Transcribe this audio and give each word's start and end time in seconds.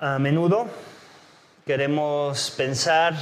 A 0.00 0.20
menudo 0.20 0.68
queremos 1.66 2.52
pensar 2.52 3.16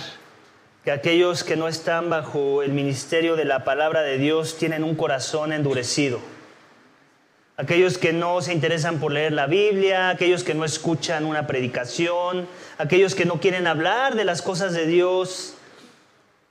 que 0.84 0.90
aquellos 0.90 1.42
que 1.42 1.56
no 1.56 1.68
están 1.68 2.10
bajo 2.10 2.62
el 2.62 2.72
ministerio 2.72 3.34
de 3.34 3.46
la 3.46 3.64
palabra 3.64 4.02
de 4.02 4.18
Dios 4.18 4.58
tienen 4.58 4.84
un 4.84 4.94
corazón 4.94 5.54
endurecido. 5.54 6.20
Aquellos 7.56 7.96
que 7.96 8.12
no 8.12 8.42
se 8.42 8.52
interesan 8.52 9.00
por 9.00 9.10
leer 9.10 9.32
la 9.32 9.46
Biblia, 9.46 10.10
aquellos 10.10 10.44
que 10.44 10.52
no 10.52 10.66
escuchan 10.66 11.24
una 11.24 11.46
predicación, 11.46 12.46
aquellos 12.76 13.14
que 13.14 13.24
no 13.24 13.40
quieren 13.40 13.66
hablar 13.66 14.14
de 14.14 14.26
las 14.26 14.42
cosas 14.42 14.74
de 14.74 14.86
Dios. 14.86 15.54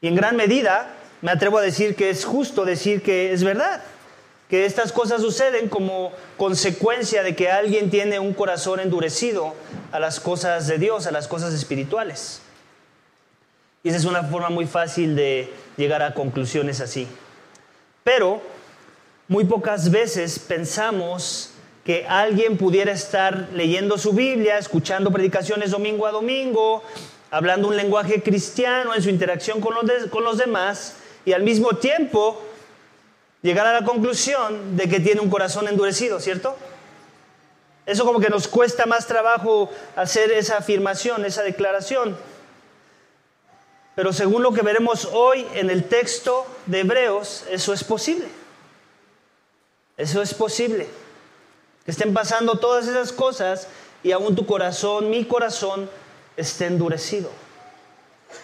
Y 0.01 0.07
en 0.07 0.15
gran 0.15 0.35
medida 0.35 0.87
me 1.21 1.29
atrevo 1.29 1.59
a 1.59 1.61
decir 1.61 1.95
que 1.95 2.09
es 2.09 2.25
justo 2.25 2.65
decir 2.65 3.03
que 3.03 3.31
es 3.31 3.43
verdad 3.43 3.83
que 4.49 4.65
estas 4.65 4.91
cosas 4.91 5.21
suceden 5.21 5.69
como 5.69 6.11
consecuencia 6.37 7.23
de 7.23 7.35
que 7.35 7.49
alguien 7.49 7.89
tiene 7.89 8.19
un 8.19 8.33
corazón 8.33 8.79
endurecido 8.79 9.55
a 9.91 9.99
las 9.99 10.19
cosas 10.19 10.67
de 10.67 10.77
Dios, 10.77 11.07
a 11.07 11.11
las 11.11 11.27
cosas 11.27 11.53
espirituales. 11.53 12.41
Y 13.83 13.89
esa 13.89 13.97
es 13.97 14.05
una 14.05 14.23
forma 14.23 14.49
muy 14.49 14.65
fácil 14.65 15.15
de 15.15 15.51
llegar 15.77 16.01
a 16.01 16.13
conclusiones 16.13 16.81
así. 16.81 17.07
Pero 18.03 18.41
muy 19.27 19.45
pocas 19.45 19.89
veces 19.89 20.37
pensamos 20.37 21.51
que 21.83 22.05
alguien 22.07 22.57
pudiera 22.57 22.91
estar 22.91 23.49
leyendo 23.53 23.97
su 23.97 24.13
Biblia, 24.13 24.57
escuchando 24.57 25.11
predicaciones 25.11 25.71
domingo 25.71 26.05
a 26.07 26.11
domingo, 26.11 26.83
hablando 27.31 27.67
un 27.67 27.75
lenguaje 27.75 28.21
cristiano 28.21 28.93
en 28.95 29.01
su 29.01 29.09
interacción 29.09 29.61
con 29.61 29.75
los, 29.75 30.07
con 30.09 30.23
los 30.23 30.37
demás 30.37 30.95
y 31.25 31.33
al 31.33 31.43
mismo 31.43 31.69
tiempo 31.77 32.41
llegar 33.45 33.67
a 33.67 33.73
la 33.73 33.85
conclusión 33.85 34.75
de 34.75 34.89
que 34.89 34.99
tiene 34.99 35.21
un 35.21 35.29
corazón 35.29 35.67
endurecido, 35.67 36.19
¿cierto? 36.19 36.57
Eso 37.85 38.03
como 38.03 38.19
que 38.19 38.29
nos 38.29 38.47
cuesta 38.47 38.87
más 38.87 39.05
trabajo 39.05 39.69
hacer 39.95 40.31
esa 40.31 40.57
afirmación, 40.57 41.23
esa 41.25 41.43
declaración. 41.43 42.17
Pero 43.93 44.11
según 44.13 44.41
lo 44.41 44.51
que 44.51 44.63
veremos 44.63 45.07
hoy 45.13 45.45
en 45.53 45.69
el 45.69 45.83
texto 45.83 46.47
de 46.65 46.79
Hebreos, 46.79 47.45
eso 47.51 47.71
es 47.71 47.83
posible. 47.83 48.27
Eso 49.95 50.23
es 50.23 50.33
posible. 50.33 50.87
Que 51.85 51.91
estén 51.91 52.15
pasando 52.15 52.57
todas 52.57 52.87
esas 52.87 53.13
cosas 53.13 53.67
y 54.01 54.11
aún 54.11 54.35
tu 54.35 54.47
corazón, 54.47 55.11
mi 55.11 55.23
corazón, 55.23 55.87
esté 56.35 56.65
endurecido. 56.65 57.29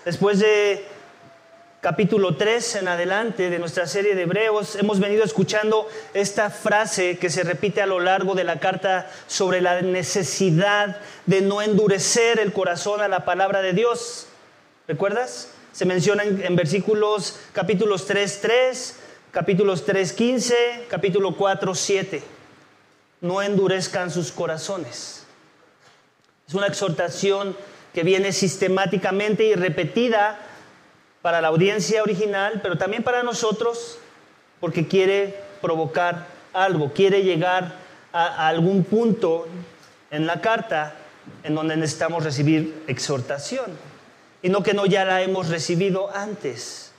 Después 0.06 0.38
de 0.38 0.86
capítulo 1.82 2.38
3 2.38 2.76
en 2.76 2.88
adelante 2.88 3.50
de 3.50 3.58
nuestra 3.58 3.88
serie 3.88 4.14
de 4.14 4.22
Hebreos, 4.22 4.76
hemos 4.76 5.00
venido 5.00 5.24
escuchando 5.24 5.90
esta 6.14 6.52
frase 6.52 7.18
que 7.18 7.32
se 7.32 7.44
repite 7.44 7.82
a 7.82 7.88
lo 7.88 8.00
largo 8.00 8.36
de 8.36 8.44
la 8.44 8.60
carta 8.60 9.10
sobre 9.26 9.62
la 9.62 9.82
necesidad 9.82 10.98
de 11.26 11.42
no 11.42 11.60
endurecer 11.64 12.40
el 12.40 12.54
corazón 12.54 13.02
a 13.02 13.08
la 13.08 13.26
palabra 13.26 13.64
de 13.64 13.74
Dios. 13.74 14.28
¿Recuerdas? 14.88 15.50
Se 15.72 15.86
menciona 15.86 16.24
en, 16.24 16.56
versículos 16.56 17.40
capítulos 17.52 18.06
3, 18.06 18.42
3, 18.42 18.96
capítulos 19.32 19.84
3, 19.84 20.14
15, 20.14 20.86
capítulo 20.88 21.36
4, 21.36 21.74
7. 21.74 22.24
No 23.22 23.42
endurezcan 23.42 24.12
sus 24.12 24.32
corazones. 24.32 25.26
Es 26.48 26.54
una 26.54 26.68
exhortación 26.68 27.58
que 27.92 28.04
viene 28.04 28.34
sistemáticamente 28.34 29.46
y 29.46 29.56
repetida 29.56 30.48
para 31.22 31.42
la 31.42 31.50
audiencia 31.50 32.02
original, 32.02 32.60
pero 32.64 32.78
también 32.78 33.04
para 33.04 33.24
nosotros, 33.24 33.98
porque 34.60 34.88
quiere 34.88 35.36
provocar 35.62 36.28
algo, 36.54 36.92
quiere 36.94 37.24
llegar 37.24 37.76
a, 38.12 38.48
algún 38.48 38.84
punto 38.84 39.48
en 40.10 40.26
la 40.26 40.42
carta 40.42 40.96
en 41.44 41.56
donde 41.56 41.78
necesitamos 41.78 42.24
recibir 42.24 42.84
exhortación. 42.88 43.66
Y 44.42 44.50
no 44.50 44.64
que 44.64 44.74
no 44.74 44.86
ya 44.86 45.06
la 45.06 45.22
hemos 45.22 45.50
recibido 45.50 46.10
antes. 46.16 46.92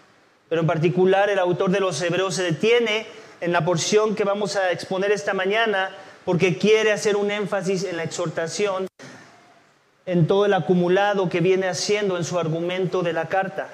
Pero 0.49 0.61
en 0.61 0.67
particular 0.67 1.29
el 1.29 1.39
autor 1.39 1.71
de 1.71 1.81
los 1.81 2.01
Hebreos 2.01 2.37
se 2.37 2.45
detiene 2.45 3.07
en 3.41 3.53
la 3.53 3.65
porción 3.65 4.15
que 4.15 4.25
vamos 4.25 4.55
a 4.55 4.71
exponer 4.71 5.11
esta 5.11 5.35
mañana 5.35 5.91
porque 6.25 6.57
quiere 6.57 6.93
hacer 6.93 7.17
un 7.17 7.33
énfasis 7.33 7.83
en 7.83 7.97
la 7.97 8.05
exhortación, 8.05 8.87
en 10.07 10.27
todo 10.27 10.47
el 10.47 10.55
acumulado 10.55 11.29
que 11.29 11.41
viene 11.41 11.69
haciendo 11.69 12.17
en 12.17 12.25
su 12.25 12.39
argumento 12.39 13.03
de 13.03 13.13
la 13.13 13.29
carta. 13.29 13.69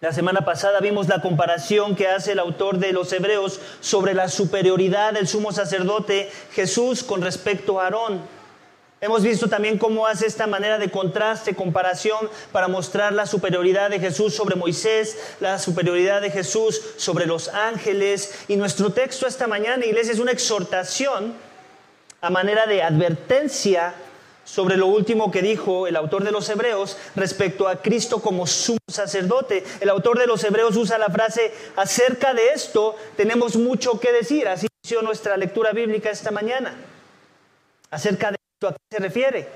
La 0.00 0.12
semana 0.12 0.44
pasada 0.44 0.80
vimos 0.80 1.06
la 1.06 1.22
comparación 1.22 1.94
que 1.94 2.08
hace 2.08 2.32
el 2.32 2.40
autor 2.40 2.78
de 2.78 2.92
los 2.92 3.12
Hebreos 3.12 3.60
sobre 3.80 4.14
la 4.14 4.28
superioridad 4.28 5.12
del 5.12 5.28
sumo 5.28 5.52
sacerdote 5.52 6.28
Jesús 6.52 7.04
con 7.04 7.22
respecto 7.22 7.80
a 7.80 7.84
Aarón. 7.84 8.20
Hemos 9.00 9.22
visto 9.22 9.48
también 9.48 9.78
cómo 9.78 10.08
hace 10.08 10.26
esta 10.26 10.48
manera 10.48 10.78
de 10.78 10.90
contraste, 10.90 11.54
comparación 11.54 12.28
para 12.50 12.66
mostrar 12.66 13.12
la 13.12 13.26
superioridad 13.26 13.90
de 13.90 14.00
Jesús 14.00 14.34
sobre 14.34 14.56
Moisés, 14.56 15.18
la 15.40 15.60
superioridad 15.60 16.20
de 16.20 16.30
Jesús 16.30 16.80
sobre 16.96 17.26
los 17.26 17.48
ángeles. 17.48 18.44
Y 18.48 18.56
nuestro 18.56 18.90
texto 18.90 19.28
esta 19.28 19.46
mañana, 19.46 19.86
iglesia, 19.86 20.12
es 20.12 20.20
una 20.20 20.32
exhortación 20.32 21.34
a 22.20 22.30
manera 22.30 22.66
de 22.66 22.82
advertencia 22.82 23.94
sobre 24.44 24.76
lo 24.76 24.86
último 24.86 25.30
que 25.30 25.42
dijo 25.42 25.86
el 25.86 25.96
autor 25.96 26.24
de 26.24 26.32
los 26.32 26.48
Hebreos 26.48 26.96
respecto 27.14 27.68
a 27.68 27.80
Cristo 27.80 28.20
como 28.20 28.46
sumo 28.46 28.78
sacerdote. 28.88 29.64
El 29.80 29.88
autor 29.88 30.18
de 30.18 30.26
los 30.26 30.42
Hebreos 30.44 30.76
usa 30.76 30.98
la 30.98 31.10
frase, 31.10 31.52
acerca 31.76 32.34
de 32.34 32.48
esto 32.48 32.96
tenemos 33.16 33.56
mucho 33.56 34.00
que 34.00 34.12
decir. 34.12 34.48
Así 34.48 34.66
inició 34.82 35.02
nuestra 35.02 35.36
lectura 35.36 35.72
bíblica 35.72 36.10
esta 36.10 36.30
mañana. 36.30 36.74
Acerca 37.90 38.30
de 38.30 38.36
esto, 38.54 38.68
¿a 38.68 38.72
qué 38.72 38.78
se 38.90 38.98
refiere? 38.98 39.48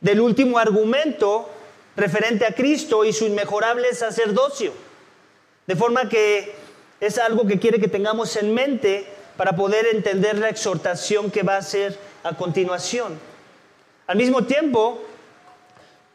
Del 0.00 0.20
último 0.20 0.58
argumento 0.58 1.50
referente 1.96 2.46
a 2.46 2.54
Cristo 2.54 3.04
y 3.04 3.12
su 3.12 3.26
inmejorable 3.26 3.94
sacerdocio. 3.94 4.72
De 5.66 5.76
forma 5.76 6.08
que 6.08 6.54
es 7.00 7.18
algo 7.18 7.46
que 7.46 7.58
quiere 7.58 7.80
que 7.80 7.88
tengamos 7.88 8.36
en 8.36 8.54
mente 8.54 9.06
para 9.36 9.54
poder 9.54 9.86
entender 9.86 10.38
la 10.38 10.48
exhortación 10.48 11.30
que 11.30 11.42
va 11.42 11.54
a 11.54 11.58
hacer 11.58 11.98
a 12.24 12.36
continuación. 12.36 13.27
Al 14.08 14.16
mismo 14.16 14.44
tiempo, 14.44 15.00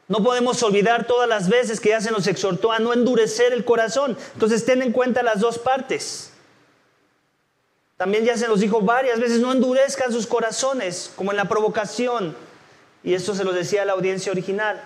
no 0.10 0.22
podemos 0.22 0.62
olvidar 0.64 1.08
todas 1.08 1.30
las 1.30 1.48
veces 1.48 1.80
que 1.80 1.90
ya 1.90 2.02
se 2.02 2.12
nos 2.12 2.28
exhortó 2.28 2.72
a 2.72 2.80
no 2.80 2.92
endurecer 2.92 3.54
el 3.54 3.64
corazón. 3.64 4.18
Entonces 4.34 4.66
ten 4.66 4.82
en 4.82 4.92
cuenta 4.92 5.24
las 5.24 5.40
dos 5.40 5.58
partes. 5.60 6.32
También 7.96 8.26
ya 8.26 8.36
se 8.36 8.50
nos 8.50 8.60
dijo 8.60 8.82
varias 8.82 9.20
veces, 9.20 9.40
no 9.40 9.54
endurezcan 9.54 10.12
sus 10.12 10.28
corazones, 10.28 11.14
como 11.16 11.32
en 11.32 11.38
la 11.38 11.46
provocación. 11.46 12.36
Y 13.04 13.14
esto 13.14 13.34
se 13.36 13.46
lo 13.46 13.54
decía 13.54 13.84
a 13.84 13.86
la 13.86 13.94
audiencia 13.94 14.32
original 14.32 14.82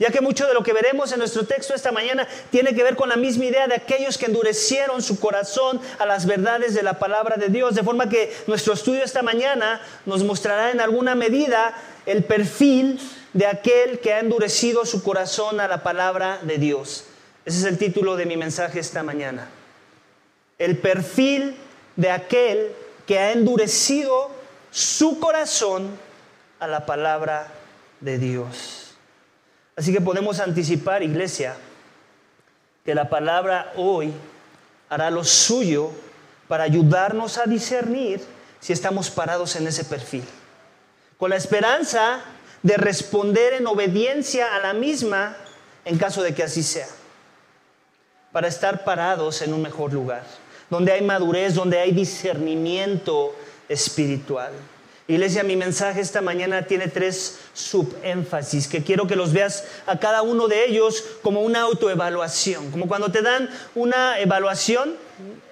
ya 0.00 0.10
que 0.10 0.22
mucho 0.22 0.46
de 0.46 0.54
lo 0.54 0.62
que 0.62 0.72
veremos 0.72 1.12
en 1.12 1.18
nuestro 1.18 1.44
texto 1.44 1.74
esta 1.74 1.92
mañana 1.92 2.26
tiene 2.50 2.74
que 2.74 2.82
ver 2.82 2.96
con 2.96 3.10
la 3.10 3.16
misma 3.16 3.44
idea 3.44 3.68
de 3.68 3.74
aquellos 3.74 4.16
que 4.16 4.24
endurecieron 4.24 5.02
su 5.02 5.20
corazón 5.20 5.78
a 5.98 6.06
las 6.06 6.24
verdades 6.24 6.74
de 6.74 6.82
la 6.82 6.98
palabra 6.98 7.36
de 7.36 7.48
Dios, 7.48 7.74
de 7.74 7.82
forma 7.82 8.08
que 8.08 8.34
nuestro 8.46 8.72
estudio 8.72 9.04
esta 9.04 9.20
mañana 9.20 9.82
nos 10.06 10.24
mostrará 10.24 10.70
en 10.70 10.80
alguna 10.80 11.14
medida 11.14 11.74
el 12.06 12.24
perfil 12.24 12.98
de 13.34 13.46
aquel 13.46 14.00
que 14.00 14.14
ha 14.14 14.20
endurecido 14.20 14.86
su 14.86 15.02
corazón 15.02 15.60
a 15.60 15.68
la 15.68 15.82
palabra 15.82 16.38
de 16.42 16.56
Dios. 16.56 17.04
Ese 17.44 17.58
es 17.58 17.64
el 17.64 17.76
título 17.76 18.16
de 18.16 18.24
mi 18.24 18.38
mensaje 18.38 18.80
esta 18.80 19.02
mañana. 19.02 19.48
El 20.58 20.78
perfil 20.78 21.56
de 21.96 22.10
aquel 22.10 22.72
que 23.06 23.18
ha 23.18 23.32
endurecido 23.32 24.30
su 24.70 25.20
corazón 25.20 25.90
a 26.58 26.66
la 26.66 26.86
palabra 26.86 27.48
de 28.00 28.16
Dios. 28.18 28.79
Así 29.80 29.94
que 29.94 30.02
podemos 30.02 30.40
anticipar, 30.40 31.02
iglesia, 31.02 31.56
que 32.84 32.94
la 32.94 33.08
palabra 33.08 33.72
hoy 33.76 34.12
hará 34.90 35.10
lo 35.10 35.24
suyo 35.24 35.90
para 36.48 36.64
ayudarnos 36.64 37.38
a 37.38 37.44
discernir 37.44 38.20
si 38.60 38.74
estamos 38.74 39.08
parados 39.08 39.56
en 39.56 39.66
ese 39.66 39.84
perfil. 39.84 40.22
Con 41.16 41.30
la 41.30 41.36
esperanza 41.36 42.20
de 42.62 42.76
responder 42.76 43.54
en 43.54 43.66
obediencia 43.66 44.54
a 44.54 44.58
la 44.58 44.74
misma 44.74 45.34
en 45.86 45.96
caso 45.96 46.22
de 46.22 46.34
que 46.34 46.42
así 46.42 46.62
sea. 46.62 46.88
Para 48.32 48.48
estar 48.48 48.84
parados 48.84 49.40
en 49.40 49.54
un 49.54 49.62
mejor 49.62 49.94
lugar, 49.94 50.24
donde 50.68 50.92
hay 50.92 51.00
madurez, 51.00 51.54
donde 51.54 51.80
hay 51.80 51.92
discernimiento 51.92 53.34
espiritual. 53.66 54.52
Iglesia, 55.10 55.42
mi 55.42 55.56
mensaje 55.56 56.00
esta 56.00 56.20
mañana 56.20 56.66
tiene 56.66 56.86
tres 56.86 57.40
subénfasis 57.52 58.68
que 58.68 58.84
quiero 58.84 59.08
que 59.08 59.16
los 59.16 59.32
veas 59.32 59.64
a 59.86 59.98
cada 59.98 60.22
uno 60.22 60.46
de 60.46 60.64
ellos 60.66 61.04
como 61.20 61.42
una 61.42 61.62
autoevaluación, 61.62 62.70
como 62.70 62.86
cuando 62.86 63.10
te 63.10 63.20
dan 63.20 63.50
una 63.74 64.20
evaluación 64.20 64.94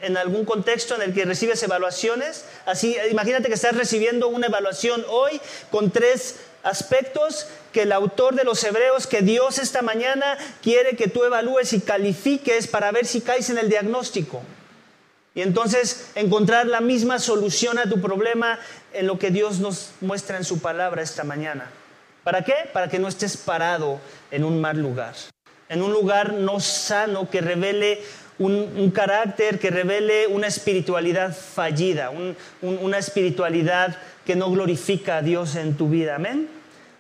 en 0.01 0.17
algún 0.17 0.45
contexto 0.45 0.95
en 0.95 1.03
el 1.03 1.13
que 1.13 1.25
recibes 1.25 1.61
evaluaciones, 1.65 2.45
así 2.67 2.97
imagínate 3.11 3.49
que 3.49 3.55
estás 3.55 3.77
recibiendo 3.77 4.29
una 4.29 4.47
evaluación 4.47 5.05
hoy 5.09 5.41
con 5.73 5.91
tres 5.91 6.37
aspectos 6.63 7.49
que 7.73 7.83
el 7.83 7.91
autor 7.91 8.37
de 8.37 8.45
los 8.45 8.63
Hebreos, 8.63 9.09
que 9.09 9.23
Dios 9.23 9.59
esta 9.59 9.83
mañana 9.83 10.39
quiere 10.63 10.95
que 10.95 11.09
tú 11.09 11.25
evalúes 11.25 11.73
y 11.73 11.81
califiques 11.81 12.69
para 12.69 12.93
ver 12.93 13.07
si 13.07 13.23
caes 13.23 13.51
en 13.51 13.59
el 13.59 13.69
diagnóstico. 13.69 14.41
Y 15.35 15.43
entonces 15.43 16.11
encontrar 16.15 16.67
la 16.67 16.81
misma 16.81 17.19
solución 17.19 17.79
a 17.79 17.89
tu 17.89 18.01
problema 18.01 18.59
en 18.93 19.07
lo 19.07 19.19
que 19.19 19.31
Dios 19.31 19.61
nos 19.61 19.93
muestra 20.01 20.37
en 20.37 20.45
su 20.45 20.61
palabra 20.61 21.03
esta 21.03 21.25
mañana. 21.25 21.71
¿Para 22.25 22.43
qué? 22.43 22.55
Para 22.73 22.89
que 22.89 22.99
no 22.99 23.09
estés 23.09 23.37
parado 23.37 24.01
en 24.31 24.45
un 24.45 24.61
mal 24.61 24.79
lugar, 24.81 25.15
en 25.69 25.83
un 25.83 25.93
lugar 25.93 26.35
no 26.35 26.61
sano 26.61 27.31
que 27.31 27.41
revele 27.41 28.03
un, 28.39 28.91
carácter, 28.91 29.59
que 29.59 29.71
revele 29.71 30.27
una 30.27 30.47
espiritualidad 30.47 31.37
fallida, 31.37 32.11
una 32.61 32.99
espiritualidad 32.99 33.97
que 34.25 34.37
no 34.37 34.51
glorifica 34.51 35.19
a 35.19 35.23
Dios 35.23 35.57
en 35.57 35.77
tu 35.77 35.89
vida. 35.89 36.17
Amén. 36.17 36.49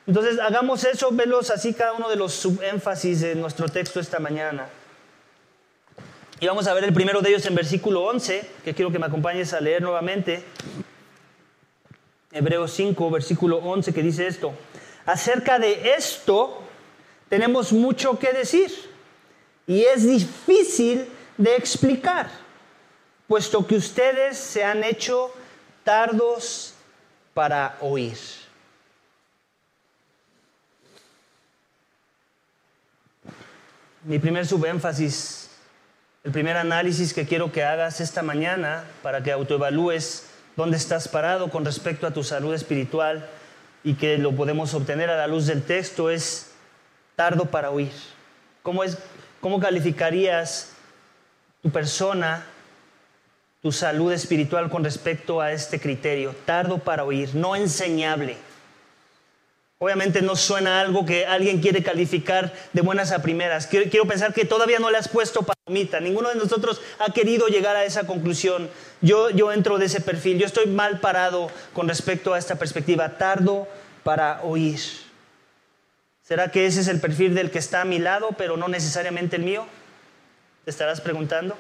Entonces 0.06 0.38
hagamos 0.40 0.84
eso, 0.84 1.10
velos 1.12 1.50
así 1.50 1.74
cada 1.74 1.92
uno 1.92 2.08
de 2.08 2.16
los 2.16 2.32
subénfasis 2.32 3.20
de 3.20 3.34
nuestro 3.34 3.68
texto 3.68 4.00
esta 4.00 4.18
mañana. 4.18 4.66
Y 6.40 6.46
vamos 6.46 6.68
a 6.68 6.74
ver 6.74 6.84
el 6.84 6.92
primero 6.92 7.20
de 7.20 7.30
ellos 7.30 7.44
en 7.46 7.56
versículo 7.56 8.04
11, 8.04 8.48
que 8.64 8.72
quiero 8.72 8.92
que 8.92 8.98
me 9.00 9.06
acompañes 9.06 9.52
a 9.52 9.60
leer 9.60 9.82
nuevamente. 9.82 10.44
Hebreos 12.30 12.72
5, 12.74 13.10
versículo 13.10 13.56
11, 13.56 13.92
que 13.92 14.02
dice 14.04 14.28
esto. 14.28 14.52
Acerca 15.04 15.58
de 15.58 15.94
esto 15.96 16.62
tenemos 17.28 17.72
mucho 17.72 18.20
que 18.20 18.32
decir 18.32 18.70
y 19.66 19.82
es 19.82 20.06
difícil 20.06 21.08
de 21.36 21.56
explicar, 21.56 22.30
puesto 23.26 23.66
que 23.66 23.74
ustedes 23.74 24.38
se 24.38 24.62
han 24.62 24.84
hecho 24.84 25.32
tardos 25.82 26.74
para 27.34 27.78
oír. 27.80 28.16
Mi 34.04 34.20
primer 34.20 34.46
subénfasis, 34.46 35.47
el 36.28 36.32
primer 36.32 36.58
análisis 36.58 37.14
que 37.14 37.24
quiero 37.24 37.52
que 37.52 37.64
hagas 37.64 38.02
esta 38.02 38.20
mañana 38.20 38.84
para 39.02 39.22
que 39.22 39.32
autoevalúes 39.32 40.26
dónde 40.56 40.76
estás 40.76 41.08
parado 41.08 41.48
con 41.48 41.64
respecto 41.64 42.06
a 42.06 42.10
tu 42.10 42.22
salud 42.22 42.52
espiritual 42.52 43.26
y 43.82 43.94
que 43.94 44.18
lo 44.18 44.36
podemos 44.36 44.74
obtener 44.74 45.08
a 45.08 45.16
la 45.16 45.26
luz 45.26 45.46
del 45.46 45.62
texto 45.62 46.10
es 46.10 46.50
tardo 47.16 47.46
para 47.46 47.70
oír. 47.70 47.92
¿Cómo, 48.62 48.84
es, 48.84 48.98
cómo 49.40 49.58
calificarías 49.58 50.74
tu 51.62 51.70
persona, 51.70 52.44
tu 53.62 53.72
salud 53.72 54.12
espiritual 54.12 54.68
con 54.68 54.84
respecto 54.84 55.40
a 55.40 55.52
este 55.52 55.80
criterio? 55.80 56.34
Tardo 56.44 56.76
para 56.76 57.04
oír, 57.04 57.34
no 57.34 57.56
enseñable. 57.56 58.36
Obviamente 59.80 60.22
no 60.22 60.34
suena 60.34 60.80
algo 60.80 61.06
que 61.06 61.24
alguien 61.24 61.60
quiere 61.60 61.84
calificar 61.84 62.52
de 62.72 62.82
buenas 62.82 63.12
a 63.12 63.22
primeras. 63.22 63.68
Quiero, 63.68 64.06
pensar 64.06 64.34
que 64.34 64.44
todavía 64.44 64.80
no 64.80 64.90
le 64.90 64.98
has 64.98 65.06
puesto 65.06 65.44
palomita. 65.44 66.00
Ninguno 66.00 66.30
de 66.30 66.34
nosotros 66.34 66.80
ha 66.98 67.12
querido 67.12 67.46
llegar 67.46 67.76
a 67.76 67.84
esa 67.84 68.04
conclusión. 68.04 68.68
Yo, 69.02 69.30
yo 69.30 69.52
entro 69.52 69.78
de 69.78 69.86
ese 69.86 70.00
perfil. 70.00 70.40
Yo 70.40 70.46
estoy 70.46 70.66
mal 70.66 70.98
parado 70.98 71.48
con 71.74 71.86
respecto 71.86 72.34
a 72.34 72.38
esta 72.38 72.56
perspectiva. 72.56 73.18
Tardo 73.18 73.68
para 74.02 74.42
oír. 74.42 74.80
¿Será 76.24 76.50
que 76.50 76.66
ese 76.66 76.80
es 76.80 76.88
el 76.88 77.00
perfil 77.00 77.36
del 77.36 77.52
que 77.52 77.60
está 77.60 77.82
a 77.82 77.84
mi 77.84 78.00
lado, 78.00 78.30
pero 78.36 78.56
no 78.56 78.66
necesariamente 78.66 79.36
el 79.36 79.42
mío? 79.44 79.64
¿Te 80.64 80.72
estarás 80.72 81.00
preguntando? 81.00 81.56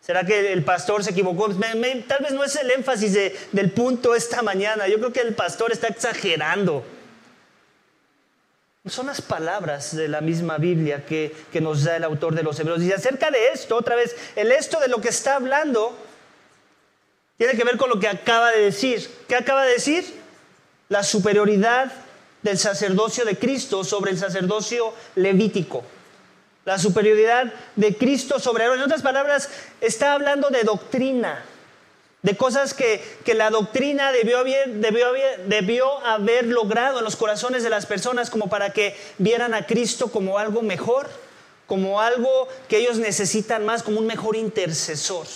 ¿Será 0.00 0.24
que 0.24 0.52
el 0.52 0.62
pastor 0.62 1.02
se 1.02 1.10
equivocó? 1.10 1.48
tal 1.48 2.22
vez 2.22 2.32
no 2.32 2.44
es 2.44 2.54
el 2.54 2.70
énfasis 2.70 3.18
del 3.50 3.72
punto 3.72 4.14
esta 4.14 4.40
mañana. 4.42 4.86
Yo 4.86 4.98
creo 4.98 5.12
que 5.12 5.20
el 5.20 5.34
pastor 5.34 5.72
está 5.72 5.88
exagerando 5.88 6.84
son 8.90 9.06
las 9.06 9.22
palabras 9.22 9.96
de 9.96 10.08
la 10.08 10.20
misma 10.20 10.58
Biblia 10.58 11.06
que, 11.06 11.34
nos 11.60 11.84
da 11.84 11.96
el 11.96 12.04
autor 12.04 12.34
de 12.34 12.42
los 12.42 12.60
Hebreos. 12.60 12.82
Y 12.82 12.92
acerca 12.92 13.30
de 13.30 13.48
esto, 13.48 13.76
otra 13.76 13.96
vez, 13.96 14.14
el 14.36 14.52
esto 14.52 14.78
de 14.78 14.88
lo 14.88 15.00
que 15.00 15.08
está 15.08 15.36
hablando 15.36 15.96
tiene 17.38 17.54
que 17.54 17.64
ver 17.64 17.78
con 17.78 17.88
lo 17.88 17.98
que 17.98 18.08
acaba 18.08 18.50
de 18.50 18.60
decir. 18.60 19.08
¿Qué 19.26 19.36
acaba 19.36 19.64
de 19.64 19.72
decir? 19.72 20.04
La 20.90 21.02
superioridad 21.02 21.92
del 22.42 22.58
sacerdocio 22.58 23.24
de 23.24 23.38
Cristo 23.38 23.84
sobre 23.84 24.10
el 24.10 24.18
sacerdocio 24.18 24.92
levítico. 25.14 25.82
La 26.66 26.78
superioridad 26.78 27.54
de 27.76 27.96
Cristo 27.96 28.38
sobre 28.38 28.64
En 28.66 28.80
otras 28.80 29.02
palabras, 29.02 29.48
está 29.80 30.12
hablando 30.12 30.50
de 30.50 30.62
doctrina 30.62 31.42
de 32.24 32.38
cosas 32.38 32.72
que, 32.72 33.04
la 33.34 33.50
doctrina 33.50 34.10
debió 34.10 34.38
haber, 34.38 34.70
debió, 34.76 35.08
debió 35.46 35.98
haber 36.06 36.46
logrado 36.46 36.98
en 36.98 37.04
los 37.04 37.16
corazones 37.16 37.62
de 37.62 37.68
las 37.68 37.84
personas 37.84 38.30
como 38.30 38.48
para 38.48 38.70
que 38.70 38.96
vieran 39.18 39.52
a 39.52 39.66
Cristo 39.66 40.10
como 40.10 40.38
algo 40.38 40.62
mejor, 40.62 41.10
como 41.66 42.00
algo 42.00 42.48
que 42.66 42.78
ellos 42.78 42.96
necesitan 42.96 43.66
más, 43.66 43.82
como 43.82 43.98
un 43.98 44.06
mejor 44.06 44.36
intercesor. 44.36 45.26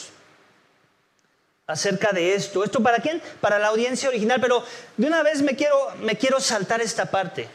Acerca 1.66 2.12
de 2.12 2.34
esto. 2.34 2.64
¿Esto 2.64 2.82
para 2.82 3.00
quién? 3.00 3.20
Para 3.42 3.58
la 3.58 3.66
audiencia 3.68 4.08
original, 4.08 4.40
pero 4.40 4.64
de 4.96 5.06
una 5.06 5.22
vez 5.22 5.42
me 5.42 5.56
quiero, 5.56 5.76
me 6.00 6.16
quiero 6.16 6.40
saltar 6.40 6.80
esta 6.80 7.10
parte. 7.10 7.50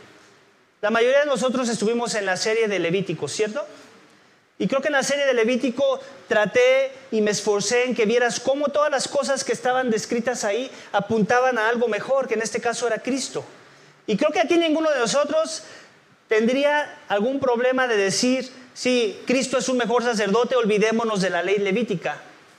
La 0.79 0.91
mayoría 0.91 1.21
de 1.21 1.25
nosotros 1.25 1.69
estuvimos 1.69 2.13
en 2.13 2.27
la 2.27 2.37
serie 2.37 2.67
de 2.67 2.77
Levítico, 2.77 3.27
¿cierto? 3.27 3.65
Y 4.59 4.67
creo 4.67 4.81
que 4.81 4.87
en 4.87 4.93
la 4.93 5.03
serie 5.03 5.25
de 5.25 5.33
Levítico 5.33 5.99
traté 6.27 6.91
y 7.11 7.21
me 7.21 7.31
esforcé 7.31 7.85
en 7.85 7.95
que 7.95 8.05
vieras 8.05 8.39
cómo 8.39 8.67
todas 8.67 8.91
las 8.91 9.07
cosas 9.07 9.43
que 9.43 9.51
estaban 9.51 9.89
descritas 9.89 10.43
ahí 10.43 10.69
apuntaban 10.91 11.57
a 11.57 11.67
algo 11.67 11.87
mejor, 11.87 12.27
que 12.27 12.35
en 12.35 12.41
este 12.41 12.61
caso 12.61 12.87
era 12.87 12.99
Cristo. 12.99 13.43
Y 14.05 14.15
creo 14.15 14.31
que 14.31 14.39
aquí 14.39 14.57
ninguno 14.57 14.91
de 14.91 14.99
nosotros 14.99 15.63
tendría 16.27 16.99
algún 17.07 17.39
problema 17.39 17.87
de 17.87 17.97
decir, 17.97 18.49
sí, 18.73 19.19
Cristo 19.25 19.57
es 19.57 19.69
un 19.69 19.77
mejor 19.77 20.03
sacerdote, 20.03 20.55
olvidémonos 20.55 21.21
de 21.21 21.29
la 21.29 21.41
ley 21.41 21.57
levítica. 21.57 22.17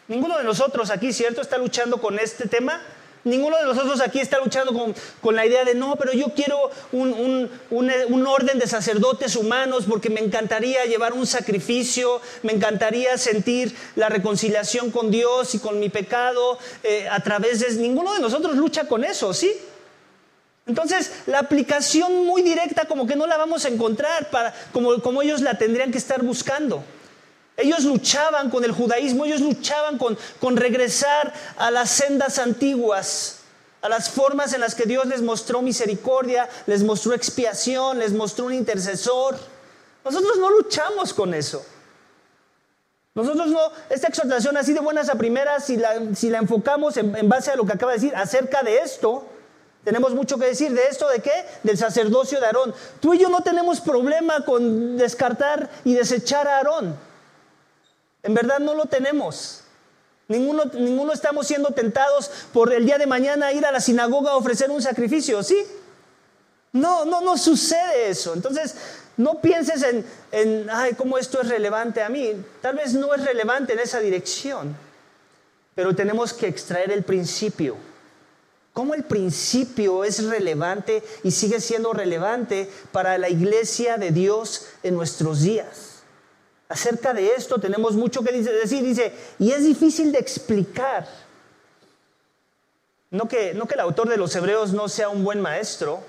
Ninguno 0.08 0.36
de 0.36 0.44
nosotros 0.44 0.90
aquí, 0.90 1.12
¿cierto?, 1.12 1.40
está 1.40 1.58
luchando 1.58 1.98
con 1.98 2.18
este 2.18 2.48
tema. 2.48 2.82
Ninguno 3.24 3.56
de 3.56 3.64
nosotros 3.64 4.02
aquí 4.02 4.20
está 4.20 4.38
luchando 4.38 4.94
con, 5.22 5.34
la 5.34 5.46
idea 5.46 5.64
de, 5.64 5.74
no, 5.74 5.96
pero 5.96 6.12
yo 6.12 6.26
quiero 6.34 6.70
un, 6.92 8.26
orden 8.26 8.58
de 8.58 8.66
sacerdotes 8.66 9.34
humanos 9.34 9.84
porque 9.88 10.10
me 10.10 10.20
encantaría 10.20 10.84
llevar 10.84 11.14
un 11.14 11.26
sacrificio, 11.26 12.20
me 12.42 12.52
encantaría 12.52 13.16
sentir 13.16 13.74
la 13.96 14.10
reconciliación 14.10 14.90
con 14.90 15.10
Dios 15.10 15.54
y 15.54 15.58
con 15.58 15.80
mi 15.80 15.88
pecado 15.88 16.58
eh, 16.82 17.08
a 17.10 17.20
través 17.20 17.60
de... 17.60 17.74
Ninguno 17.74 18.12
de 18.12 18.20
nosotros 18.20 18.56
lucha 18.56 18.86
con 18.86 19.04
eso, 19.04 19.32
¿sí? 19.32 19.52
Entonces, 20.66 21.12
la 21.26 21.40
aplicación 21.40 22.26
muy 22.26 22.42
directa 22.42 22.86
como 22.86 23.06
que 23.06 23.16
no 23.16 23.26
la 23.26 23.36
vamos 23.36 23.64
a 23.64 23.68
encontrar 23.68 24.30
para, 24.30 24.54
como, 24.72 25.00
como 25.00 25.22
ellos 25.22 25.40
la 25.40 25.58
tendrían 25.58 25.90
que 25.90 25.98
estar 25.98 26.22
buscando. 26.22 26.84
Ellos 27.56 27.84
luchaban 27.84 28.50
con 28.50 28.64
el 28.64 28.72
judaísmo, 28.72 29.24
ellos 29.24 29.40
luchaban 29.40 29.96
con, 29.96 30.18
con 30.40 30.56
regresar 30.56 31.32
a 31.56 31.70
las 31.70 31.90
sendas 31.90 32.38
antiguas, 32.38 33.40
a 33.80 33.88
las 33.88 34.10
formas 34.10 34.52
en 34.54 34.60
las 34.60 34.74
que 34.74 34.86
Dios 34.86 35.06
les 35.06 35.22
mostró 35.22 35.62
misericordia, 35.62 36.48
les 36.66 36.82
mostró 36.82 37.14
expiación, 37.14 37.98
les 38.00 38.12
mostró 38.12 38.46
un 38.46 38.54
intercesor. 38.54 39.38
Nosotros 40.04 40.36
no 40.38 40.50
luchamos 40.50 41.14
con 41.14 41.32
eso. 41.32 41.64
Nosotros 43.14 43.46
no, 43.46 43.60
esta 43.88 44.08
exhortación 44.08 44.56
así 44.56 44.72
de 44.72 44.80
buenas 44.80 45.08
a 45.08 45.14
primeras, 45.14 45.66
si 45.66 45.76
la, 45.76 45.94
si 46.16 46.30
la 46.30 46.38
enfocamos 46.38 46.96
en, 46.96 47.14
en, 47.14 47.28
base 47.28 47.52
a 47.52 47.56
lo 47.56 47.64
que 47.64 47.72
acaba 47.72 47.92
de 47.92 47.98
decir 47.98 48.16
acerca 48.16 48.64
de 48.64 48.78
esto, 48.78 49.24
tenemos 49.84 50.12
mucho 50.14 50.36
que 50.36 50.46
decir. 50.46 50.72
¿De 50.72 50.82
esto 50.90 51.08
de 51.08 51.20
qué? 51.20 51.46
Del 51.62 51.78
sacerdocio 51.78 52.40
de 52.40 52.46
Aarón. 52.46 52.74
Tú 52.98 53.14
y 53.14 53.18
yo 53.18 53.28
no 53.28 53.42
tenemos 53.42 53.80
problema 53.80 54.44
con 54.44 54.96
descartar 54.96 55.70
y 55.84 55.94
desechar 55.94 56.48
a 56.48 56.56
Aarón. 56.56 56.96
En 58.24 58.34
verdad 58.34 58.58
no 58.58 58.74
lo 58.74 58.86
tenemos. 58.86 59.60
Ninguno, 60.26 60.64
ninguno 60.64 61.12
estamos 61.12 61.46
siendo 61.46 61.70
tentados 61.70 62.30
por 62.52 62.72
el 62.72 62.86
día 62.86 62.96
de 62.96 63.06
mañana 63.06 63.52
ir 63.52 63.64
a 63.66 63.70
la 63.70 63.80
sinagoga 63.80 64.32
a 64.32 64.36
ofrecer 64.36 64.70
un 64.70 64.80
sacrificio, 64.80 65.42
¿sí? 65.42 65.64
No, 66.72 67.04
no, 67.04 67.20
no 67.20 67.36
sucede 67.36 68.08
eso. 68.08 68.32
Entonces, 68.32 68.74
no 69.18 69.40
pienses 69.40 69.82
en, 69.82 70.04
en, 70.32 70.70
ay, 70.70 70.94
cómo 70.94 71.18
esto 71.18 71.40
es 71.40 71.48
relevante 71.48 72.02
a 72.02 72.08
mí. 72.08 72.32
Tal 72.62 72.76
vez 72.76 72.94
no 72.94 73.14
es 73.14 73.22
relevante 73.22 73.74
en 73.74 73.80
esa 73.80 74.00
dirección, 74.00 74.74
pero 75.74 75.94
tenemos 75.94 76.32
que 76.32 76.48
extraer 76.48 76.90
el 76.90 77.04
principio. 77.04 77.76
¿Cómo 78.72 78.94
el 78.94 79.04
principio 79.04 80.02
es 80.02 80.24
relevante 80.24 81.02
y 81.22 81.30
sigue 81.30 81.60
siendo 81.60 81.92
relevante 81.92 82.68
para 82.90 83.18
la 83.18 83.28
iglesia 83.28 83.98
de 83.98 84.10
Dios 84.10 84.66
en 84.82 84.94
nuestros 84.94 85.42
días? 85.42 85.83
Acerca 86.68 87.12
de 87.12 87.34
esto 87.34 87.58
tenemos 87.58 87.94
mucho 87.94 88.22
que 88.22 88.32
decir. 88.32 88.82
Dice, 88.82 89.12
y 89.38 89.50
es 89.50 89.64
difícil 89.64 90.12
de 90.12 90.18
explicar. 90.18 91.06
No 93.10 93.28
que, 93.28 93.54
no 93.54 93.66
que 93.66 93.74
el 93.74 93.80
autor 93.80 94.08
de 94.08 94.16
los 94.16 94.34
Hebreos 94.34 94.72
no 94.72 94.88
sea 94.88 95.08
un 95.08 95.22
buen 95.22 95.40
maestro, 95.40 96.00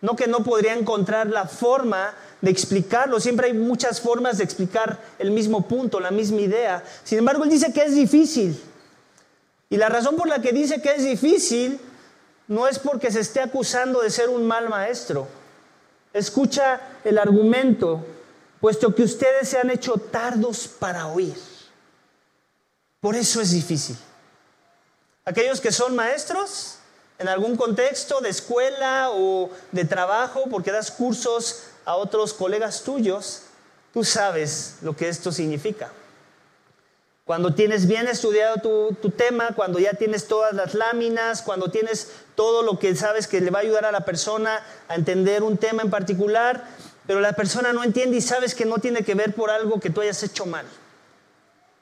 no 0.00 0.16
que 0.16 0.26
no 0.26 0.44
podría 0.44 0.74
encontrar 0.74 1.26
la 1.26 1.46
forma 1.46 2.14
de 2.40 2.50
explicarlo. 2.50 3.20
Siempre 3.20 3.48
hay 3.48 3.52
muchas 3.52 4.00
formas 4.00 4.38
de 4.38 4.44
explicar 4.44 4.98
el 5.18 5.30
mismo 5.30 5.66
punto, 5.66 6.00
la 6.00 6.10
misma 6.10 6.40
idea. 6.40 6.84
Sin 7.04 7.18
embargo, 7.18 7.44
él 7.44 7.50
dice 7.50 7.72
que 7.72 7.82
es 7.82 7.94
difícil. 7.94 8.58
Y 9.68 9.76
la 9.76 9.88
razón 9.88 10.16
por 10.16 10.28
la 10.28 10.40
que 10.40 10.52
dice 10.52 10.80
que 10.80 10.94
es 10.94 11.04
difícil 11.04 11.78
no 12.46 12.66
es 12.66 12.78
porque 12.78 13.10
se 13.10 13.20
esté 13.20 13.40
acusando 13.40 14.00
de 14.00 14.10
ser 14.10 14.30
un 14.30 14.46
mal 14.46 14.68
maestro. 14.68 15.26
Escucha 16.14 16.80
el 17.04 17.18
argumento 17.18 18.04
puesto 18.60 18.94
que 18.94 19.02
ustedes 19.02 19.48
se 19.48 19.58
han 19.58 19.70
hecho 19.70 19.94
tardos 19.94 20.66
para 20.66 21.06
oír. 21.06 21.36
Por 23.00 23.14
eso 23.14 23.40
es 23.40 23.50
difícil. 23.50 23.96
Aquellos 25.24 25.60
que 25.60 25.72
son 25.72 25.94
maestros 25.94 26.78
en 27.18 27.28
algún 27.28 27.56
contexto 27.56 28.20
de 28.20 28.30
escuela 28.30 29.10
o 29.10 29.50
de 29.72 29.84
trabajo, 29.84 30.44
porque 30.50 30.72
das 30.72 30.90
cursos 30.90 31.64
a 31.84 31.96
otros 31.96 32.32
colegas 32.32 32.82
tuyos, 32.82 33.42
tú 33.92 34.04
sabes 34.04 34.76
lo 34.82 34.96
que 34.96 35.08
esto 35.08 35.32
significa. 35.32 35.90
Cuando 37.24 37.52
tienes 37.52 37.86
bien 37.86 38.08
estudiado 38.08 38.56
tu, 38.56 39.10
tema, 39.10 39.50
cuando 39.54 39.78
ya 39.78 39.92
tienes 39.92 40.28
todas 40.28 40.54
las 40.54 40.72
láminas, 40.72 41.42
cuando 41.42 41.70
tienes 41.70 42.10
todo 42.34 42.62
lo 42.62 42.78
que 42.78 42.96
sabes 42.96 43.26
que 43.26 43.42
le 43.42 43.50
va 43.50 43.58
a 43.58 43.62
ayudar 43.62 43.84
a 43.84 43.92
la 43.92 44.06
persona 44.06 44.64
a 44.88 44.94
entender 44.94 45.42
un 45.42 45.58
tema 45.58 45.82
en 45.82 45.90
particular, 45.90 46.64
pero 47.08 47.22
la 47.22 47.32
persona 47.32 47.72
no 47.72 47.82
entiende 47.82 48.18
y 48.18 48.20
sabes 48.20 48.54
que 48.54 48.66
no 48.66 48.80
tiene 48.80 49.02
que 49.02 49.14
ver 49.14 49.34
por 49.34 49.50
algo 49.50 49.80
que 49.80 49.88
tú 49.88 50.02
hayas 50.02 50.22
hecho 50.22 50.44
mal. 50.44 50.66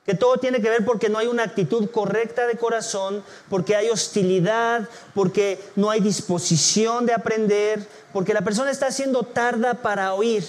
Que 0.04 0.14
todo 0.14 0.36
tiene 0.36 0.62
que 0.62 0.70
ver 0.70 0.84
porque 0.84 1.08
no 1.08 1.18
hay 1.18 1.26
una 1.26 1.42
actitud 1.42 1.90
correcta 1.90 2.46
de 2.46 2.56
corazón, 2.56 3.24
porque 3.50 3.74
hay 3.74 3.90
hostilidad, 3.90 4.88
porque 5.16 5.60
no 5.74 5.90
hay 5.90 5.98
disposición 5.98 7.06
de 7.06 7.12
aprender, 7.12 7.84
porque 8.12 8.34
la 8.34 8.42
persona 8.42 8.70
está 8.70 8.86
haciendo 8.86 9.24
tarda 9.24 9.74
para 9.74 10.14
oír. 10.14 10.44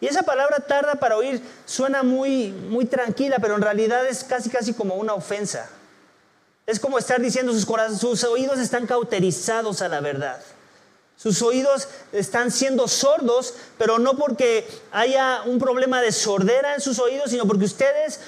Y 0.00 0.06
esa 0.06 0.22
palabra 0.22 0.60
tarda 0.60 0.94
para 0.94 1.18
oír 1.18 1.42
suena 1.66 2.02
muy, 2.02 2.52
muy 2.52 2.86
tranquila, 2.86 3.36
pero 3.38 3.56
en 3.56 3.60
realidad 3.60 4.06
es 4.06 4.24
casi, 4.24 4.48
casi 4.48 4.72
como 4.72 4.94
una 4.94 5.12
ofensa. 5.12 5.68
Es 6.64 6.80
como 6.80 6.96
estar 6.96 7.20
diciendo 7.20 7.52
sus, 7.52 7.66
sus 8.00 8.24
oídos 8.24 8.58
están 8.60 8.86
cauterizados 8.86 9.82
a 9.82 9.88
la 9.88 10.00
verdad. 10.00 10.40
Sus 11.22 11.40
oídos 11.40 11.86
están 12.10 12.50
siendo 12.50 12.88
sordos, 12.88 13.54
pero 13.78 14.00
no 14.00 14.16
porque 14.16 14.66
haya 14.90 15.42
un 15.46 15.60
problema 15.60 16.02
de 16.02 16.10
sordera 16.10 16.74
en 16.74 16.80
sus 16.80 16.98
oídos, 16.98 17.30
sino 17.30 17.46
porque 17.46 17.64
ustedes 17.64 18.18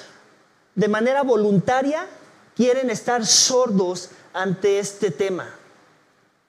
de 0.77 0.87
manera 0.87 1.23
voluntaria 1.25 2.07
quieren 2.55 2.91
estar 2.91 3.27
sordos 3.27 4.11
ante 4.33 4.79
este 4.79 5.11
tema 5.11 5.53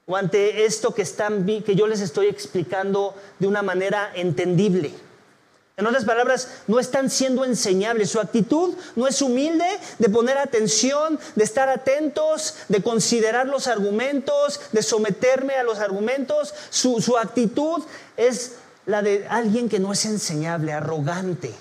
o 0.06 0.16
ante 0.16 0.66
esto 0.66 0.94
que, 0.94 1.02
están, 1.02 1.48
que 1.48 1.75
yo 1.75 1.88
les 1.88 2.02
estoy 2.02 2.28
explicando 2.28 3.16
de 3.40 3.48
una 3.48 3.64
manera 3.64 4.12
entendible. 4.14 4.94
En 5.77 5.86
otras 5.86 6.05
palabras, 6.05 6.48
no 6.67 6.79
están 6.79 7.10
siendo 7.10 7.44
enseñables. 7.44 8.10
Su 8.10 8.22
actitud 8.22 8.75
no 8.96 9.08
es 9.08 9.22
humilde 9.22 9.67
de 10.00 10.10
poner 10.10 10.38
atención, 10.38 11.20
de 11.36 11.44
estar 11.44 11.67
atentos, 11.67 12.55
de 12.70 12.82
considerar 12.82 13.48
los 13.48 13.67
argumentos, 13.67 14.62
de 14.72 14.82
someterme 14.82 15.55
a 15.55 15.63
los 15.63 15.79
argumentos. 15.79 16.53
Su, 16.70 17.17
actitud 17.17 17.84
es 18.15 18.53
la 18.86 19.01
de 19.01 19.27
alguien 19.29 19.67
que 19.67 19.79
no 19.79 19.91
es 19.91 20.05
enseñable, 20.05 20.72
arrogante, 20.72 21.53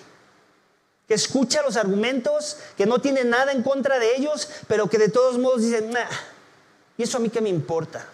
que 1.08 1.14
escucha 1.14 1.62
los 1.62 1.76
argumentos, 1.76 2.58
que 2.76 2.86
no 2.86 3.00
tiene 3.00 3.24
nada 3.24 3.50
en 3.50 3.64
contra 3.64 3.98
de 3.98 4.14
ellos, 4.14 4.48
pero 4.68 4.88
que 4.88 4.98
de 4.98 5.08
todos 5.08 5.38
modos 5.38 5.62
dice, 5.62 5.90
¿y 6.96 7.02
eso 7.02 7.16
a 7.16 7.20
mí 7.20 7.30
qué 7.30 7.40
me 7.40 7.48
importa? 7.48 8.06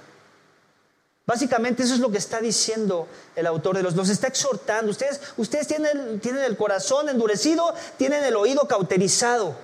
Básicamente 1.31 1.85
eso 1.85 1.95
es 1.95 2.01
lo 2.01 2.11
que 2.11 2.19
está 2.19 2.41
diciendo 2.41 3.07
el 3.37 3.47
autor 3.47 3.77
de 3.77 3.85
los, 3.85 3.95
los 3.95 4.09
está 4.09 4.27
exhortando. 4.27 4.91
Ustedes, 4.91 5.21
ustedes 5.37 5.69
tienen, 5.69 6.19
tienen 6.19 6.43
el 6.43 6.57
corazón 6.57 7.09
endurecido, 7.09 7.73
tienen 7.97 8.25
el 8.25 8.35
oído 8.35 8.67
cauterizado. 8.67 9.55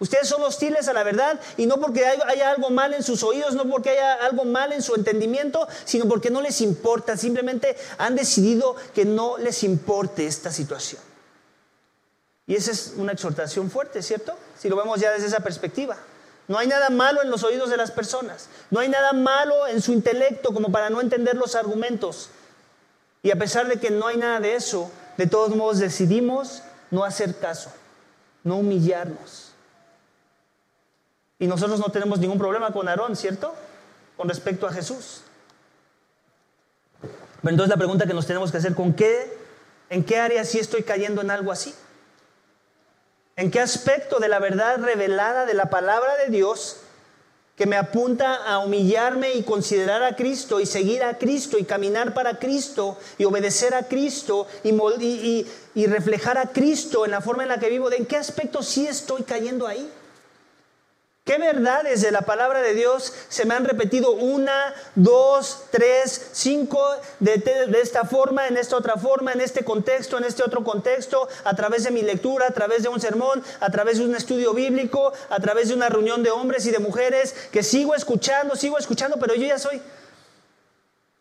Ustedes 0.00 0.26
son 0.26 0.42
hostiles 0.42 0.88
a 0.88 0.92
la 0.92 1.04
verdad 1.04 1.38
y 1.56 1.66
no 1.66 1.76
porque 1.76 2.04
haya 2.04 2.50
algo 2.50 2.70
mal 2.70 2.92
en 2.92 3.04
sus 3.04 3.22
oídos, 3.22 3.54
no 3.54 3.70
porque 3.70 3.90
haya 3.90 4.14
algo 4.14 4.44
mal 4.44 4.72
en 4.72 4.82
su 4.82 4.96
entendimiento, 4.96 5.68
sino 5.84 6.08
porque 6.08 6.28
no 6.28 6.40
les 6.40 6.60
importa. 6.60 7.16
Simplemente 7.16 7.76
han 7.98 8.16
decidido 8.16 8.74
que 8.92 9.04
no 9.04 9.38
les 9.38 9.62
importe 9.62 10.26
esta 10.26 10.50
situación. 10.50 11.00
Y 12.48 12.56
esa 12.56 12.72
es 12.72 12.94
una 12.96 13.12
exhortación 13.12 13.70
fuerte, 13.70 14.02
¿cierto? 14.02 14.34
Si 14.58 14.68
lo 14.68 14.74
vemos 14.74 14.98
ya 14.98 15.12
desde 15.12 15.28
esa 15.28 15.38
perspectiva. 15.38 15.96
No 16.48 16.58
hay 16.58 16.66
nada 16.66 16.90
malo 16.90 17.22
en 17.22 17.30
los 17.30 17.44
oídos 17.44 17.70
de 17.70 17.76
las 17.76 17.90
personas. 17.90 18.48
No 18.70 18.80
hay 18.80 18.88
nada 18.88 19.12
malo 19.12 19.66
en 19.66 19.80
su 19.80 19.92
intelecto 19.92 20.52
como 20.52 20.72
para 20.72 20.90
no 20.90 21.00
entender 21.00 21.36
los 21.36 21.54
argumentos. 21.54 22.30
Y 23.22 23.30
a 23.30 23.36
pesar 23.36 23.68
de 23.68 23.78
que 23.78 23.90
no 23.90 24.06
hay 24.06 24.16
nada 24.16 24.40
de 24.40 24.54
eso, 24.54 24.90
de 25.16 25.26
todos 25.26 25.54
modos 25.54 25.78
decidimos 25.78 26.62
no 26.90 27.04
hacer 27.04 27.38
caso, 27.38 27.72
no 28.42 28.56
humillarnos. 28.56 29.52
Y 31.38 31.46
nosotros 31.46 31.78
no 31.80 31.90
tenemos 31.90 32.18
ningún 32.18 32.38
problema 32.38 32.72
con 32.72 32.88
Aarón, 32.88 33.16
¿cierto? 33.16 33.54
Con 34.16 34.28
respecto 34.28 34.66
a 34.66 34.72
Jesús. 34.72 35.22
Pero 37.00 37.50
entonces 37.50 37.70
la 37.70 37.76
pregunta 37.76 38.06
que 38.06 38.14
nos 38.14 38.26
tenemos 38.26 38.52
que 38.52 38.58
hacer, 38.58 38.74
¿con 38.74 38.92
qué, 38.92 39.36
en 39.90 40.04
qué 40.04 40.18
área 40.18 40.44
sí 40.44 40.58
estoy 40.58 40.82
cayendo 40.82 41.20
en 41.20 41.30
algo 41.30 41.50
así? 41.50 41.74
¿En 43.36 43.50
qué 43.50 43.60
aspecto 43.60 44.18
de 44.18 44.28
la 44.28 44.38
verdad 44.38 44.78
revelada 44.78 45.46
de 45.46 45.54
la 45.54 45.70
palabra 45.70 46.16
de 46.16 46.30
Dios 46.30 46.78
que 47.56 47.66
me 47.66 47.76
apunta 47.76 48.34
a 48.34 48.58
humillarme 48.58 49.34
y 49.34 49.42
considerar 49.42 50.02
a 50.02 50.16
Cristo 50.16 50.60
y 50.60 50.66
seguir 50.66 51.02
a 51.02 51.18
Cristo 51.18 51.58
y 51.58 51.64
caminar 51.64 52.12
para 52.12 52.38
Cristo 52.38 52.98
y 53.18 53.24
obedecer 53.24 53.74
a 53.74 53.88
Cristo 53.88 54.46
y, 54.64 55.46
y 55.74 55.86
reflejar 55.86 56.38
a 56.38 56.50
Cristo 56.50 57.04
en 57.04 57.10
la 57.10 57.20
forma 57.20 57.42
en 57.42 57.50
la 57.50 57.58
que 57.58 57.68
vivo? 57.68 57.88
¿De 57.88 57.96
en 57.96 58.06
qué 58.06 58.16
aspecto 58.16 58.62
sí 58.62 58.86
estoy 58.86 59.22
cayendo 59.22 59.66
ahí? 59.66 59.90
¿Qué 61.24 61.38
verdades 61.38 62.00
de 62.00 62.10
la 62.10 62.22
palabra 62.22 62.60
de 62.62 62.74
Dios 62.74 63.14
se 63.28 63.44
me 63.44 63.54
han 63.54 63.64
repetido 63.64 64.10
una, 64.10 64.74
dos, 64.96 65.66
tres, 65.70 66.30
cinco, 66.32 66.84
de, 67.20 67.40
esta 67.80 68.04
forma, 68.04 68.48
en 68.48 68.56
esta 68.56 68.76
otra 68.76 68.96
forma, 68.96 69.32
en 69.32 69.40
este 69.40 69.64
contexto, 69.64 70.18
en 70.18 70.24
este 70.24 70.42
otro 70.42 70.64
contexto, 70.64 71.28
a 71.44 71.54
través 71.54 71.84
de 71.84 71.92
mi 71.92 72.02
lectura, 72.02 72.48
a 72.48 72.50
través 72.50 72.82
de 72.82 72.88
un 72.88 73.00
sermón, 73.00 73.40
a 73.60 73.70
través 73.70 73.98
de 73.98 74.04
un 74.04 74.16
estudio 74.16 74.52
bíblico, 74.52 75.12
a 75.30 75.38
través 75.38 75.68
de 75.68 75.74
una 75.74 75.88
reunión 75.88 76.24
de 76.24 76.32
hombres 76.32 76.66
y 76.66 76.72
de 76.72 76.80
mujeres, 76.80 77.34
que 77.52 77.62
sigo 77.62 77.94
escuchando, 77.94 78.56
sigo 78.56 78.76
escuchando, 78.76 79.16
pero 79.20 79.36
yo 79.36 79.46
ya 79.46 79.60
soy 79.60 79.80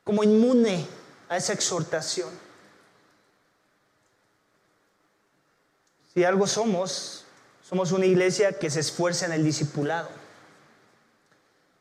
como 0.03 0.23
inmune 0.23 0.87
a 1.29 1.37
esa 1.37 1.53
exhortación? 1.53 2.29
Si 6.11 6.23
algo 6.23 6.47
somos, 6.47 7.20
somos 7.71 7.93
una 7.93 8.05
iglesia 8.05 8.51
que 8.51 8.69
se 8.69 8.81
esfuerza 8.81 9.25
en 9.25 9.31
el 9.31 9.45
discipulado. 9.45 10.09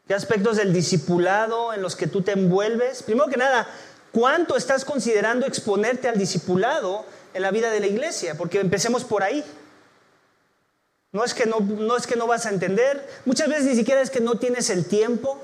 ¿Qué 0.07 0.15
aspectos 0.15 0.57
del 0.57 0.73
discipulado 0.73 1.75
en 1.75 1.83
los 1.83 1.97
que 1.97 2.07
tú 2.07 2.23
te 2.23 2.31
envuelves? 2.31 3.03
Primero 3.03 3.27
que 3.27 3.37
nada, 3.37 3.67
¿cuánto 4.13 4.57
estás 4.57 4.85
considerando 4.85 5.47
exponerte 5.47 6.09
al 6.09 6.17
discipulado 6.17 7.05
en 7.35 7.43
la 7.43 7.51
vida 7.51 7.73
de 7.73 7.81
la 7.81 7.89
iglesia? 7.89 8.37
Porque 8.39 8.61
empecemos 8.61 9.03
por 9.03 9.25
ahí. 9.25 9.45
No 11.11 11.25
es, 11.25 11.35
que 11.35 11.47
no, 11.47 11.59
no 11.59 11.97
es 11.97 12.07
que 12.07 12.15
no 12.15 12.29
vas 12.29 12.47
a 12.47 12.51
entender, 12.51 13.05
muchas 13.25 13.49
veces 13.49 13.65
ni 13.65 13.75
siquiera 13.75 14.01
es 14.01 14.11
que 14.11 14.21
no 14.21 14.37
tienes 14.37 14.71
el 14.71 14.85
tiempo, 14.85 15.43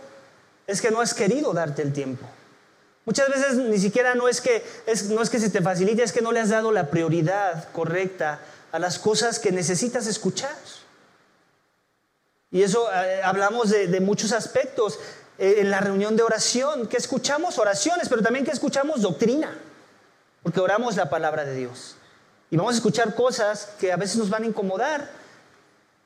es 0.68 0.80
que 0.80 0.92
no 0.92 1.00
has 1.00 1.12
querido 1.12 1.54
darte 1.54 1.82
el 1.82 1.92
tiempo. 1.92 2.24
Muchas 3.04 3.28
veces 3.28 3.56
ni 3.56 3.78
siquiera 3.78 4.14
no 4.14 4.28
es 4.28 4.40
que, 4.40 4.62
es, 4.86 5.10
no 5.10 5.22
es 5.22 5.30
que 5.30 5.40
se 5.40 5.50
te 5.50 5.60
facilite, 5.60 6.04
es 6.04 6.12
que 6.12 6.20
no 6.20 6.30
le 6.30 6.38
has 6.38 6.50
dado 6.50 6.70
la 6.70 6.88
prioridad 6.88 7.68
correcta 7.72 8.38
a 8.72 8.78
las 8.78 8.98
cosas 8.98 9.38
que 9.38 9.52
necesitas 9.52 10.06
escuchar. 10.06 10.54
Y 12.50 12.62
eso 12.62 12.88
eh, 12.92 13.22
hablamos 13.22 13.70
de, 13.70 14.00
muchos 14.00 14.32
aspectos. 14.32 14.98
Eh, 15.38 15.56
en 15.58 15.70
la 15.70 15.80
reunión 15.80 16.16
de 16.16 16.22
oración, 16.22 16.86
que 16.86 16.96
escuchamos 16.96 17.58
oraciones, 17.58 18.08
pero 18.08 18.22
también 18.22 18.44
que 18.44 18.52
escuchamos 18.52 19.02
doctrina, 19.02 19.54
porque 20.42 20.60
oramos 20.60 20.96
la 20.96 21.10
palabra 21.10 21.44
de 21.44 21.54
Dios. 21.54 21.96
Y 22.50 22.56
vamos 22.56 22.74
a 22.74 22.76
escuchar 22.76 23.14
cosas 23.14 23.70
que 23.78 23.92
a 23.92 23.96
veces 23.96 24.16
nos 24.16 24.30
van 24.30 24.44
a 24.44 24.46
incomodar, 24.46 25.10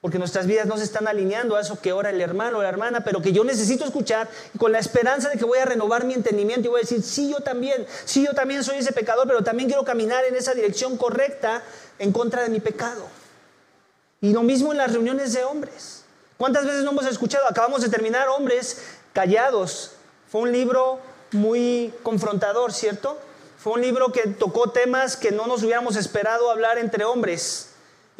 porque 0.00 0.18
nuestras 0.18 0.46
vidas 0.46 0.66
no 0.66 0.78
se 0.78 0.84
están 0.84 1.08
alineando 1.08 1.56
a 1.56 1.60
eso 1.60 1.80
que 1.80 1.92
ora 1.92 2.10
el 2.10 2.20
hermano 2.20 2.58
o 2.58 2.62
la 2.62 2.68
hermana, 2.70 3.04
pero 3.04 3.20
que 3.20 3.32
yo 3.32 3.44
necesito 3.44 3.84
escuchar 3.84 4.28
con 4.58 4.72
la 4.72 4.78
esperanza 4.78 5.28
de 5.28 5.36
que 5.36 5.44
voy 5.44 5.58
a 5.58 5.66
renovar 5.66 6.04
mi 6.04 6.14
entendimiento 6.14 6.68
y 6.68 6.70
voy 6.70 6.80
a 6.80 6.82
decir, 6.82 7.02
sí, 7.02 7.30
yo 7.30 7.40
también, 7.40 7.86
sí, 8.06 8.24
yo 8.24 8.32
también 8.32 8.64
soy 8.64 8.78
ese 8.78 8.92
pecador, 8.92 9.26
pero 9.26 9.44
también 9.44 9.68
quiero 9.68 9.84
caminar 9.84 10.24
en 10.24 10.36
esa 10.36 10.54
dirección 10.54 10.96
correcta 10.96 11.62
en 11.98 12.12
contra 12.12 12.42
de 12.42 12.48
mi 12.48 12.60
pecado. 12.60 13.06
Y 14.22 14.32
lo 14.32 14.42
mismo 14.42 14.72
en 14.72 14.78
las 14.78 14.92
reuniones 14.92 15.34
de 15.34 15.44
hombres. 15.44 16.04
¿Cuántas 16.38 16.64
veces 16.64 16.82
no 16.82 16.92
hemos 16.92 17.06
escuchado? 17.06 17.46
Acabamos 17.46 17.82
de 17.82 17.90
terminar 17.90 18.28
Hombres 18.28 18.82
Callados. 19.12 19.92
Fue 20.28 20.40
un 20.40 20.52
libro 20.52 20.98
muy 21.32 21.92
confrontador, 22.02 22.72
¿cierto? 22.72 23.18
Fue 23.58 23.74
un 23.74 23.82
libro 23.82 24.12
que 24.12 24.22
tocó 24.22 24.70
temas 24.70 25.18
que 25.18 25.30
no 25.32 25.46
nos 25.46 25.62
hubiéramos 25.62 25.96
esperado 25.96 26.50
hablar 26.50 26.78
entre 26.78 27.04
hombres 27.04 27.69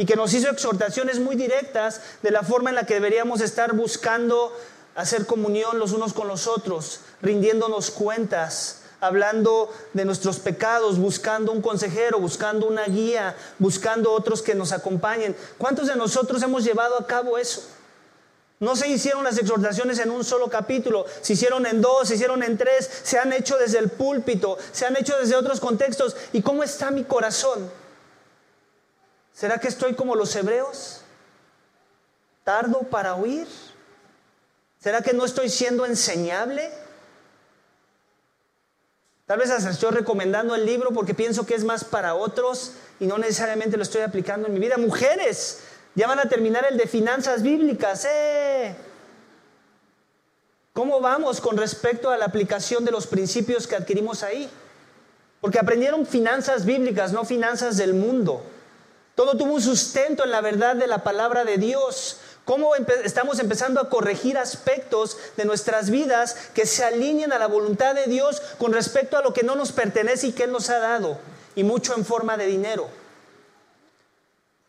y 0.00 0.06
que 0.06 0.16
nos 0.16 0.32
hizo 0.32 0.48
exhortaciones 0.48 1.18
muy 1.18 1.36
directas 1.36 2.00
de 2.22 2.30
la 2.30 2.42
forma 2.42 2.70
en 2.70 2.76
la 2.76 2.86
que 2.86 2.94
deberíamos 2.94 3.42
estar 3.42 3.74
buscando 3.74 4.50
hacer 4.94 5.26
comunión 5.26 5.78
los 5.78 5.92
unos 5.92 6.14
con 6.14 6.26
los 6.26 6.46
otros, 6.46 7.00
rindiéndonos 7.20 7.90
cuentas, 7.90 8.80
hablando 9.02 9.70
de 9.92 10.06
nuestros 10.06 10.38
pecados, 10.38 10.98
buscando 10.98 11.52
un 11.52 11.60
consejero, 11.60 12.18
buscando 12.18 12.66
una 12.66 12.86
guía, 12.86 13.36
buscando 13.58 14.10
otros 14.12 14.40
que 14.40 14.54
nos 14.54 14.72
acompañen. 14.72 15.36
¿Cuántos 15.58 15.86
de 15.86 15.96
nosotros 15.96 16.42
hemos 16.42 16.64
llevado 16.64 16.98
a 16.98 17.06
cabo 17.06 17.36
eso? 17.36 17.62
No 18.58 18.76
se 18.76 18.88
hicieron 18.88 19.22
las 19.22 19.36
exhortaciones 19.36 19.98
en 19.98 20.10
un 20.10 20.24
solo 20.24 20.48
capítulo, 20.48 21.04
se 21.20 21.34
hicieron 21.34 21.66
en 21.66 21.82
dos, 21.82 22.08
se 22.08 22.14
hicieron 22.14 22.42
en 22.42 22.56
tres, 22.56 22.88
se 23.02 23.18
han 23.18 23.34
hecho 23.34 23.58
desde 23.58 23.78
el 23.78 23.90
púlpito, 23.90 24.56
se 24.72 24.86
han 24.86 24.96
hecho 24.96 25.18
desde 25.18 25.36
otros 25.36 25.60
contextos. 25.60 26.16
¿Y 26.32 26.40
cómo 26.40 26.62
está 26.62 26.90
mi 26.90 27.04
corazón? 27.04 27.79
¿Será 29.40 29.58
que 29.58 29.68
estoy 29.68 29.94
como 29.94 30.16
los 30.16 30.36
hebreos? 30.36 31.00
¿Tardo 32.44 32.80
para 32.80 33.14
oír? 33.14 33.46
¿Será 34.78 35.00
que 35.00 35.14
no 35.14 35.24
estoy 35.24 35.48
siendo 35.48 35.86
enseñable? 35.86 36.70
Tal 39.24 39.38
vez 39.38 39.50
hasta 39.50 39.70
estoy 39.70 39.92
recomendando 39.92 40.54
el 40.54 40.66
libro 40.66 40.90
porque 40.90 41.14
pienso 41.14 41.46
que 41.46 41.54
es 41.54 41.64
más 41.64 41.84
para 41.84 42.16
otros 42.16 42.72
y 42.98 43.06
no 43.06 43.16
necesariamente 43.16 43.78
lo 43.78 43.82
estoy 43.82 44.02
aplicando 44.02 44.46
en 44.46 44.52
mi 44.52 44.60
vida. 44.60 44.76
Mujeres, 44.76 45.60
ya 45.94 46.06
van 46.06 46.18
a 46.18 46.28
terminar 46.28 46.66
el 46.68 46.76
de 46.76 46.86
finanzas 46.86 47.42
bíblicas. 47.42 48.04
¡Eh! 48.04 48.76
¿Cómo 50.74 51.00
vamos 51.00 51.40
con 51.40 51.56
respecto 51.56 52.10
a 52.10 52.18
la 52.18 52.26
aplicación 52.26 52.84
de 52.84 52.90
los 52.90 53.06
principios 53.06 53.66
que 53.66 53.76
adquirimos 53.76 54.22
ahí? 54.22 54.50
Porque 55.40 55.58
aprendieron 55.58 56.04
finanzas 56.04 56.66
bíblicas, 56.66 57.14
no 57.14 57.24
finanzas 57.24 57.78
del 57.78 57.94
mundo. 57.94 58.44
Todo 59.14 59.36
tuvo 59.36 59.54
un 59.54 59.62
sustento 59.62 60.24
en 60.24 60.30
la 60.30 60.40
verdad 60.40 60.76
de 60.76 60.86
la 60.86 61.02
palabra 61.02 61.44
de 61.44 61.58
Dios. 61.58 62.18
¿Cómo 62.44 62.74
estamos 62.74 63.38
empezando 63.38 63.80
a 63.80 63.88
corregir 63.88 64.38
aspectos 64.38 65.18
de 65.36 65.44
nuestras 65.44 65.90
vidas 65.90 66.34
que 66.54 66.66
se 66.66 66.84
alineen 66.84 67.32
a 67.32 67.38
la 67.38 67.46
voluntad 67.46 67.94
de 67.94 68.06
Dios 68.06 68.40
con 68.58 68.72
respecto 68.72 69.16
a 69.16 69.22
lo 69.22 69.32
que 69.32 69.42
no 69.42 69.56
nos 69.56 69.72
pertenece 69.72 70.28
y 70.28 70.32
que 70.32 70.44
Él 70.44 70.52
nos 70.52 70.70
ha 70.70 70.78
dado? 70.78 71.18
Y 71.54 71.64
mucho 71.64 71.94
en 71.94 72.04
forma 72.04 72.36
de 72.36 72.46
dinero. 72.46 72.88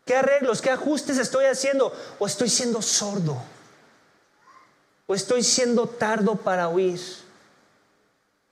¿Qué 0.04 0.16
arreglos, 0.16 0.60
qué 0.60 0.70
ajustes 0.70 1.18
estoy 1.18 1.46
haciendo? 1.46 1.92
¿O 2.18 2.26
estoy 2.26 2.48
siendo 2.48 2.82
sordo? 2.82 3.40
¿O 5.06 5.14
estoy 5.14 5.42
siendo 5.42 5.86
tardo 5.86 6.36
para 6.36 6.68
oír? 6.68 7.00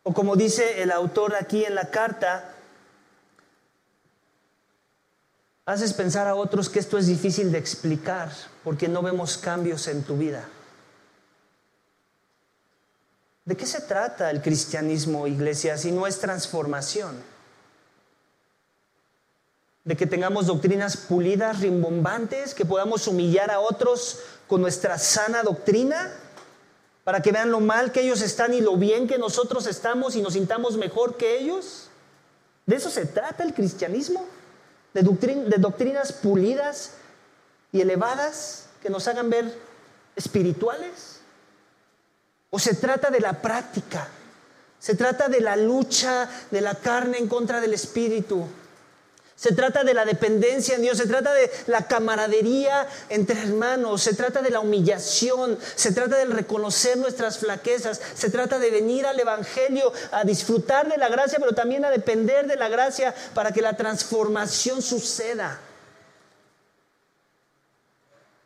O 0.03 0.15
como 0.15 0.37
dice 0.37 0.83
el 0.83 0.93
autor 0.93 1.35
aquí 1.35 1.65
en 1.65 1.75
la 1.75 1.91
carta, 1.91 2.55
haces 5.71 5.93
pensar 5.93 6.27
a 6.27 6.35
otros 6.35 6.69
que 6.69 6.79
esto 6.79 6.99
es 6.99 7.07
difícil 7.07 7.53
de 7.53 7.59
explicar 7.59 8.33
porque 8.65 8.89
no 8.89 9.03
vemos 9.03 9.39
cambios 9.39 9.87
en 9.89 10.03
tu 10.03 10.17
vida. 10.17 10.49
¿De 13.45 13.57
qué 13.57 13.67
se 13.67 13.81
trata 13.81 14.31
el 14.31 14.43
cristianismo, 14.43 15.27
iglesia, 15.27 15.77
si 15.77 15.93
no 15.93 16.07
es 16.07 16.19
transformación? 16.19 17.17
De 19.85 19.97
que 19.97 20.07
tengamos 20.07 20.47
doctrinas 20.47 20.97
pulidas, 20.97 21.61
rimbombantes, 21.61 22.55
que 22.55 22.65
podamos 22.65 23.07
humillar 23.07 23.50
a 23.50 23.61
otros 23.61 24.19
con 24.47 24.61
nuestra 24.61 24.99
sana 24.99 25.43
doctrina, 25.43 26.12
para 27.03 27.23
que 27.23 27.33
vean 27.33 27.50
lo 27.50 27.61
mal 27.61 27.93
que 27.93 28.03
ellos 28.03 28.21
están 28.21 28.55
y 28.55 28.61
lo 28.61 28.77
bien 28.77 29.09
que 29.09 29.19
nosotros 29.19 29.67
estamos 29.67 30.17
y 30.17 30.23
nos 30.23 30.35
sintamos 30.35 30.77
mejor 30.77 31.17
que 31.17 31.39
ellos. 31.39 31.89
¿De 32.67 32.77
eso 32.77 32.91
se 32.91 33.07
trata 33.07 33.43
el 33.43 33.55
cristianismo? 33.55 34.27
De, 34.95 35.03
de 35.03 35.57
doctrinas 35.59 36.13
pulidas 36.13 36.93
y 37.73 37.81
elevadas 37.81 38.67
que 38.83 38.91
nos 38.91 39.07
hagan 39.09 39.31
ver 39.31 39.55
espirituales? 40.17 41.21
¿O 42.51 42.59
se 42.59 42.75
trata 42.75 43.11
de 43.11 43.21
la 43.21 43.41
práctica? 43.41 44.09
¿Se 44.79 44.95
trata 44.95 45.29
de 45.29 45.41
la 45.41 45.57
lucha 45.57 46.29
de 46.51 46.61
la 46.61 46.75
carne 46.75 47.19
en 47.19 47.29
contra 47.29 47.61
del 47.61 47.75
espíritu? 47.75 48.47
Se 49.41 49.53
trata 49.53 49.85
de 49.85 49.95
la 49.95 50.05
dependencia 50.05 50.75
en 50.75 50.83
Dios, 50.83 50.99
se 50.99 51.07
trata 51.07 51.33
de 51.33 51.51
la 51.67 51.87
camaradería 51.87 52.87
entre 53.09 53.41
hermanos, 53.41 54.03
se 54.03 54.13
trata 54.13 54.43
de 54.43 54.51
la 54.51 54.61
humillación, 54.61 55.59
se 55.77 55.93
trata 55.93 56.19
de 56.19 56.27
reconocer 56.27 56.99
nuestras 56.99 57.39
flaquezas, 57.39 58.03
se 58.15 58.29
trata 58.29 58.59
de 58.59 58.71
venir 58.71 59.07
al 59.07 59.19
Evangelio 59.19 59.95
a 60.13 60.25
disfrutar 60.25 60.91
de 60.91 60.99
la 60.99 61.09
gracia, 61.09 61.39
pero 61.41 61.55
también 61.55 61.87
a 61.87 61.91
depender 61.91 62.47
de 62.49 62.57
la 62.57 62.69
gracia 62.69 63.15
para 63.33 63.51
que 63.51 63.63
la 63.63 63.79
transformación 63.79 64.83
suceda. 64.83 65.59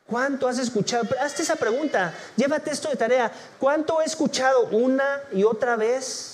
¿Cuánto 0.07 0.47
has 0.47 0.61
escuchado? 0.61 1.09
Hazte 1.21 1.43
esa 1.43 1.57
pregunta, 1.57 2.15
llévate 2.37 2.71
esto 2.71 2.89
de 2.89 2.95
tarea. 2.95 3.33
¿Cuánto 3.59 4.01
he 4.01 4.05
escuchado 4.05 4.69
una 4.71 5.23
y 5.33 5.43
otra 5.43 5.75
vez 5.75 6.34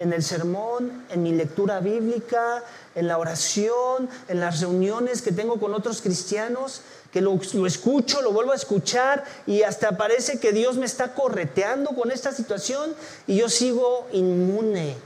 en 0.00 0.14
el 0.14 0.22
sermón, 0.22 1.04
en 1.10 1.22
mi 1.22 1.32
lectura 1.32 1.78
bíblica, 1.78 2.64
en 2.94 3.06
la 3.06 3.18
oración, 3.18 4.08
en 4.28 4.40
las 4.40 4.60
reuniones 4.60 5.20
que 5.20 5.30
tengo 5.30 5.60
con 5.60 5.74
otros 5.74 6.00
cristianos, 6.00 6.80
que 7.12 7.20
lo, 7.20 7.38
escucho, 7.66 8.22
lo 8.22 8.32
vuelvo 8.32 8.52
a 8.52 8.56
escuchar 8.56 9.22
y 9.46 9.62
hasta 9.62 9.98
parece 9.98 10.40
que 10.40 10.52
Dios 10.52 10.78
me 10.78 10.86
está 10.86 11.14
correteando 11.14 11.90
con 11.90 12.10
esta 12.10 12.32
situación 12.32 12.94
y 13.26 13.36
yo 13.36 13.50
sigo 13.50 14.08
inmune 14.12 14.96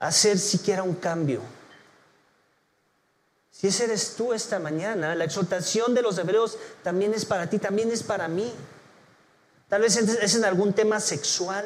a 0.00 0.08
hacer 0.08 0.38
siquiera 0.38 0.82
un 0.82 0.96
cambio. 0.96 1.40
Si 3.50 3.68
ese 3.68 3.84
eres 3.84 4.16
tú 4.16 4.34
esta 4.34 4.58
mañana, 4.58 5.14
la 5.14 5.24
exhortación 5.24 5.94
de 5.94 6.02
los 6.02 6.18
hebreos 6.18 6.58
también 6.82 7.14
es 7.14 7.24
para 7.24 7.48
ti, 7.48 7.58
también 7.58 7.90
es 7.90 8.02
para 8.02 8.28
mí. 8.28 8.52
Tal 9.70 9.80
vez 9.80 9.96
es 9.96 10.34
en 10.34 10.44
algún 10.44 10.74
tema 10.74 11.00
sexual 11.00 11.64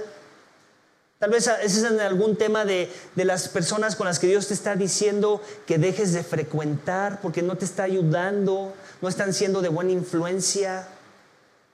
Tal 1.18 1.30
vez 1.30 1.46
ese 1.62 1.78
es 1.78 2.00
algún 2.00 2.36
tema 2.36 2.66
de, 2.66 2.90
las 3.14 3.48
personas 3.48 3.96
con 3.96 4.06
las 4.06 4.18
que 4.18 4.26
Dios 4.26 4.48
te 4.48 4.54
está 4.54 4.76
diciendo 4.76 5.40
que 5.66 5.78
dejes 5.78 6.12
de 6.12 6.22
frecuentar 6.22 7.20
porque 7.22 7.42
no 7.42 7.56
te 7.56 7.64
está 7.64 7.84
ayudando, 7.84 8.74
no 9.00 9.08
están 9.08 9.32
siendo 9.32 9.62
de 9.62 9.70
buena 9.70 9.92
influencia. 9.92 10.86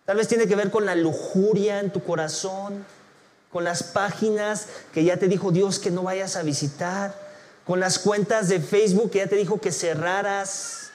Tal 0.05 0.17
vez 0.17 0.29
tiene 0.29 0.47
que 0.47 0.55
ver 0.55 0.71
con 0.71 0.87
la 0.87 0.95
lujuria 0.95 1.81
en 1.81 1.93
tu 1.93 2.05
corazón, 2.05 2.85
con 3.51 3.65
las 3.65 3.83
páginas 3.83 4.67
que 4.95 5.03
ya 5.03 5.17
te 5.17 5.27
dijo 5.27 5.51
Dios 5.51 5.81
que 5.81 5.91
no 5.91 6.05
vayas 6.05 6.37
a 6.37 6.43
visitar, 6.43 7.13
con 7.67 7.81
las 7.81 7.99
cuentas 7.99 8.49
de 8.49 8.61
Facebook 8.61 9.11
que 9.11 9.19
ya 9.19 9.27
te 9.27 9.37
dijo 9.37 9.61
que 9.61 9.73
cerraras. 9.73 10.91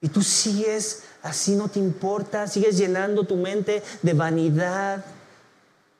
Y 0.00 0.10
tú 0.10 0.22
sigues 0.22 1.02
así, 1.22 1.56
no 1.56 1.68
te 1.68 1.80
importa, 1.80 2.46
sigues 2.46 2.78
llenando 2.78 3.24
tu 3.24 3.36
mente 3.36 3.82
de 4.02 4.12
vanidad, 4.12 5.04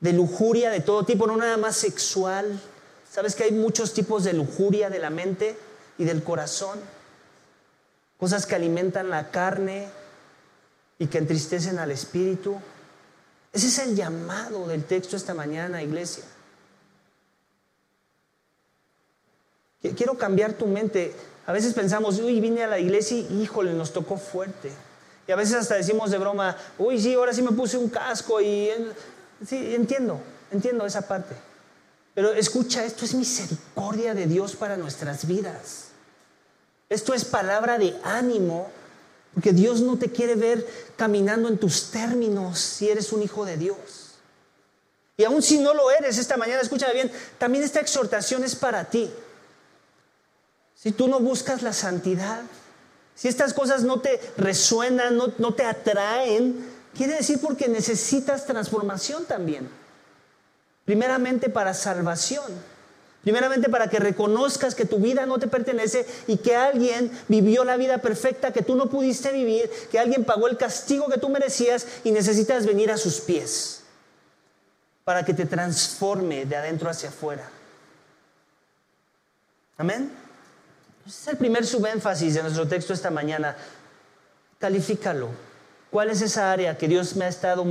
de 0.05 0.13
lujuria 0.13 0.69
de 0.69 0.81
todo 0.81 1.03
tipo, 1.03 1.25
no 1.25 1.35
nada 1.35 1.57
más 1.57 1.75
sexual. 1.75 2.61
¿Sabes 3.11 3.33
que 3.33 3.43
hay 3.43 3.51
muchos 3.51 3.91
tipos 3.91 4.23
de 4.23 4.33
lujuria 4.33 4.91
de 4.91 4.99
la 4.99 5.09
mente 5.09 5.57
y 5.97 6.05
del 6.05 6.23
corazón? 6.23 6.79
Cosas 8.19 8.45
que 8.45 8.53
alimentan 8.53 9.09
la 9.09 9.31
carne 9.31 9.89
y 10.99 11.07
que 11.07 11.17
entristecen 11.17 11.79
al 11.79 11.89
espíritu. 11.89 12.55
Ese 13.51 13.67
es 13.67 13.79
el 13.79 13.95
llamado 13.95 14.67
del 14.67 14.83
texto 14.83 15.17
esta 15.17 15.33
mañana, 15.33 15.81
iglesia. 15.81 16.23
Quiero 19.97 20.19
cambiar 20.19 20.53
tu 20.53 20.67
mente. 20.67 21.15
A 21.47 21.51
veces 21.51 21.73
pensamos, 21.73 22.19
uy, 22.19 22.39
vine 22.39 22.63
a 22.63 22.67
la 22.67 22.77
iglesia 22.77 23.17
y 23.17 23.41
híjole, 23.41 23.73
nos 23.73 23.91
tocó 23.91 24.17
fuerte. 24.17 24.71
Y 25.27 25.31
a 25.31 25.35
veces 25.35 25.55
hasta 25.55 25.75
decimos 25.75 26.11
de 26.11 26.19
broma, 26.19 26.55
uy, 26.77 27.01
sí, 27.01 27.15
ahora 27.15 27.33
sí 27.33 27.41
me 27.41 27.51
puse 27.51 27.77
un 27.77 27.89
casco 27.89 28.39
y 28.39 28.69
Sí, 29.43 29.75
entiendo, 29.75 30.21
entiendo 30.51 30.85
esa 30.85 31.07
parte. 31.07 31.35
Pero 32.13 32.31
escucha, 32.33 32.85
esto 32.85 33.03
es 33.03 33.13
misericordia 33.13 34.13
de 34.13 34.27
Dios 34.27 34.55
para 34.55 34.77
nuestras 34.77 35.27
vidas. 35.27 35.87
Esto 36.87 37.13
es 37.13 37.25
palabra 37.25 37.77
de 37.77 37.97
ánimo, 38.03 38.69
porque 39.33 39.51
Dios 39.51 39.81
no 39.81 39.97
te 39.97 40.11
quiere 40.11 40.35
ver 40.35 40.65
caminando 40.95 41.49
en 41.49 41.57
tus 41.57 41.91
términos 41.91 42.59
si 42.59 42.89
eres 42.89 43.11
un 43.11 43.21
hijo 43.21 43.43
de 43.45 43.57
Dios. 43.57 44.15
Y 45.17 45.25
aun 45.25 45.41
si 45.41 45.57
no 45.57 45.73
lo 45.73 45.91
eres 45.91 46.17
esta 46.17 46.37
mañana, 46.37 46.61
escúchame 46.61 46.93
bien, 46.93 47.11
también 47.37 47.63
esta 47.63 47.81
exhortación 47.81 48.43
es 48.43 48.55
para 48.55 48.85
ti. 48.85 49.11
Si 50.73 50.91
tú 50.91 51.07
no 51.07 51.19
buscas 51.19 51.63
la 51.63 51.73
santidad, 51.73 52.41
si 53.15 53.27
estas 53.27 53.53
cosas 53.53 53.83
no 53.83 53.99
te 53.99 54.21
resuenan, 54.37 55.17
no, 55.17 55.33
no 55.37 55.53
te 55.53 55.63
atraen, 55.63 56.74
Quiere 56.95 57.15
decir 57.15 57.39
porque 57.41 57.67
necesitas 57.67 58.45
transformación 58.45 59.25
también. 59.25 59.69
Primeramente 60.85 61.49
para 61.49 61.73
salvación. 61.73 62.45
Primeramente 63.21 63.69
para 63.69 63.89
que 63.89 63.99
reconozcas 63.99 64.75
que 64.75 64.85
tu 64.85 64.99
vida 64.99 65.25
no 65.25 65.39
te 65.39 65.47
pertenece 65.47 66.05
y 66.27 66.37
que 66.37 66.55
alguien 66.55 67.11
vivió 67.27 67.65
la 67.65 67.75
vida 67.75 67.97
perfecta 67.97 68.53
que 68.53 68.61
tú 68.61 68.75
no 68.75 68.87
pudiste 68.87 69.31
vivir, 69.31 69.69
que 69.91 69.97
alguien 69.97 70.23
pagó 70.23 70.47
el 70.47 70.57
castigo 70.57 71.07
que 71.07 71.17
tú 71.17 71.29
merecías 71.29 71.87
y 72.03 72.11
necesitas 72.11 72.67
venir 72.67 72.91
a 72.91 72.97
sus 72.97 73.19
pies 73.19 73.81
para 75.03 75.25
que 75.25 75.33
te 75.33 75.45
transforme 75.45 76.45
de 76.45 76.55
adentro 76.55 76.87
hacia 76.89 77.09
afuera. 77.09 77.49
Amén. 79.77 80.11
Ese 81.05 81.21
es 81.21 81.27
el 81.29 81.37
primer 81.37 81.65
subénfasis 81.65 82.35
de 82.35 82.43
nuestro 82.43 82.67
texto 82.67 82.93
esta 82.93 83.09
mañana. 83.09 83.55
Califícalo. 84.59 85.54
¿Cuál 85.89 86.09
es 86.09 86.21
esa 86.21 86.51
área 86.51 86.77
que 86.77 86.87
Dios 86.87 87.15
me 87.15 87.25
ha 87.25 87.29
estado 87.29 87.65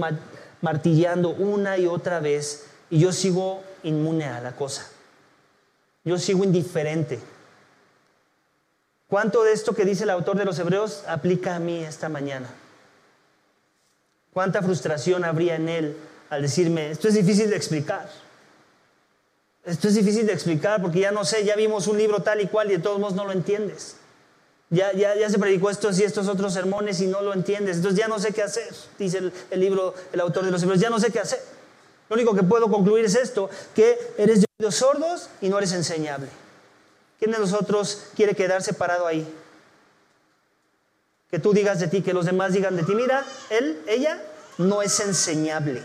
martillando 0.61 1.31
una 1.31 1.77
y 1.79 1.87
otra 1.87 2.21
vez 2.21 2.67
y 2.91 2.99
yo 2.99 3.13
sigo 3.13 3.63
inmune 3.83 4.25
a 4.25 4.41
la 4.41 4.57
cosa? 4.57 4.87
Yo 6.05 6.19
sigo 6.19 6.45
indiferente. 6.45 7.19
¿Cuánto 9.09 9.45
de 9.45 9.53
esto 9.53 9.75
que 9.75 9.85
dice 9.85 10.05
el 10.05 10.11
autor 10.11 10.37
de 10.37 10.45
los 10.45 10.59
Hebreos 10.59 11.05
aplica 11.07 11.57
a 11.57 11.59
mí 11.59 11.85
esta 11.85 12.09
mañana? 12.09 12.49
¿Cuánta 14.33 14.63
frustración 14.63 15.25
habría 15.25 15.57
en 15.57 15.69
él 15.69 15.97
al 16.31 16.43
decirme, 16.43 16.91
esto 16.91 17.09
es 17.09 17.15
difícil 17.15 17.51
de 17.51 17.57
explicar? 17.57 18.11
Esto 19.65 19.89
es 19.89 19.95
difícil 19.95 20.27
de 20.27 20.33
explicar 20.33 20.83
porque 20.83 21.01
ya 21.01 21.13
no 21.13 21.25
sé, 21.25 21.45
ya 21.45 21.57
vimos 21.57 21.87
un 21.87 21.97
libro 21.97 22.21
tal 22.21 22.41
y 22.41 22.49
cual 22.49 22.71
y 22.71 22.77
de 22.77 22.83
todos 22.83 22.99
modos 22.99 23.15
no 23.15 23.25
lo 23.25 23.33
entiendes. 23.33 23.97
Ya, 24.71 24.93
ya, 24.93 25.29
se 25.29 25.39
predicó 25.39 25.71
estos 25.71 25.99
y 26.01 26.05
estos 26.05 26.27
otros 26.27 26.53
sermones 26.53 27.01
y 27.01 27.07
no 27.07 27.21
lo 27.21 27.33
entiendes. 27.33 27.77
Entonces 27.77 27.99
ya 27.99 28.09
no 28.09 28.19
sé 28.19 28.33
qué 28.33 28.43
hacer, 28.43 28.69
dice 28.99 29.31
el, 29.51 29.61
libro, 29.61 29.95
el 30.13 30.21
autor 30.21 30.45
de 30.45 30.51
los 30.51 30.61
libros, 30.63 30.81
ya 30.81 30.91
no 30.91 30.99
sé 30.99 31.13
qué 31.13 31.21
hacer. 31.21 31.41
Lo 32.09 32.15
único 32.15 32.35
que 32.35 32.43
puedo 32.43 32.71
concluir 32.71 33.05
es 33.05 33.15
esto, 33.15 33.49
que 33.75 33.99
eres 34.19 34.41
de 34.41 34.47
oídos 34.59 34.75
sordos 34.75 35.29
y 35.41 35.49
no 35.49 35.59
eres 35.59 35.73
enseñable. 35.73 36.29
¿Quién 37.19 37.31
de 37.31 37.39
nosotros 37.39 38.05
quiere 38.17 38.35
quedarse 38.35 38.73
parado 38.75 39.07
ahí? 39.07 39.27
Que 41.31 41.39
tú 41.39 41.53
digas 41.53 41.79
de 41.81 41.89
ti, 41.89 42.03
que 42.03 42.13
los 42.13 42.27
demás 42.27 42.53
digan 42.53 42.77
de 42.77 42.83
ti, 42.83 42.95
mira, 42.95 43.25
él, 43.51 43.81
ella 43.87 44.21
no 44.59 44.83
es 44.83 44.99
enseñable. 45.01 45.83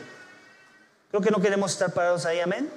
Creo 1.10 1.22
que 1.22 1.32
no 1.32 1.42
queremos 1.42 1.72
estar 1.72 1.94
parados 1.94 2.26
ahí, 2.26 2.40
amén. 2.40 2.70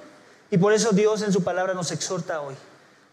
Y 0.51 0.57
por 0.57 0.73
eso 0.73 0.91
Dios 0.91 1.21
en 1.21 1.33
su 1.33 1.43
palabra 1.43 1.73
nos 1.73 1.91
exhorta 1.91 2.41
hoy, 2.41 2.55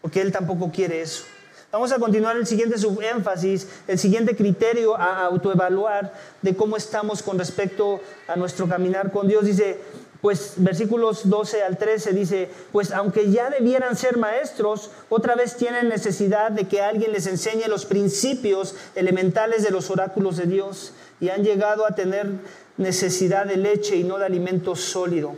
porque 0.01 0.21
Él 0.21 0.31
tampoco 0.31 0.71
quiere 0.71 1.01
eso. 1.01 1.23
Vamos 1.71 1.93
a 1.93 1.99
continuar 1.99 2.35
el 2.35 2.45
siguiente 2.45 2.77
subénfasis, 2.77 3.65
el 3.87 3.97
siguiente 3.97 4.35
criterio 4.35 4.97
a 4.97 5.25
autoevaluar 5.25 6.13
de 6.41 6.53
cómo 6.53 6.75
estamos 6.75 7.23
con 7.23 7.39
respecto 7.39 8.01
a 8.27 8.35
nuestro 8.35 8.67
caminar 8.67 9.13
con 9.13 9.29
Dios. 9.29 9.45
Dice, 9.45 9.79
pues 10.19 10.55
versículos 10.57 11.29
12 11.29 11.63
al 11.63 11.77
13 11.77 12.11
dice, 12.11 12.49
pues 12.73 12.91
aunque 12.91 13.31
ya 13.31 13.49
debieran 13.49 13.95
ser 13.95 14.17
maestros, 14.17 14.91
otra 15.07 15.35
vez 15.35 15.55
tienen 15.55 15.87
necesidad 15.87 16.51
de 16.51 16.67
que 16.67 16.81
alguien 16.81 17.13
les 17.13 17.25
enseñe 17.25 17.69
los 17.69 17.85
principios 17.85 18.75
elementales 18.95 19.63
de 19.63 19.71
los 19.71 19.89
oráculos 19.89 20.35
de 20.35 20.47
Dios 20.47 20.91
y 21.21 21.29
han 21.29 21.45
llegado 21.45 21.85
a 21.85 21.95
tener 21.95 22.31
necesidad 22.75 23.45
de 23.45 23.55
leche 23.55 23.95
y 23.95 24.03
no 24.03 24.17
de 24.17 24.25
alimento 24.25 24.75
sólido. 24.75 25.35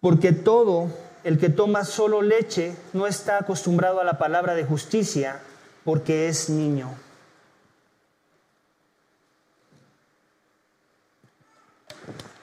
Porque 0.00 0.32
todo 0.32 0.88
el 1.24 1.38
que 1.38 1.48
toma 1.48 1.84
solo 1.84 2.20
leche 2.20 2.76
no 2.92 3.06
está 3.06 3.38
acostumbrado 3.38 3.98
a 3.98 4.04
la 4.04 4.18
palabra 4.18 4.54
de 4.54 4.64
justicia 4.64 5.40
porque 5.82 6.28
es 6.28 6.50
niño. 6.50 6.94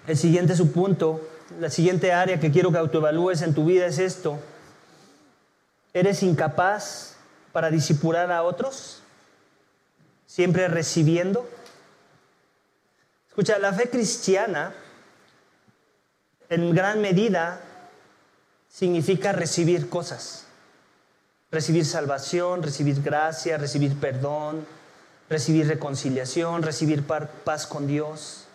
El 0.07 0.17
siguiente 0.17 0.55
subpunto, 0.55 1.21
la 1.59 1.69
siguiente 1.69 2.11
área 2.11 2.39
que 2.39 2.51
quiero 2.51 2.71
que 2.71 2.79
autoevalúes 2.79 3.43
en 3.43 3.53
tu 3.53 3.65
vida 3.65 3.85
es 3.85 3.99
esto. 3.99 4.39
¿Eres 5.93 6.23
incapaz 6.23 7.17
para 7.51 7.69
disipular 7.69 8.31
a 8.31 8.41
otros? 8.41 9.03
¿Siempre 10.25 10.67
recibiendo? 10.67 11.47
Escucha, 13.27 13.59
la 13.59 13.73
fe 13.73 13.91
cristiana 13.91 14.73
en 16.49 16.73
gran 16.73 16.99
medida 16.99 17.61
significa 18.71 19.31
recibir 19.31 19.89
cosas. 19.89 20.45
Recibir 21.51 21.85
salvación, 21.85 22.63
recibir 22.63 23.01
gracia, 23.01 23.57
recibir 23.57 23.99
perdón, 23.99 24.65
recibir 25.29 25.67
reconciliación, 25.67 26.63
recibir 26.63 27.03
paz 27.03 27.67
con 27.67 27.87
Dios. 27.87 28.45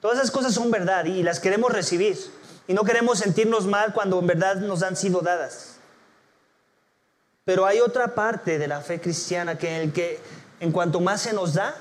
Todas 0.00 0.18
esas 0.18 0.32
cosas 0.32 0.54
son 0.54 0.70
verdad 0.70 1.04
y 1.04 1.22
las 1.22 1.38
queremos 1.38 1.72
recibir. 1.72 2.18
Y 2.66 2.74
no 2.74 2.82
queremos 2.82 3.20
sentirnos 3.20 3.66
mal 3.66 3.92
cuando 3.92 4.18
en 4.18 4.26
verdad 4.26 4.56
nos 4.56 4.82
han 4.82 4.96
sido 4.96 5.20
dadas. 5.20 5.76
Pero 7.44 7.66
hay 7.66 7.80
otra 7.80 8.14
parte 8.14 8.58
de 8.58 8.68
la 8.68 8.80
fe 8.80 9.00
cristiana 9.00 9.58
que 9.58 9.68
en, 9.68 9.82
el 9.82 9.92
que 9.92 10.20
en 10.60 10.72
cuanto 10.72 11.00
más 11.00 11.22
se 11.22 11.32
nos 11.32 11.54
da, 11.54 11.76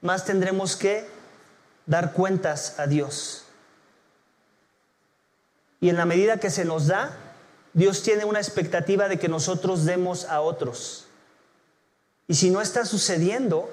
más 0.00 0.24
tendremos 0.24 0.76
que 0.76 1.06
dar 1.86 2.12
cuentas 2.12 2.78
a 2.78 2.86
Dios. 2.86 3.44
Y 5.80 5.88
en 5.88 5.96
la 5.96 6.04
medida 6.04 6.38
que 6.38 6.50
se 6.50 6.64
nos 6.64 6.86
da, 6.86 7.16
Dios 7.72 8.02
tiene 8.02 8.24
una 8.24 8.38
expectativa 8.38 9.08
de 9.08 9.18
que 9.18 9.28
nosotros 9.28 9.84
demos 9.84 10.24
a 10.24 10.40
otros. 10.40 11.06
Y 12.28 12.34
si 12.34 12.50
no 12.50 12.60
está 12.60 12.84
sucediendo, 12.84 13.70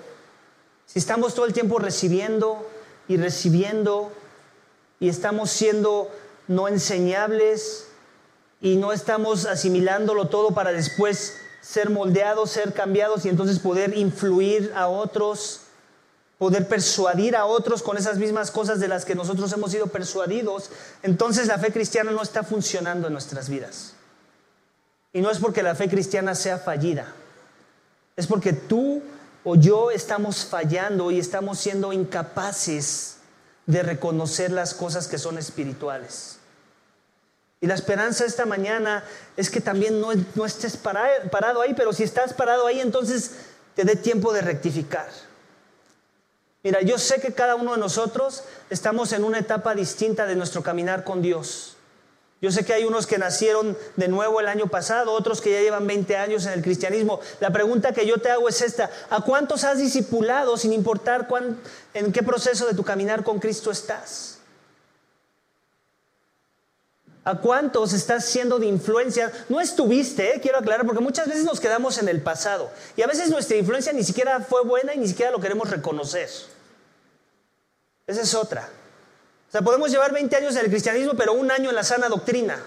si 0.85 0.99
estamos 0.99 1.35
todo 1.35 1.45
el 1.45 1.53
tiempo 1.53 1.79
recibiendo 1.79 2.67
y 3.07 3.17
recibiendo 3.17 4.11
y 4.99 5.09
estamos 5.09 5.49
siendo 5.51 6.09
no 6.47 6.67
enseñables 6.67 7.87
y 8.61 8.77
no 8.77 8.93
estamos 8.93 9.45
asimilándolo 9.45 10.29
todo 10.29 10.51
para 10.51 10.71
después 10.71 11.35
ser 11.61 11.89
moldeados, 11.89 12.51
ser 12.51 12.73
cambiados 12.73 13.25
y 13.25 13.29
entonces 13.29 13.59
poder 13.59 13.97
influir 13.97 14.71
a 14.75 14.87
otros, 14.87 15.61
poder 16.37 16.67
persuadir 16.67 17.35
a 17.35 17.45
otros 17.45 17.81
con 17.81 17.97
esas 17.97 18.17
mismas 18.17 18.51
cosas 18.51 18.79
de 18.79 18.87
las 18.87 19.05
que 19.05 19.15
nosotros 19.15 19.51
hemos 19.53 19.71
sido 19.71 19.87
persuadidos, 19.87 20.69
entonces 21.01 21.47
la 21.47 21.57
fe 21.57 21.71
cristiana 21.71 22.11
no 22.11 22.21
está 22.21 22.43
funcionando 22.43 23.07
en 23.07 23.13
nuestras 23.13 23.49
vidas. 23.49 23.93
Y 25.13 25.21
no 25.21 25.31
es 25.31 25.39
porque 25.39 25.63
la 25.63 25.73
fe 25.73 25.89
cristiana 25.89 26.35
sea 26.35 26.59
fallida, 26.59 27.07
es 28.15 28.27
porque 28.27 28.53
tú 28.53 29.01
o 29.43 29.55
yo 29.55 29.89
estamos 29.89 30.45
fallando 30.45 31.09
y 31.09 31.19
estamos 31.19 31.57
siendo 31.57 31.91
incapaces 31.93 33.17
de 33.65 33.81
reconocer 33.81 34.51
las 34.51 34.73
cosas 34.73 35.07
que 35.07 35.17
son 35.17 35.37
espirituales. 35.37 36.37
Y 37.59 37.65
la 37.65 37.73
esperanza 37.73 38.25
esta 38.25 38.45
mañana 38.45 39.03
es 39.35 39.49
que 39.49 39.61
también 39.61 39.99
no, 39.99 40.45
estés 40.45 40.77
parado 40.77 41.61
ahí, 41.61 41.73
pero 41.73 41.91
si 41.93 42.03
estás 42.03 42.33
parado 42.33 42.67
ahí, 42.67 42.79
entonces 42.79 43.31
te 43.73 43.83
dé 43.83 43.95
tiempo 43.95 44.31
de 44.31 44.41
rectificar 44.41 45.07
Mira, 46.67 46.81
yo 46.81 46.97
sé 46.97 47.21
que 47.21 47.31
cada 47.31 47.55
uno 47.55 47.71
de 47.71 47.77
nosotros 47.77 48.43
estamos 48.69 49.13
en 49.13 49.23
una 49.23 49.39
etapa 49.39 49.73
distinta 49.73 50.25
de 50.25 50.35
nuestro 50.35 50.63
caminar 50.63 51.05
con 51.05 51.21
Dios. 51.21 51.77
Yo 52.41 52.51
sé 52.51 52.65
que 52.65 52.73
hay 52.73 52.83
unos 52.83 53.07
que 53.07 53.17
nacieron 53.17 53.77
de 53.95 54.09
nuevo 54.09 54.41
el 54.41 54.49
año 54.49 54.67
pasado, 54.67 55.13
otros 55.13 55.39
que 55.39 55.53
ya 55.53 55.61
llevan 55.61 55.87
20 55.87 56.17
años 56.17 56.45
en 56.45 56.51
el 56.51 56.61
cristianismo. 56.61 57.21
La 57.39 57.51
pregunta 57.51 57.93
que 57.93 58.05
yo 58.05 58.17
te 58.17 58.31
hago 58.31 58.49
es 58.49 58.61
esta, 58.61 58.91
¿a 59.09 59.21
cuántos 59.21 59.63
has 59.63 59.77
discipulado 59.77 60.57
sin 60.57 60.73
importar 60.73 61.29
en 61.93 62.11
qué 62.11 62.21
proceso 62.21 62.67
de 62.67 62.73
tu 62.73 62.83
caminar 62.83 63.23
con 63.23 63.39
Cristo 63.39 63.71
estás? 63.71 64.39
¿A 67.23 67.37
cuántos 67.37 67.93
estás 67.93 68.25
siendo 68.25 68.59
de 68.59 68.65
influencia? 68.65 69.31
No 69.47 69.61
estuviste, 69.61 70.35
eh, 70.35 70.41
quiero 70.41 70.57
aclarar, 70.57 70.85
porque 70.85 71.01
muchas 71.01 71.29
veces 71.29 71.45
nos 71.45 71.61
quedamos 71.61 71.97
en 71.97 72.09
el 72.09 72.21
pasado 72.21 72.69
y 72.97 73.03
a 73.03 73.07
veces 73.07 73.29
nuestra 73.29 73.55
influencia 73.55 73.93
ni 73.93 74.03
siquiera 74.03 74.41
fue 74.41 74.65
buena 74.65 74.93
y 74.93 74.97
ni 74.97 75.07
siquiera 75.07 75.31
lo 75.31 75.39
queremos 75.39 75.69
reconocer. 75.69 76.29
Esa 78.07 78.21
es 78.21 78.33
otra. 78.33 78.69
O 79.47 79.51
sea, 79.51 79.61
podemos 79.61 79.91
llevar 79.91 80.11
20 80.11 80.35
años 80.35 80.55
en 80.55 80.65
el 80.65 80.71
cristianismo, 80.71 81.13
pero 81.15 81.33
un 81.33 81.51
año 81.51 81.69
en 81.69 81.75
la 81.75 81.83
sana 81.83 82.09
doctrina. 82.09 82.57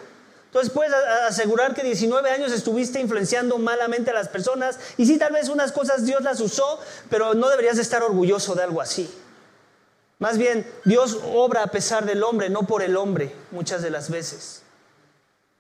Entonces 0.46 0.72
puedes 0.72 0.92
asegurar 0.92 1.74
que 1.74 1.82
19 1.82 2.28
años 2.28 2.50
estuviste 2.50 3.00
influenciando 3.00 3.56
malamente 3.58 4.10
a 4.10 4.14
las 4.14 4.28
personas 4.28 4.80
y 4.96 5.06
sí, 5.06 5.16
tal 5.16 5.32
vez 5.32 5.48
unas 5.48 5.70
cosas 5.70 6.04
Dios 6.04 6.22
las 6.22 6.40
usó, 6.40 6.80
pero 7.08 7.34
no 7.34 7.48
deberías 7.48 7.78
estar 7.78 8.02
orgulloso 8.02 8.56
de 8.56 8.64
algo 8.64 8.80
así. 8.80 9.08
Más 10.18 10.38
bien, 10.38 10.66
Dios 10.84 11.20
obra 11.32 11.62
a 11.62 11.68
pesar 11.68 12.04
del 12.04 12.24
hombre, 12.24 12.50
no 12.50 12.64
por 12.64 12.82
el 12.82 12.96
hombre, 12.96 13.32
muchas 13.52 13.80
de 13.80 13.90
las 13.90 14.10
veces. 14.10 14.62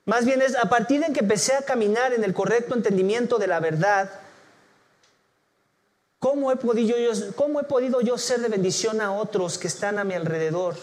Más 0.06 0.24
bien 0.24 0.42
es 0.42 0.56
a 0.56 0.68
partir 0.68 1.00
de 1.00 1.12
que 1.12 1.20
empecé 1.20 1.54
a 1.54 1.62
caminar 1.62 2.12
en 2.12 2.24
el 2.24 2.34
correcto 2.34 2.74
entendimiento 2.74 3.38
de 3.38 3.46
la 3.46 3.60
verdad, 3.60 4.10
¿Cómo 6.20 6.52
he, 6.52 6.56
podido 6.56 6.98
yo, 6.98 7.12
¿Cómo 7.34 7.60
he 7.60 7.64
podido 7.64 8.02
yo 8.02 8.18
ser 8.18 8.40
de 8.40 8.48
bendición 8.48 9.00
a 9.00 9.10
otros 9.10 9.56
que 9.56 9.68
están 9.68 9.98
a 9.98 10.04
mi 10.04 10.12
alrededor? 10.12 10.76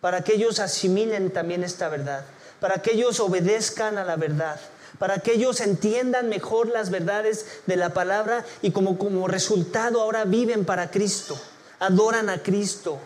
Para 0.00 0.22
que 0.22 0.34
ellos 0.34 0.60
asimilen 0.60 1.32
también 1.32 1.64
esta 1.64 1.88
verdad, 1.88 2.24
para 2.60 2.80
que 2.80 2.92
ellos 2.92 3.18
obedezcan 3.18 3.98
a 3.98 4.04
la 4.04 4.14
verdad, 4.14 4.60
para 5.00 5.18
que 5.18 5.32
ellos 5.32 5.60
entiendan 5.60 6.28
mejor 6.28 6.68
las 6.68 6.90
verdades 6.90 7.46
de 7.66 7.74
la 7.74 7.90
palabra 7.90 8.44
y 8.62 8.70
como, 8.70 8.96
como 8.96 9.26
resultado 9.26 10.00
ahora 10.00 10.24
viven 10.24 10.64
para 10.64 10.88
Cristo, 10.88 11.36
adoran 11.80 12.30
a 12.30 12.40
Cristo, 12.40 13.00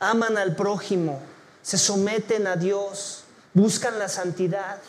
aman 0.00 0.36
al 0.36 0.56
prójimo, 0.56 1.20
se 1.62 1.78
someten 1.78 2.48
a 2.48 2.56
Dios, 2.56 3.22
buscan 3.54 4.00
la 4.00 4.08
santidad. 4.08 4.80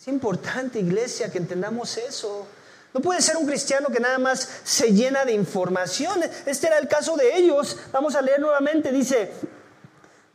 Es 0.00 0.08
importante, 0.08 0.78
iglesia, 0.78 1.30
que 1.30 1.38
entendamos 1.38 1.98
eso. 1.98 2.46
No 2.94 3.00
puede 3.00 3.20
ser 3.20 3.36
un 3.36 3.46
cristiano 3.46 3.88
que 3.88 3.98
nada 3.98 4.18
más 4.18 4.48
se 4.62 4.92
llena 4.92 5.24
de 5.24 5.32
información. 5.32 6.20
Este 6.46 6.68
era 6.68 6.78
el 6.78 6.86
caso 6.86 7.16
de 7.16 7.36
ellos. 7.36 7.76
Vamos 7.90 8.14
a 8.14 8.22
leer 8.22 8.38
nuevamente. 8.38 8.92
Dice, 8.92 9.32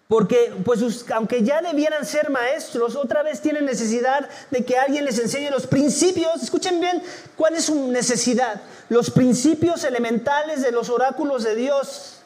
porque 0.09 0.53
pues 0.65 1.05
aunque 1.11 1.41
ya 1.41 1.61
debieran 1.61 2.05
ser 2.05 2.29
maestros, 2.29 2.97
otra 2.97 3.23
vez 3.23 3.39
tienen 3.39 3.63
necesidad 3.63 4.27
de 4.51 4.65
que 4.65 4.77
alguien 4.77 5.05
les 5.05 5.19
enseñe 5.19 5.49
los 5.49 5.67
principios. 5.67 6.43
Escuchen 6.43 6.81
bien, 6.81 7.01
¿cuál 7.37 7.55
es 7.55 7.65
su 7.65 7.87
necesidad? 7.91 8.61
Los 8.89 9.09
principios 9.09 9.85
elementales 9.85 10.61
de 10.61 10.73
los 10.73 10.89
oráculos 10.89 11.45
de 11.45 11.55
Dios 11.55 12.18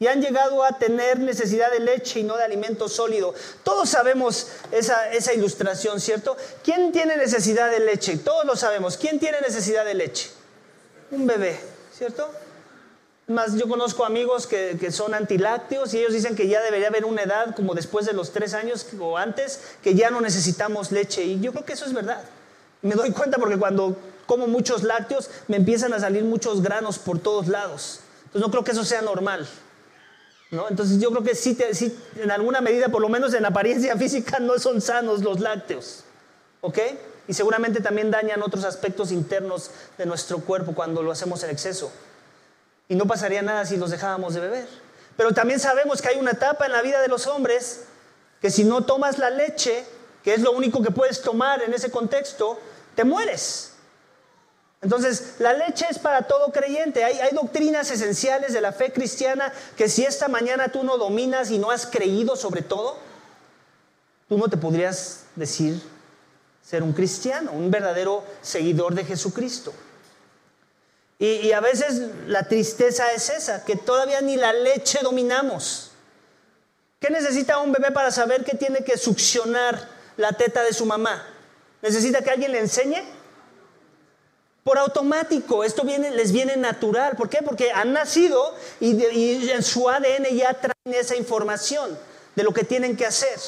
y 0.00 0.06
han 0.06 0.22
llegado 0.22 0.64
a 0.64 0.78
tener 0.78 1.20
necesidad 1.20 1.70
de 1.70 1.78
leche 1.78 2.20
y 2.20 2.22
no 2.22 2.38
de 2.38 2.42
alimento 2.42 2.88
sólido. 2.88 3.34
Todos 3.62 3.90
sabemos 3.90 4.48
esa, 4.72 5.34
ilustración, 5.34 6.00
¿cierto? 6.00 6.38
¿Quién 6.64 6.90
tiene 6.90 7.18
necesidad 7.18 7.70
de 7.70 7.80
leche? 7.80 8.16
Todos 8.16 8.46
lo 8.46 8.56
sabemos. 8.56 8.96
¿Quién 8.96 9.20
tiene 9.20 9.42
necesidad 9.42 9.84
de 9.84 9.92
leche? 9.92 10.30
Un 11.10 11.26
bebé, 11.26 11.60
¿cierto? 11.92 12.30
Más, 13.26 13.54
yo 13.56 13.68
conozco 13.68 14.06
amigos 14.06 14.46
que, 14.46 14.78
que, 14.80 14.90
son 14.90 15.12
antilácteos 15.12 15.92
y 15.92 15.98
ellos 15.98 16.14
dicen 16.14 16.34
que 16.34 16.48
ya 16.48 16.62
debería 16.62 16.88
haber 16.88 17.04
una 17.04 17.22
edad, 17.22 17.54
como 17.54 17.74
después 17.74 18.06
de 18.06 18.14
los 18.14 18.32
tres 18.32 18.54
años 18.54 18.86
o 18.98 19.18
antes, 19.18 19.60
que 19.82 19.94
ya 19.94 20.10
no 20.10 20.22
necesitamos 20.22 20.92
leche. 20.92 21.24
Y 21.24 21.40
yo 21.40 21.52
creo 21.52 21.66
que 21.66 21.74
eso 21.74 21.84
es 21.84 21.92
verdad. 21.92 22.24
Me 22.80 22.94
doy 22.94 23.10
cuenta 23.10 23.36
porque 23.36 23.58
cuando 23.58 23.98
como 24.24 24.46
muchos 24.46 24.82
lácteos 24.82 25.28
me 25.46 25.58
empiezan 25.58 25.92
a 25.92 26.00
salir 26.00 26.24
muchos 26.24 26.62
granos 26.62 26.98
por 26.98 27.18
todos 27.18 27.48
lados. 27.48 28.00
Entonces 28.24 28.40
no 28.40 28.50
creo 28.50 28.64
que 28.64 28.72
eso 28.72 28.84
sea 28.84 29.02
normal. 29.02 29.46
¿No? 30.50 30.68
Entonces 30.68 30.98
yo 30.98 31.10
creo 31.10 31.22
que 31.22 31.34
sí, 31.34 31.56
en 32.16 32.30
alguna 32.30 32.60
medida, 32.60 32.88
por 32.88 33.00
lo 33.00 33.08
menos 33.08 33.34
en 33.34 33.44
apariencia 33.44 33.96
física, 33.98 34.38
no 34.38 34.58
son 34.58 34.80
sanos 34.80 35.22
los 35.22 35.40
lácteos. 35.40 36.04
¿Ok? 36.60 36.78
Y 37.28 37.34
seguramente 37.34 37.80
también 37.80 38.10
dañan 38.10 38.42
otros 38.42 38.64
aspectos 38.64 39.12
internos 39.12 39.70
de 39.96 40.06
nuestro 40.06 40.38
cuerpo 40.40 40.74
cuando 40.74 41.02
lo 41.02 41.12
hacemos 41.12 41.42
en 41.44 41.50
exceso. 41.50 41.92
Y 42.88 42.96
no 42.96 43.06
pasaría 43.06 43.40
nada 43.40 43.64
si 43.64 43.76
los 43.76 43.90
dejábamos 43.90 44.34
de 44.34 44.40
beber. 44.40 44.68
Pero 45.16 45.32
también 45.32 45.60
sabemos 45.60 46.02
que 46.02 46.08
hay 46.08 46.18
una 46.18 46.32
etapa 46.32 46.66
en 46.66 46.72
la 46.72 46.82
vida 46.82 47.00
de 47.00 47.08
los 47.08 47.26
hombres 47.26 47.84
que 48.40 48.50
si 48.50 48.64
no 48.64 48.84
tomas 48.84 49.18
la 49.18 49.30
leche, 49.30 49.84
que 50.24 50.34
es 50.34 50.40
lo 50.40 50.52
único 50.52 50.82
que 50.82 50.90
puedes 50.90 51.22
tomar 51.22 51.62
en 51.62 51.72
ese 51.72 51.90
contexto, 51.90 52.58
te 52.94 53.04
mueres. 53.04 53.69
Entonces, 54.82 55.34
la 55.38 55.52
leche 55.52 55.86
es 55.90 55.98
para 55.98 56.22
todo 56.22 56.52
creyente. 56.52 57.04
Hay, 57.04 57.34
doctrinas 57.34 57.90
esenciales 57.90 58.52
de 58.52 58.60
la 58.60 58.72
fe 58.72 58.92
cristiana 58.92 59.52
que 59.76 59.88
si 59.88 60.04
esta 60.04 60.28
mañana 60.28 60.72
tú 60.72 60.84
no 60.84 60.96
dominas 60.96 61.50
y 61.50 61.58
no 61.58 61.70
has 61.70 61.86
creído 61.86 62.34
sobre 62.34 62.62
todo, 62.62 62.96
tú 64.28 64.38
no 64.38 64.48
te 64.48 64.56
podrías 64.56 65.24
decir 65.36 65.82
ser 66.64 66.82
un 66.82 66.92
cristiano, 66.92 67.52
un 67.52 67.70
verdadero 67.70 68.24
seguidor 68.40 68.94
de 68.94 69.04
Jesucristo. 69.04 69.74
Y, 71.18 71.26
y 71.26 71.52
a 71.52 71.60
veces 71.60 72.00
la 72.26 72.44
tristeza 72.44 73.12
es 73.12 73.28
esa, 73.28 73.64
que 73.64 73.76
todavía 73.76 74.22
ni 74.22 74.36
la 74.36 74.54
leche 74.54 75.00
dominamos. 75.02 75.90
¿Qué 77.00 77.10
necesita 77.10 77.58
un 77.58 77.72
bebé 77.72 77.90
para 77.90 78.10
saber 78.10 78.44
que 78.44 78.56
tiene 78.56 78.82
que 78.82 78.96
succionar 78.96 79.88
la 80.16 80.32
teta 80.32 80.62
de 80.62 80.72
su 80.72 80.86
mamá? 80.86 81.26
¿Necesita 81.82 82.22
que 82.22 82.30
alguien 82.30 82.52
le 82.52 82.60
enseñe? 82.60 83.19
Por 84.64 84.78
automático, 84.78 85.64
esto 85.64 85.84
viene, 85.84 86.10
les 86.10 86.32
viene 86.32 86.56
natural. 86.56 87.16
¿Por 87.16 87.28
qué? 87.28 87.38
Porque 87.42 87.72
han 87.72 87.92
nacido 87.92 88.54
y, 88.78 88.94
y 88.94 89.50
en 89.50 89.62
su 89.62 89.88
ADN 89.88 90.26
ya 90.36 90.54
traen 90.54 90.94
esa 90.94 91.16
información 91.16 91.98
de 92.36 92.42
lo 92.44 92.52
que 92.52 92.64
tienen 92.64 92.96
que 92.96 93.06
hacer. 93.06 93.38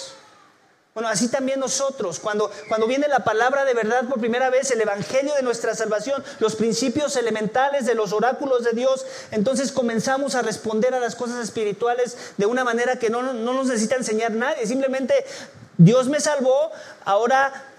Bueno, 0.94 1.08
así 1.08 1.28
también 1.28 1.58
nosotros, 1.58 2.20
cuando, 2.20 2.50
cuando 2.68 2.86
viene 2.86 3.08
la 3.08 3.24
palabra 3.24 3.64
de 3.64 3.72
verdad 3.72 4.04
por 4.10 4.20
primera 4.20 4.50
vez, 4.50 4.70
el 4.72 4.80
Evangelio 4.82 5.34
de 5.34 5.42
nuestra 5.42 5.74
salvación, 5.74 6.22
los 6.38 6.54
principios 6.54 7.16
elementales 7.16 7.86
de 7.86 7.94
los 7.94 8.12
oráculos 8.12 8.62
de 8.62 8.72
Dios, 8.72 9.06
entonces 9.30 9.72
comenzamos 9.72 10.34
a 10.34 10.42
responder 10.42 10.94
a 10.94 11.00
las 11.00 11.16
cosas 11.16 11.42
espirituales 11.42 12.18
de 12.36 12.44
una 12.44 12.62
manera 12.62 12.98
que 12.98 13.08
no, 13.08 13.22
no 13.22 13.54
nos 13.54 13.68
necesita 13.68 13.96
enseñar 13.96 14.32
nadie. 14.32 14.66
Simplemente 14.66 15.14
Dios 15.78 16.08
me 16.08 16.20
salvó, 16.20 16.70
ahora 17.06 17.71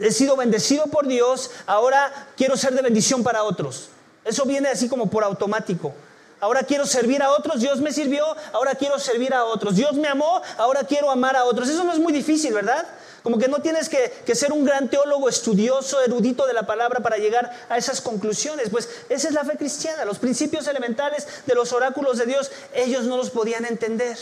he 0.00 0.12
sido 0.12 0.36
bendecido 0.36 0.86
por 0.86 1.06
Dios, 1.06 1.50
ahora 1.66 2.28
quiero 2.36 2.56
ser 2.56 2.74
de 2.74 2.82
bendición 2.82 3.22
para 3.22 3.42
otros. 3.42 3.88
Eso 4.24 4.44
viene 4.44 4.68
así 4.68 4.88
como 4.88 5.08
por 5.08 5.24
automático. 5.24 5.94
Ahora 6.40 6.62
quiero 6.62 6.86
servir 6.86 7.22
a 7.22 7.30
otros, 7.30 7.60
Dios 7.60 7.80
me 7.80 7.92
sirvió, 7.92 8.24
ahora 8.52 8.74
quiero 8.76 8.98
servir 8.98 9.34
a 9.34 9.44
otros. 9.44 9.74
Dios 9.74 9.94
me 9.94 10.06
amó, 10.06 10.40
ahora 10.56 10.84
quiero 10.84 11.10
amar 11.10 11.34
a 11.34 11.44
otros. 11.44 11.68
Eso 11.68 11.82
no 11.82 11.92
es 11.92 11.98
muy 11.98 12.12
difícil, 12.12 12.52
¿verdad? 12.52 12.86
Como 13.24 13.38
que 13.38 13.48
no 13.48 13.60
tienes 13.60 13.88
que, 13.88 14.34
ser 14.34 14.52
un 14.52 14.64
gran 14.64 14.88
teólogo, 14.88 15.28
estudioso, 15.28 16.00
erudito 16.00 16.46
de 16.46 16.52
la 16.52 16.64
palabra 16.64 17.00
para 17.00 17.16
llegar 17.16 17.50
a 17.68 17.76
esas 17.76 18.00
conclusiones. 18.00 18.70
Pues 18.70 18.88
esa 19.08 19.28
es 19.28 19.34
la 19.34 19.44
fe 19.44 19.56
cristiana. 19.56 20.04
Los 20.04 20.20
principios 20.20 20.68
elementales 20.68 21.26
de 21.44 21.54
los 21.54 21.72
oráculos 21.72 22.18
de 22.18 22.26
Dios, 22.26 22.52
ellos 22.72 23.04
no 23.04 23.16
los 23.16 23.30
podían 23.30 23.64
entender. 23.64 24.16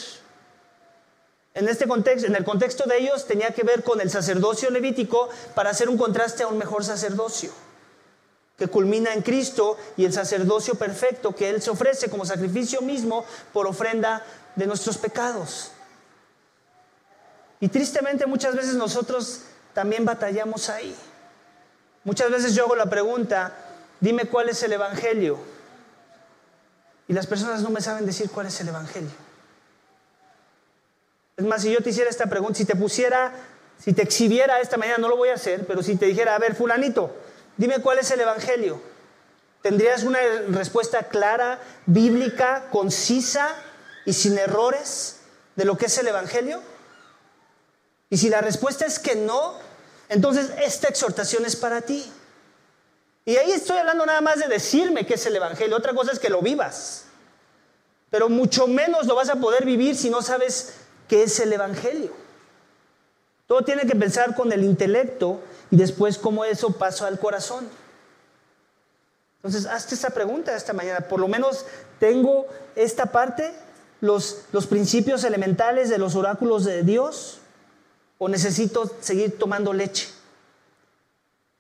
En, 1.57 1.71
este 1.71 1.89
contexto, 1.89 2.27
en 2.27 2.37
el 2.37 2.45
contexto 2.45 2.85
de 2.85 2.99
ellos 2.99 3.27
tenía 3.27 3.51
que 3.53 3.63
ver 3.63 3.83
con 3.83 4.03
el 4.03 4.11
sacerdocio 4.11 4.69
levítico 4.69 5.31
para 5.55 5.71
hacer 5.71 5.89
un 5.89 5.97
contraste 5.97 6.43
a 6.43 6.49
un 6.49 6.59
mejor 6.59 6.85
sacerdocio 6.85 7.51
que 8.59 8.69
culmina 8.69 9.15
en 9.15 9.23
Cristo 9.23 9.79
y 9.97 10.05
el 10.05 10.13
sacerdocio 10.13 10.75
perfecto 10.75 11.35
que 11.35 11.49
Él 11.49 11.63
se 11.63 11.71
ofrece 11.71 12.11
como 12.11 12.27
sacrificio 12.27 12.83
mismo 12.83 13.25
por 13.55 13.67
ofrenda 13.67 14.23
de 14.55 14.67
nuestros 14.67 14.99
pecados. 14.99 15.71
Y 17.59 17.69
tristemente 17.69 18.27
muchas 18.27 18.55
veces 18.55 18.75
nosotros 18.75 19.41
también 19.73 20.05
batallamos 20.05 20.69
ahí. 20.69 20.95
Muchas 22.05 22.31
veces 22.31 22.55
yo 22.55 22.65
hago 22.65 22.77
la 22.77 22.91
pregunta, 22.91 23.55
dime 23.99 24.27
cuál 24.27 24.51
es 24.51 24.63
el 24.63 24.75
Evangelio. 24.75 25.39
Y 27.09 27.15
las 27.15 27.27
personas 27.27 27.63
no 27.63 27.71
me 27.71 27.81
saben 27.81 28.05
decir 28.05 28.31
cuál 28.31 28.47
es 28.47 28.61
el 28.61 28.69
Evangelio. 28.69 29.26
Es 31.37 31.45
más, 31.45 31.63
si 31.63 31.73
yo 31.73 31.83
te 31.83 31.91
hiciera 31.91 32.11
esta 32.11 32.27
pregunta, 32.27 32.59
si 32.59 32.65
te 32.65 32.77
pusiera, 32.77 33.33
si 33.79 33.93
te 33.93 34.03
exhibiera 34.03 34.61
esta 34.61 34.77
mañana, 34.77 34.99
no 34.99 35.09
lo 35.09 35.17
voy 35.17 35.29
a 35.29 35.35
hacer, 35.35 35.67
pero 35.67 35.83
si 35.83 35.97
te 35.97 36.07
dijera, 36.07 36.35
a 36.35 36.39
ver, 36.39 36.55
fulanito, 36.55 37.15
Dime 37.57 37.81
cuál 37.81 37.99
es 37.99 38.11
el 38.11 38.21
Evangelio. 38.21 38.81
¿Tendrías 39.63 40.03
una 40.03 40.21
respuesta 40.49 41.05
clara, 41.05 41.59
bíblica, 41.87 42.69
concisa 42.71 43.55
y 44.05 44.13
sin 44.13 44.39
errores 44.39 45.21
de 45.57 45.65
lo 45.65 45.77
que 45.77 45.87
es 45.87 45.99
el 45.99 46.07
Evangelio? 46.07 46.63
Y 48.11 48.19
si 48.19 48.29
la 48.29 48.41
respuesta 48.41 48.87
es 48.87 48.99
que 48.99 49.17
no, 49.17 49.55
entonces 50.09 50.51
esta 50.63 50.89
exhortación 50.89 51.45
es 51.47 51.57
para 51.57 51.81
ti. 51.81 52.13
Y 53.25 53.37
ahí 53.39 53.51
estoy 53.51 53.79
hablando 53.79 54.07
nada 54.07 54.21
más 54.21 54.39
de 54.39 54.47
decirme 54.47 55.07
qué 55.07 55.15
es 55.15 55.27
el 55.27 55.35
Evangelio. 55.35 55.77
Otra 55.77 55.95
cosa 55.95 56.13
es 56.13 56.21
que 56.21 56.29
lo 56.29 56.43
vivas. 56.43 57.07
Pero 58.11 58.29
mucho 58.29 58.69
menos 58.69 59.07
lo 59.07 59.17
vas 59.17 59.31
a 59.31 59.37
poder 59.37 59.65
vivir 59.65 59.97
si 59.97 60.11
no 60.11 60.23
sabes 60.23 60.75
qué 61.09 61.25
es 61.25 61.39
el 61.41 61.53
Evangelio. 61.53 62.13
Todo 63.47 63.63
tiene 63.63 63.87
que 63.87 63.95
pensar 63.95 64.35
con 64.35 64.53
el 64.53 64.65
intelecto 64.65 65.41
y 65.71 65.77
después 65.77 66.19
cómo 66.19 66.45
eso 66.45 66.73
pasó 66.73 67.07
al 67.07 67.19
corazón. 67.19 67.69
Entonces, 69.37 69.67
hazte 69.67 69.95
esta 69.95 70.11
pregunta 70.11 70.57
esta 70.57 70.73
mañana. 70.73 71.07
Por 71.07 71.21
lo 71.21 71.29
menos 71.29 71.65
tengo 72.01 72.47
esta 72.75 73.07
parte, 73.07 73.55
los, 74.01 74.43
los 74.51 74.67
principios 74.67 75.23
elementales 75.23 75.89
de 75.89 75.99
los 75.99 76.17
oráculos 76.17 76.65
de 76.65 76.83
Dios, 76.83 77.39
o 78.19 78.29
necesito 78.29 78.91
seguir 79.01 79.39
tomando 79.39 79.73
leche. 79.73 80.09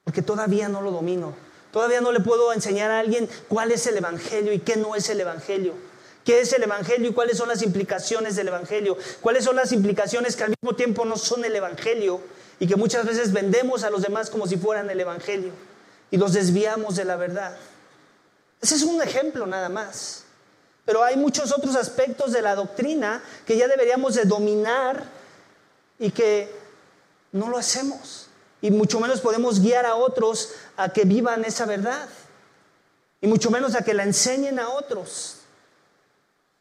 Porque 0.03 0.23
todavía 0.23 0.69
no 0.69 0.81
lo 0.81 0.91
domino. 0.91 1.35
Todavía 1.73 2.01
no 2.01 2.11
le 2.11 2.21
puedo 2.21 2.53
enseñar 2.53 2.91
a 2.91 3.01
alguien 3.01 3.29
cuál 3.49 3.71
es 3.71 3.87
el 3.87 3.97
Evangelio 3.99 4.53
y 4.53 4.61
qué 4.61 4.77
no 4.77 4.95
es 4.95 5.09
el 5.11 5.21
Evangelio. 5.21 5.75
¿Qué 6.27 6.41
es 6.41 6.53
el 6.53 6.65
Evangelio 6.65 7.11
y 7.11 7.15
cuáles 7.15 7.39
son 7.39 7.49
las 7.49 7.63
implicaciones 7.63 8.35
del 8.35 8.49
Evangelio? 8.49 8.99
¿Cuáles 9.21 9.45
son 9.45 9.55
las 9.55 9.71
implicaciones 9.71 10.35
que 10.35 10.43
al 10.43 10.55
mismo 10.61 10.75
tiempo 10.75 11.05
no 11.05 11.17
son 11.17 11.45
el 11.45 11.55
Evangelio 11.55 12.21
y 12.59 12.67
que 12.67 12.75
muchas 12.75 13.07
veces 13.07 13.33
vendemos 13.33 13.85
a 13.85 13.91
los 13.91 14.03
demás 14.03 14.29
como 14.29 14.49
si 14.49 14.57
fueran 14.57 14.91
el 14.91 14.99
Evangelio 14.99 15.53
y 16.11 16.17
los 16.17 16.33
desviamos 16.33 16.97
de 16.97 17.05
la 17.05 17.15
verdad. 17.15 17.57
Ese 18.61 18.75
es 18.75 18.83
un 18.83 19.01
ejemplo 19.01 19.47
nada 19.47 19.69
más. 19.69 20.25
Pero 20.85 21.05
hay 21.05 21.17
muchos 21.17 21.53
otros 21.53 21.77
aspectos 21.77 22.33
de 22.33 22.43
la 22.43 22.57
doctrina 22.57 23.23
que 23.47 23.57
ya 23.57 23.69
deberíamos 23.69 24.17
de 24.17 24.25
dominar 24.25 25.05
y 26.01 26.11
que 26.11 26.53
no 27.31 27.49
lo 27.49 27.57
hacemos. 27.57 28.27
Y 28.61 28.73
mucho 28.73 28.99
menos 28.99 29.21
podemos 29.21 29.61
guiar 29.61 29.87
a 29.87 29.95
otros 29.95 30.55
a 30.77 30.93
que 30.93 31.05
vivan 31.05 31.45
esa 31.45 31.67
verdad. 31.67 32.09
Y 33.21 33.29
mucho 33.29 33.49
menos 33.53 33.77
a 33.77 33.83
que 33.83 33.95
la 33.95 34.03
enseñen 34.03 34.59
a 34.59 34.71
otros. 34.71 35.43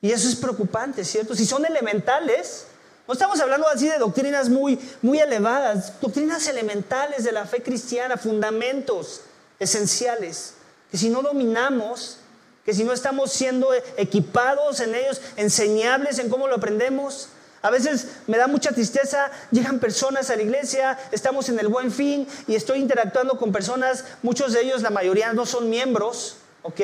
Y 0.01 0.11
eso 0.11 0.27
es 0.27 0.35
preocupante, 0.35 1.03
¿cierto? 1.03 1.35
Si 1.35 1.45
son 1.45 1.65
elementales, 1.65 2.65
no 3.07 3.13
estamos 3.13 3.39
hablando 3.39 3.67
así 3.67 3.87
de 3.87 3.97
doctrinas 3.97 4.49
muy, 4.49 4.79
muy 5.01 5.19
elevadas, 5.19 5.93
doctrinas 6.01 6.47
elementales 6.47 7.23
de 7.23 7.31
la 7.31 7.45
fe 7.45 7.61
cristiana, 7.61 8.17
fundamentos 8.17 9.21
esenciales, 9.59 10.53
que 10.91 10.97
si 10.97 11.09
no 11.09 11.21
dominamos, 11.21 12.17
que 12.65 12.73
si 12.73 12.83
no 12.83 12.93
estamos 12.93 13.31
siendo 13.31 13.69
equipados 13.97 14.79
en 14.79 14.95
ellos, 14.95 15.21
enseñables 15.37 16.19
en 16.19 16.29
cómo 16.29 16.47
lo 16.47 16.55
aprendemos, 16.55 17.29
a 17.61 17.71
veces 17.71 18.07
me 18.27 18.37
da 18.37 18.45
mucha 18.47 18.71
tristeza, 18.71 19.31
llegan 19.49 19.79
personas 19.79 20.29
a 20.29 20.35
la 20.35 20.43
iglesia, 20.43 20.99
estamos 21.11 21.49
en 21.49 21.59
el 21.59 21.67
buen 21.67 21.91
fin 21.91 22.27
y 22.47 22.55
estoy 22.55 22.79
interactuando 22.79 23.37
con 23.37 23.51
personas, 23.51 24.05
muchos 24.21 24.53
de 24.53 24.61
ellos, 24.61 24.83
la 24.83 24.91
mayoría 24.91 25.33
no 25.33 25.45
son 25.47 25.69
miembros, 25.69 26.37
¿ok? 26.61 26.81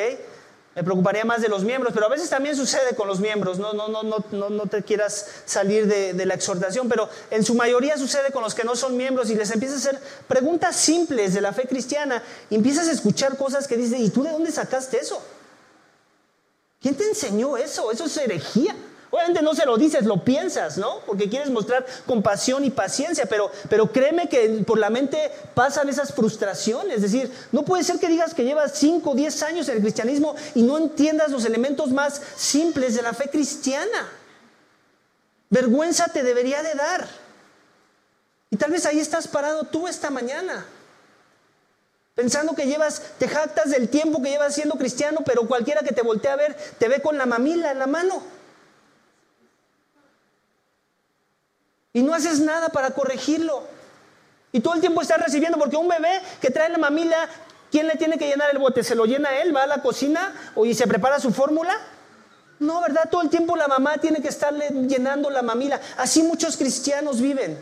Me 0.73 0.83
preocuparía 0.83 1.25
más 1.25 1.41
de 1.41 1.49
los 1.49 1.65
miembros, 1.65 1.93
pero 1.93 2.05
a 2.05 2.09
veces 2.09 2.29
también 2.29 2.55
sucede 2.55 2.95
con 2.95 3.05
los 3.05 3.19
miembros, 3.19 3.59
no, 3.59 3.73
no, 3.73 3.89
no, 3.89 4.03
no, 4.03 4.49
no 4.49 4.65
te 4.67 4.83
quieras 4.83 5.27
salir 5.45 5.85
de, 5.85 6.13
de, 6.13 6.25
la 6.25 6.33
exhortación, 6.33 6.87
pero 6.87 7.09
en 7.29 7.43
su 7.43 7.55
mayoría 7.55 7.97
sucede 7.97 8.31
con 8.31 8.41
los 8.41 8.55
que 8.55 8.63
no 8.63 8.77
son 8.77 8.95
miembros 8.95 9.29
y 9.29 9.35
les 9.35 9.51
empiezas 9.51 9.85
a 9.85 9.89
hacer 9.89 10.01
preguntas 10.29 10.77
simples 10.77 11.33
de 11.33 11.41
la 11.41 11.51
fe 11.51 11.67
cristiana 11.67 12.23
y 12.49 12.55
empiezas 12.55 12.87
a 12.87 12.93
escuchar 12.93 13.35
cosas 13.35 13.67
que 13.67 13.75
dicen, 13.75 14.01
¿y 14.01 14.09
tú 14.11 14.23
de 14.23 14.31
dónde 14.31 14.49
sacaste 14.49 14.97
eso? 14.97 15.21
¿Quién 16.81 16.95
te 16.95 17.03
enseñó 17.03 17.57
eso? 17.57 17.91
Eso 17.91 18.05
es 18.05 18.17
herejía. 18.17 18.75
Obviamente 19.11 19.41
no 19.41 19.53
se 19.53 19.65
lo 19.65 19.77
dices, 19.77 20.05
lo 20.05 20.23
piensas, 20.23 20.77
¿no? 20.77 20.99
Porque 21.05 21.29
quieres 21.29 21.49
mostrar 21.49 21.85
compasión 22.05 22.63
y 22.63 22.71
paciencia, 22.71 23.25
pero, 23.25 23.51
pero 23.69 23.91
créeme 23.91 24.29
que 24.29 24.63
por 24.65 24.79
la 24.79 24.89
mente 24.89 25.29
pasan 25.53 25.89
esas 25.89 26.13
frustraciones. 26.13 26.95
Es 26.95 27.01
decir, 27.01 27.29
no 27.51 27.63
puede 27.63 27.83
ser 27.83 27.99
que 27.99 28.07
digas 28.07 28.33
que 28.33 28.45
llevas 28.45 28.71
5 28.75 29.09
o 29.09 29.13
10 29.13 29.43
años 29.43 29.67
en 29.67 29.75
el 29.75 29.81
cristianismo 29.81 30.33
y 30.55 30.63
no 30.63 30.77
entiendas 30.77 31.29
los 31.29 31.43
elementos 31.43 31.91
más 31.91 32.21
simples 32.37 32.95
de 32.95 33.01
la 33.01 33.13
fe 33.13 33.29
cristiana. 33.29 34.09
Vergüenza 35.49 36.05
te 36.05 36.23
debería 36.23 36.63
de 36.63 36.73
dar. 36.73 37.05
Y 38.49 38.55
tal 38.55 38.71
vez 38.71 38.85
ahí 38.85 38.99
estás 38.99 39.27
parado 39.27 39.65
tú 39.65 39.89
esta 39.89 40.09
mañana. 40.09 40.65
Pensando 42.15 42.55
que 42.55 42.65
llevas, 42.65 43.01
te 43.17 43.27
jactas 43.27 43.71
del 43.71 43.89
tiempo 43.89 44.21
que 44.21 44.29
llevas 44.29 44.55
siendo 44.55 44.75
cristiano, 44.75 45.19
pero 45.25 45.47
cualquiera 45.47 45.81
que 45.81 45.93
te 45.93 46.01
voltee 46.01 46.31
a 46.31 46.37
ver 46.37 46.55
te 46.77 46.87
ve 46.87 47.01
con 47.01 47.17
la 47.17 47.25
mamila 47.25 47.71
en 47.71 47.79
la 47.79 47.87
mano. 47.87 48.40
Y 51.93 52.01
no 52.03 52.13
haces 52.13 52.39
nada 52.39 52.69
para 52.69 52.91
corregirlo. 52.91 53.63
Y 54.51 54.59
todo 54.59 54.73
el 54.75 54.81
tiempo 54.81 55.01
estás 55.01 55.21
recibiendo, 55.21 55.57
porque 55.57 55.77
un 55.77 55.87
bebé 55.87 56.21
que 56.39 56.49
trae 56.49 56.69
la 56.69 56.77
mamila, 56.77 57.29
¿quién 57.69 57.87
le 57.87 57.95
tiene 57.95 58.17
que 58.17 58.27
llenar 58.27 58.49
el 58.51 58.57
bote? 58.57 58.83
¿Se 58.83 58.95
lo 58.95 59.05
llena 59.05 59.37
él? 59.37 59.55
¿Va 59.55 59.63
a 59.63 59.67
la 59.67 59.81
cocina 59.81 60.33
o 60.55 60.65
y 60.65 60.73
se 60.73 60.87
prepara 60.87 61.19
su 61.19 61.31
fórmula? 61.33 61.73
No, 62.59 62.81
¿verdad? 62.81 63.09
Todo 63.09 63.23
el 63.23 63.29
tiempo 63.29 63.55
la 63.55 63.67
mamá 63.67 63.97
tiene 63.97 64.21
que 64.21 64.27
estarle 64.27 64.69
llenando 64.87 65.29
la 65.29 65.41
mamila. 65.41 65.79
Así 65.97 66.21
muchos 66.21 66.57
cristianos 66.57 67.19
viven, 67.19 67.61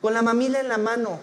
con 0.00 0.14
la 0.14 0.22
mamila 0.22 0.60
en 0.60 0.68
la 0.68 0.78
mano. 0.78 1.18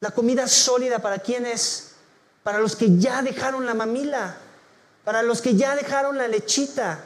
La 0.00 0.10
comida 0.10 0.46
sólida 0.46 1.00
para 1.00 1.18
quienes, 1.18 1.96
para 2.42 2.58
los 2.58 2.76
que 2.76 2.96
ya 2.96 3.22
dejaron 3.22 3.66
la 3.66 3.74
mamila, 3.74 4.36
para 5.04 5.22
los 5.22 5.40
que 5.42 5.56
ya 5.56 5.74
dejaron 5.74 6.16
la 6.16 6.28
lechita, 6.28 7.00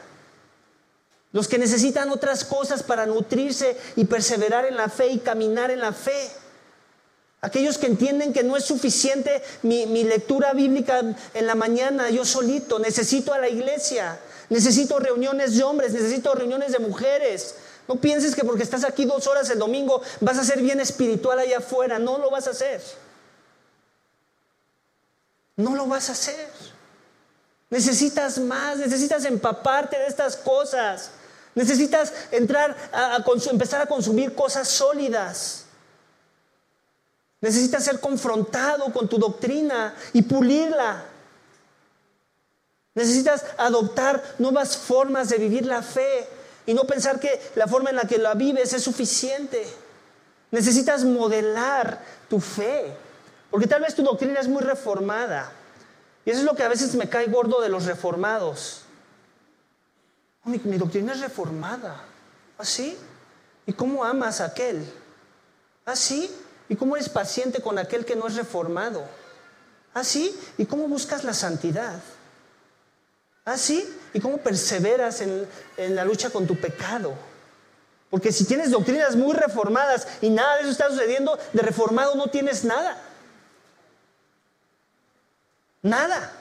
los 1.32 1.48
que 1.48 1.58
necesitan 1.58 2.10
otras 2.10 2.44
cosas 2.44 2.82
para 2.82 3.06
nutrirse 3.06 3.76
y 3.96 4.04
perseverar 4.04 4.64
en 4.64 4.76
la 4.76 4.88
fe 4.88 5.08
y 5.08 5.18
caminar 5.18 5.70
en 5.70 5.80
la 5.80 5.92
fe. 5.92 6.30
Aquellos 7.40 7.78
que 7.78 7.86
entienden 7.86 8.32
que 8.32 8.42
no 8.42 8.56
es 8.56 8.64
suficiente 8.64 9.42
mi, 9.62 9.86
lectura 10.04 10.52
bíblica 10.54 11.02
en 11.34 11.46
la 11.46 11.54
mañana, 11.54 12.10
yo 12.10 12.24
solito, 12.24 12.78
necesito 12.78 13.32
a 13.32 13.38
la 13.38 13.48
iglesia, 13.48 14.18
necesito 14.48 14.98
reuniones 14.98 15.56
de 15.56 15.62
hombres, 15.62 15.92
necesito 15.92 16.34
reuniones 16.34 16.72
de 16.72 16.80
mujeres. 16.80 17.54
No 17.86 17.96
pienses 17.96 18.34
que 18.34 18.44
porque 18.44 18.64
estás 18.64 18.84
aquí 18.84 19.04
dos 19.04 19.26
horas 19.26 19.48
el 19.50 19.58
domingo 19.58 20.02
vas 20.20 20.38
a 20.38 20.44
ser 20.44 20.60
bien 20.60 20.80
espiritual 20.80 21.38
allá 21.38 21.58
afuera, 21.58 21.98
no 21.98 22.18
lo 22.18 22.30
vas 22.30 22.48
a 22.48 22.50
hacer. 22.50 22.82
No 25.56 25.76
lo 25.76 25.86
vas 25.86 26.08
a 26.08 26.12
hacer. 26.12 26.48
Necesitas 27.70 28.38
más, 28.38 28.78
necesitas 28.78 29.24
empaparte 29.24 29.98
de 29.98 30.06
estas 30.06 30.36
cosas. 30.36 31.12
Necesitas 31.58 32.12
entrar 32.30 32.76
a 32.92 33.18
empezar 33.50 33.82
a 33.82 33.86
consumir 33.86 34.32
cosas 34.32 34.68
sólidas. 34.68 35.64
Necesitas 37.40 37.82
ser 37.82 37.98
confrontado 37.98 38.92
con 38.92 39.08
tu 39.08 39.18
doctrina 39.18 39.92
y 40.12 40.22
pulirla. 40.22 41.02
Necesitas 42.94 43.44
adoptar 43.56 44.22
nuevas 44.38 44.76
formas 44.76 45.30
de 45.30 45.38
vivir 45.38 45.66
la 45.66 45.82
fe 45.82 46.28
y 46.64 46.74
no 46.74 46.84
pensar 46.84 47.18
que 47.18 47.50
la 47.56 47.66
forma 47.66 47.90
en 47.90 47.96
la 47.96 48.06
que 48.06 48.18
la 48.18 48.34
vives 48.34 48.72
es 48.72 48.84
suficiente. 48.84 49.66
Necesitas 50.52 51.02
modelar 51.02 52.00
tu 52.30 52.38
fe, 52.38 52.94
porque 53.50 53.66
tal 53.66 53.82
vez 53.82 53.96
tu 53.96 54.04
doctrina 54.04 54.38
es 54.38 54.46
muy 54.46 54.62
reformada. 54.62 55.50
Y 56.24 56.30
eso 56.30 56.38
es 56.38 56.44
lo 56.44 56.54
que 56.54 56.62
a 56.62 56.68
veces 56.68 56.94
me 56.94 57.08
cae 57.08 57.26
gordo 57.26 57.60
de 57.60 57.68
los 57.68 57.84
reformados. 57.84 58.82
Mi, 60.48 60.78
doctrina 60.78 61.12
es 61.12 61.20
reformada. 61.20 62.02
¿Así? 62.56 62.96
¿Ah, 62.98 63.04
¿Y 63.66 63.72
cómo 63.74 64.02
amas 64.02 64.40
a 64.40 64.46
aquel? 64.46 64.82
¿Así? 65.84 66.30
¿Ah, 66.32 66.44
¿Y 66.70 66.76
cómo 66.76 66.96
eres 66.96 67.08
paciente 67.08 67.60
con 67.60 67.78
aquel 67.78 68.04
que 68.04 68.16
no 68.16 68.26
es 68.26 68.34
reformado? 68.34 69.04
¿Así? 69.92 70.34
¿Ah, 70.34 70.54
¿Y 70.58 70.66
cómo 70.66 70.88
buscas 70.88 71.22
la 71.24 71.34
santidad? 71.34 72.00
¿Así? 73.44 73.84
¿Ah, 73.86 74.08
¿Y 74.14 74.20
cómo 74.20 74.38
perseveras 74.38 75.20
en, 75.20 75.46
en 75.76 75.94
la 75.94 76.04
lucha 76.04 76.30
con 76.30 76.46
tu 76.46 76.56
pecado? 76.56 77.14
Porque 78.10 78.32
si 78.32 78.46
tienes 78.46 78.70
doctrinas 78.70 79.16
muy 79.16 79.34
reformadas 79.34 80.08
y 80.22 80.30
nada 80.30 80.56
de 80.56 80.62
eso 80.62 80.70
está 80.70 80.88
sucediendo, 80.88 81.38
de 81.52 81.60
reformado 81.60 82.14
no 82.14 82.28
tienes 82.28 82.64
nada. 82.64 82.96
Nada. 85.82 86.37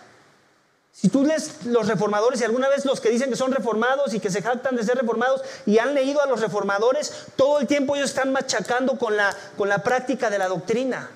Si 1.00 1.10
tú 1.10 1.24
lees 1.24 1.64
los 1.66 1.88
reformadores 1.88 2.42
y 2.42 2.44
alguna 2.44 2.70
vez 2.70 2.84
los 2.84 3.00
que 3.00 3.10
dicen 3.10 3.30
que 3.30 3.36
son 3.36 3.52
reformados 3.52 4.16
y 4.16 4.20
que 4.20 4.32
se 4.32 4.42
jactan 4.42 4.76
de 4.76 4.84
ser 4.84 4.98
reformados 4.98 5.44
y 5.68 5.78
han 5.78 5.94
leído 5.94 6.24
a 6.24 6.26
los 6.26 6.42
reformadores, 6.42 7.28
todo 7.36 7.60
el 7.60 7.68
tiempo 7.68 7.96
ellos 7.96 8.10
están 8.10 8.32
machacando 8.32 8.98
con 8.98 9.16
la, 9.16 9.32
con 9.58 9.70
la 9.70 9.84
práctica 9.84 10.32
de 10.32 10.40
la 10.40 10.48
doctrina. 10.48 11.12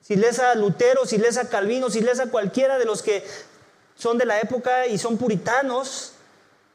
Si 0.00 0.16
lees 0.16 0.40
a 0.40 0.56
Lutero, 0.56 1.06
si 1.06 1.18
lees 1.18 1.38
a 1.38 1.48
Calvino, 1.48 1.88
si 1.88 2.00
lees 2.00 2.18
a 2.18 2.30
cualquiera 2.30 2.78
de 2.78 2.84
los 2.84 3.00
que 3.00 3.24
son 3.94 4.18
de 4.18 4.24
la 4.24 4.40
época 4.40 4.88
y 4.88 4.98
son 4.98 5.18
puritanos, 5.18 6.14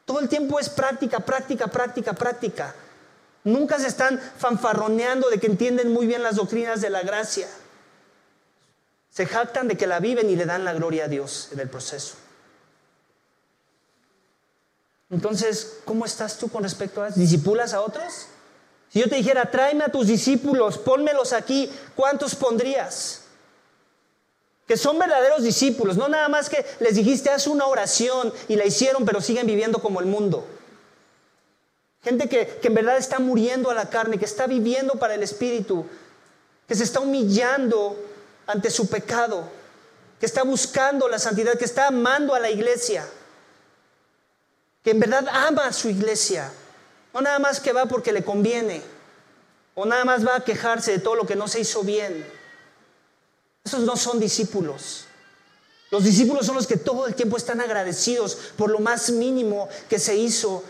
todo 0.05 0.21
el 0.21 0.29
tiempo 0.29 0.57
es 0.57 0.69
práctica, 0.69 1.19
práctica, 1.19 1.67
práctica, 1.67 2.13
práctica. 2.13 2.75
Nunca 3.43 3.77
se 3.77 3.87
están 3.87 4.21
fanfarroneando 4.37 5.29
de 5.29 5.37
que 5.37 5.47
entienden 5.47 5.91
muy 5.91 6.07
bien 6.07 6.23
las 6.23 6.37
doctrinas 6.37 6.79
de 6.79 6.91
la 6.91 7.01
gracia. 7.01 7.49
Se 9.15 9.25
jactan 9.25 9.69
de 9.69 9.77
que 9.77 9.87
la 9.87 10.01
viven 10.01 10.29
y 10.29 10.35
le 10.35 10.45
dan 10.45 10.65
la 10.65 10.73
gloria 10.73 11.05
a 11.05 11.07
Dios 11.07 11.47
en 11.53 11.61
el 11.61 11.69
proceso. 11.69 12.15
Entonces, 15.09 15.77
¿cómo 15.85 16.03
estás 16.05 16.37
tú 16.37 16.49
con 16.49 16.63
respecto 16.63 17.01
a 17.01 17.07
eso? 17.07 17.17
¿Disipulas 17.17 17.73
a 17.73 17.79
otros? 17.79 18.25
Si 18.89 18.99
yo 18.99 19.07
te 19.07 19.15
dijera, 19.15 19.49
tráeme 19.49 19.85
a 19.85 19.89
tus 19.89 20.07
discípulos, 20.07 20.77
pónmelos 20.77 21.31
aquí, 21.31 21.71
¿cuántos 21.95 22.35
pondrías? 22.35 23.21
Que 24.67 24.75
son 24.75 24.99
verdaderos 24.99 25.43
discípulos, 25.43 25.95
no 25.95 26.09
nada 26.09 26.27
más 26.27 26.49
que 26.49 26.65
les 26.81 26.95
dijiste, 26.95 27.29
haz 27.29 27.47
una 27.47 27.67
oración 27.67 28.33
y 28.49 28.57
la 28.57 28.65
hicieron, 28.65 29.05
pero 29.05 29.21
siguen 29.21 29.47
viviendo 29.47 29.79
como 29.79 30.01
el 30.01 30.07
mundo. 30.07 30.45
Gente 32.03 32.27
que, 32.27 32.47
que 32.61 32.67
en 32.67 32.73
verdad 32.73 32.97
está 32.97 33.19
muriendo 33.19 33.71
a 33.71 33.75
la 33.75 33.89
carne, 33.89 34.19
que 34.19 34.25
está 34.25 34.45
viviendo 34.45 34.95
para 34.95 35.15
el 35.15 35.23
Espíritu, 35.23 35.85
que 36.67 36.75
se 36.75 36.83
está 36.83 36.99
humillando 36.99 37.97
ante 38.47 38.69
su 38.69 38.87
pecado, 38.87 39.49
que 40.19 40.25
está 40.25 40.43
buscando 40.43 41.07
la 41.07 41.19
santidad, 41.19 41.57
que 41.57 41.65
está 41.65 41.87
amando 41.87 42.33
a 42.33 42.39
la 42.39 42.49
iglesia, 42.49 43.07
que 44.83 44.91
en 44.91 44.99
verdad 44.99 45.27
ama 45.29 45.67
a 45.67 45.73
su 45.73 45.89
iglesia, 45.89 46.51
no 47.13 47.21
nada 47.21 47.39
más 47.39 47.59
que 47.59 47.73
va 47.73 47.85
porque 47.85 48.11
le 48.11 48.23
conviene, 48.23 48.81
o 49.73 49.85
nada 49.85 50.05
más 50.05 50.25
va 50.25 50.37
a 50.37 50.43
quejarse 50.43 50.91
de 50.91 50.99
todo 50.99 51.15
lo 51.15 51.25
que 51.25 51.35
no 51.35 51.47
se 51.47 51.59
hizo 51.59 51.83
bien. 51.83 52.25
Esos 53.63 53.81
no 53.81 53.97
son 53.97 54.19
discípulos. 54.19 55.05
Los 55.91 56.03
discípulos 56.03 56.45
son 56.45 56.55
los 56.55 56.67
que 56.67 56.77
todo 56.77 57.07
el 57.07 57.15
tiempo 57.15 57.37
están 57.37 57.61
agradecidos 57.61 58.35
por 58.57 58.69
lo 58.69 58.79
más 58.79 59.11
mínimo 59.11 59.69
que 59.89 59.99
se 59.99 60.15
hizo 60.15 60.63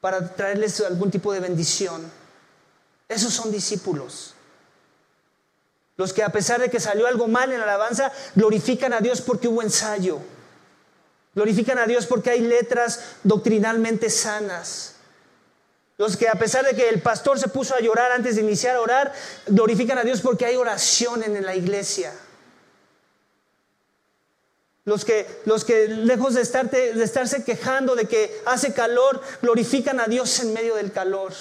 para 0.00 0.34
traerles 0.34 0.80
algún 0.80 1.10
tipo 1.10 1.32
de 1.32 1.40
bendición. 1.40 2.10
Esos 3.08 3.32
son 3.32 3.50
discípulos. 3.50 4.34
Los 5.98 6.12
que 6.12 6.22
a 6.22 6.30
pesar 6.30 6.60
de 6.60 6.70
que 6.70 6.78
salió 6.78 7.08
algo 7.08 7.26
mal 7.26 7.52
en 7.52 7.58
la 7.58 7.64
alabanza, 7.64 8.12
glorifican 8.36 8.92
a 8.92 9.00
Dios 9.00 9.20
porque 9.20 9.48
hubo 9.48 9.62
ensayo. 9.62 10.20
Glorifican 11.34 11.76
a 11.76 11.86
Dios 11.86 12.06
porque 12.06 12.30
hay 12.30 12.40
letras 12.40 13.16
doctrinalmente 13.24 14.08
sanas. 14.08 14.94
Los 15.96 16.16
que 16.16 16.28
a 16.28 16.36
pesar 16.36 16.64
de 16.64 16.76
que 16.76 16.88
el 16.88 17.02
pastor 17.02 17.40
se 17.40 17.48
puso 17.48 17.74
a 17.74 17.80
llorar 17.80 18.12
antes 18.12 18.36
de 18.36 18.42
iniciar 18.42 18.76
a 18.76 18.80
orar, 18.80 19.12
glorifican 19.48 19.98
a 19.98 20.04
Dios 20.04 20.20
porque 20.20 20.46
hay 20.46 20.54
oración 20.54 21.24
en 21.24 21.44
la 21.44 21.56
iglesia. 21.56 22.12
Los 24.84 25.04
que, 25.04 25.26
los 25.46 25.64
que 25.64 25.88
lejos 25.88 26.34
de, 26.34 26.44
de 26.44 27.04
estarse 27.04 27.42
quejando 27.42 27.96
de 27.96 28.06
que 28.06 28.40
hace 28.46 28.72
calor, 28.72 29.20
glorifican 29.42 29.98
a 29.98 30.06
Dios 30.06 30.38
en 30.38 30.52
medio 30.52 30.76
del 30.76 30.92
calor. 30.92 31.32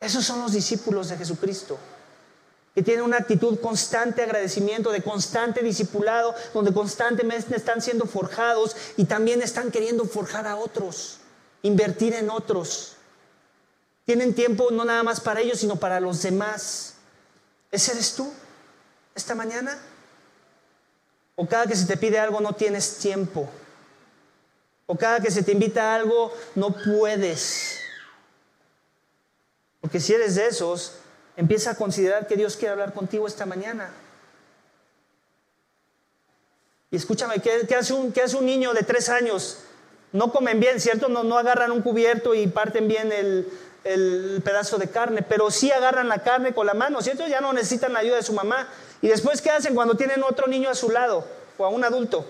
Esos 0.00 0.24
son 0.24 0.40
los 0.40 0.52
discípulos 0.52 1.10
de 1.10 1.18
Jesucristo 1.18 1.78
que 2.74 2.82
tienen 2.82 3.04
una 3.04 3.18
actitud 3.18 3.60
constante 3.60 4.16
de 4.16 4.22
agradecimiento, 4.24 4.90
de 4.90 5.02
constante 5.02 5.62
discipulado, 5.62 6.34
donde 6.54 6.72
constantemente 6.72 7.54
están 7.54 7.82
siendo 7.82 8.06
forjados 8.06 8.76
y 8.96 9.04
también 9.04 9.42
están 9.42 9.70
queriendo 9.70 10.04
forjar 10.06 10.46
a 10.46 10.56
otros, 10.56 11.18
invertir 11.62 12.14
en 12.14 12.30
otros. 12.30 12.96
Tienen 14.06 14.34
tiempo 14.34 14.70
no 14.70 14.84
nada 14.84 15.02
más 15.02 15.20
para 15.20 15.40
ellos, 15.40 15.58
sino 15.60 15.76
para 15.76 16.00
los 16.00 16.22
demás. 16.22 16.94
¿Ese 17.70 17.92
eres 17.92 18.14
tú 18.14 18.32
esta 19.14 19.34
mañana? 19.34 19.78
¿O 21.36 21.46
cada 21.46 21.66
que 21.66 21.76
se 21.76 21.86
te 21.86 21.96
pide 21.96 22.18
algo 22.18 22.40
no 22.40 22.54
tienes 22.54 22.96
tiempo? 22.98 23.48
¿O 24.86 24.96
cada 24.96 25.20
que 25.20 25.30
se 25.30 25.42
te 25.42 25.52
invita 25.52 25.92
a 25.92 25.94
algo 25.96 26.32
no 26.54 26.74
puedes? 26.74 27.78
Porque 29.80 30.00
si 30.00 30.14
eres 30.14 30.36
de 30.36 30.46
esos, 30.46 30.94
Empieza 31.42 31.72
a 31.72 31.74
considerar 31.74 32.28
que 32.28 32.36
Dios 32.36 32.56
quiere 32.56 32.70
hablar 32.70 32.94
contigo 32.94 33.26
esta 33.26 33.46
mañana. 33.46 33.90
Y 36.88 36.94
escúchame, 36.94 37.40
¿qué, 37.40 37.50
hace, 37.74 37.92
un, 37.92 38.14
hace, 38.24 38.36
un, 38.36 38.46
niño 38.46 38.72
de 38.72 38.84
tres 38.84 39.08
años? 39.08 39.58
No 40.12 40.30
comen 40.30 40.60
bien, 40.60 40.78
¿cierto? 40.78 41.08
No, 41.08 41.24
no 41.24 41.36
agarran 41.36 41.72
un 41.72 41.82
cubierto 41.82 42.32
y 42.32 42.46
parten 42.46 42.86
bien 42.86 43.10
el, 43.10 43.48
el, 43.82 44.40
pedazo 44.44 44.78
de 44.78 44.88
carne, 44.88 45.22
pero 45.22 45.50
sí 45.50 45.72
agarran 45.72 46.08
la 46.08 46.22
carne 46.22 46.54
con 46.54 46.64
la 46.64 46.74
mano, 46.74 47.02
¿cierto? 47.02 47.26
Ya 47.26 47.40
no 47.40 47.52
necesitan 47.52 47.92
la 47.92 47.98
ayuda 47.98 48.18
de 48.18 48.22
su 48.22 48.34
mamá. 48.34 48.68
¿Y 49.00 49.08
después 49.08 49.42
qué 49.42 49.50
hacen 49.50 49.74
cuando 49.74 49.96
tienen 49.96 50.22
otro 50.22 50.46
niño 50.46 50.70
a 50.70 50.76
su 50.76 50.90
lado 50.90 51.26
o 51.58 51.64
a 51.64 51.70
un 51.70 51.82
adulto? 51.82 52.24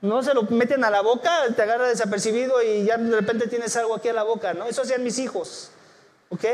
No 0.00 0.22
se 0.22 0.32
lo 0.32 0.44
meten 0.44 0.84
a 0.84 0.90
la 0.90 1.00
boca, 1.00 1.32
te 1.56 1.62
agarra 1.62 1.88
desapercibido 1.88 2.62
y 2.62 2.84
ya 2.84 2.98
de 2.98 3.16
repente 3.16 3.48
tienes 3.48 3.74
algo 3.74 3.96
aquí 3.96 4.08
a 4.08 4.12
la 4.12 4.22
boca, 4.22 4.54
¿no? 4.54 4.66
Eso 4.66 4.82
hacían 4.82 5.02
mis 5.02 5.18
hijos, 5.18 5.72
¿ok? 6.28 6.44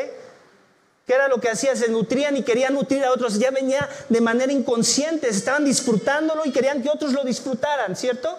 ¿Qué 1.06 1.14
era 1.14 1.28
lo 1.28 1.40
que 1.40 1.48
hacía? 1.48 1.76
Se 1.76 1.88
nutrían 1.88 2.36
y 2.36 2.42
querían 2.42 2.74
nutrir 2.74 3.04
a 3.04 3.12
otros. 3.12 3.38
Ya 3.38 3.52
venía 3.52 3.88
de 4.08 4.20
manera 4.20 4.52
inconsciente, 4.52 5.28
estaban 5.28 5.64
disfrutándolo 5.64 6.44
y 6.44 6.50
querían 6.50 6.82
que 6.82 6.90
otros 6.90 7.12
lo 7.12 7.22
disfrutaran, 7.22 7.94
¿cierto? 7.94 8.36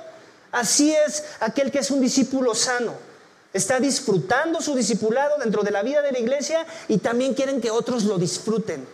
Así 0.51 0.93
es 0.93 1.23
aquel 1.39 1.71
que 1.71 1.79
es 1.79 1.91
un 1.91 2.01
discípulo 2.01 2.53
sano. 2.53 2.93
está 3.53 3.79
disfrutando 3.79 4.61
su 4.61 4.75
discipulado 4.75 5.37
dentro 5.39 5.63
de 5.63 5.71
la 5.71 5.81
vida 5.81 6.01
de 6.01 6.11
la 6.11 6.19
iglesia 6.19 6.65
y 6.87 6.99
también 6.99 7.33
quieren 7.33 7.59
que 7.59 7.71
otros 7.71 8.03
lo 8.03 8.17
disfruten. 8.17 8.85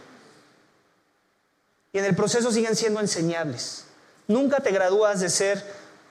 Y 1.91 1.97
en 1.97 2.05
el 2.05 2.15
proceso 2.15 2.51
siguen 2.51 2.75
siendo 2.75 3.01
enseñables. 3.01 3.85
Nunca 4.27 4.61
te 4.61 4.71
gradúas 4.71 5.19
de 5.19 5.29
ser 5.29 5.61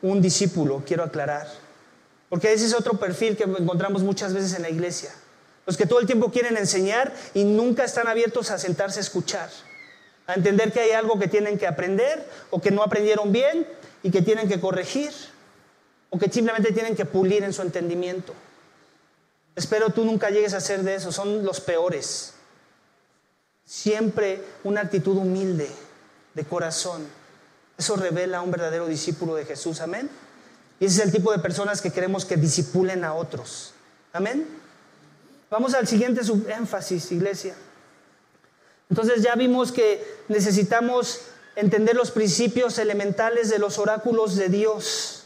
un 0.02 0.20
discípulo, 0.20 0.82
quiero 0.86 1.04
aclarar. 1.04 1.48
Porque 2.28 2.52
ese 2.52 2.66
es 2.66 2.74
otro 2.74 2.98
perfil 2.98 3.36
que 3.36 3.44
encontramos 3.44 4.02
muchas 4.02 4.34
veces 4.34 4.52
en 4.54 4.62
la 4.62 4.70
iglesia. 4.70 5.12
Los 5.66 5.76
que 5.76 5.86
todo 5.86 6.00
el 6.00 6.06
tiempo 6.06 6.30
quieren 6.30 6.56
enseñar 6.56 7.12
y 7.34 7.44
nunca 7.44 7.84
están 7.84 8.08
abiertos 8.08 8.50
a 8.50 8.58
sentarse 8.58 8.98
a 8.98 9.02
escuchar. 9.02 9.50
A 10.26 10.34
entender 10.34 10.72
que 10.72 10.80
hay 10.80 10.90
algo 10.90 11.18
que 11.18 11.28
tienen 11.28 11.58
que 11.58 11.66
aprender 11.66 12.28
o 12.50 12.60
que 12.60 12.70
no 12.70 12.82
aprendieron 12.82 13.32
bien 13.32 13.66
y 14.02 14.10
que 14.10 14.22
tienen 14.22 14.48
que 14.48 14.60
corregir 14.60 15.12
o 16.10 16.18
que 16.18 16.30
simplemente 16.30 16.72
tienen 16.72 16.94
que 16.94 17.04
pulir 17.04 17.42
en 17.42 17.52
su 17.52 17.62
entendimiento. 17.62 18.34
Espero 19.54 19.90
tú 19.90 20.04
nunca 20.04 20.30
llegues 20.30 20.54
a 20.54 20.60
ser 20.60 20.82
de 20.82 20.94
eso, 20.94 21.12
son 21.12 21.44
los 21.44 21.60
peores. 21.60 22.34
Siempre 23.64 24.42
una 24.64 24.82
actitud 24.82 25.16
humilde, 25.16 25.70
de 26.34 26.44
corazón. 26.44 27.06
Eso 27.76 27.96
revela 27.96 28.38
a 28.38 28.42
un 28.42 28.50
verdadero 28.50 28.86
discípulo 28.86 29.34
de 29.34 29.44
Jesús, 29.44 29.80
amén. 29.80 30.08
Y 30.80 30.86
ese 30.86 31.00
es 31.00 31.06
el 31.06 31.12
tipo 31.12 31.32
de 31.32 31.38
personas 31.38 31.80
que 31.80 31.90
queremos 31.90 32.24
que 32.24 32.36
disipulen 32.36 33.04
a 33.04 33.14
otros, 33.14 33.72
amén. 34.12 34.46
Vamos 35.52 35.74
al 35.74 35.86
siguiente 35.86 36.22
énfasis, 36.48 37.12
iglesia. 37.12 37.54
Entonces 38.88 39.22
ya 39.22 39.34
vimos 39.34 39.70
que 39.70 40.02
necesitamos 40.28 41.26
entender 41.56 41.94
los 41.94 42.10
principios 42.10 42.78
elementales 42.78 43.50
de 43.50 43.58
los 43.58 43.78
oráculos 43.78 44.36
de 44.36 44.48
Dios. 44.48 45.24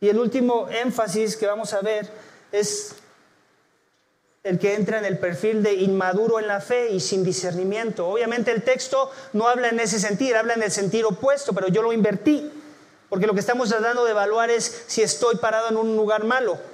Y 0.00 0.10
el 0.10 0.16
último 0.16 0.68
énfasis 0.68 1.36
que 1.36 1.48
vamos 1.48 1.74
a 1.74 1.80
ver 1.80 2.08
es 2.52 2.94
el 4.44 4.60
que 4.60 4.76
entra 4.76 5.00
en 5.00 5.04
el 5.04 5.18
perfil 5.18 5.64
de 5.64 5.74
inmaduro 5.74 6.38
en 6.38 6.46
la 6.46 6.60
fe 6.60 6.90
y 6.92 7.00
sin 7.00 7.24
discernimiento. 7.24 8.06
Obviamente 8.06 8.52
el 8.52 8.62
texto 8.62 9.10
no 9.32 9.48
habla 9.48 9.70
en 9.70 9.80
ese 9.80 9.98
sentido, 9.98 10.38
habla 10.38 10.54
en 10.54 10.62
el 10.62 10.70
sentido 10.70 11.08
opuesto, 11.08 11.52
pero 11.52 11.66
yo 11.66 11.82
lo 11.82 11.92
invertí, 11.92 12.48
porque 13.08 13.26
lo 13.26 13.34
que 13.34 13.40
estamos 13.40 13.70
tratando 13.70 14.04
de 14.04 14.12
evaluar 14.12 14.50
es 14.50 14.84
si 14.86 15.02
estoy 15.02 15.34
parado 15.38 15.68
en 15.68 15.78
un 15.78 15.96
lugar 15.96 16.22
malo. 16.22 16.69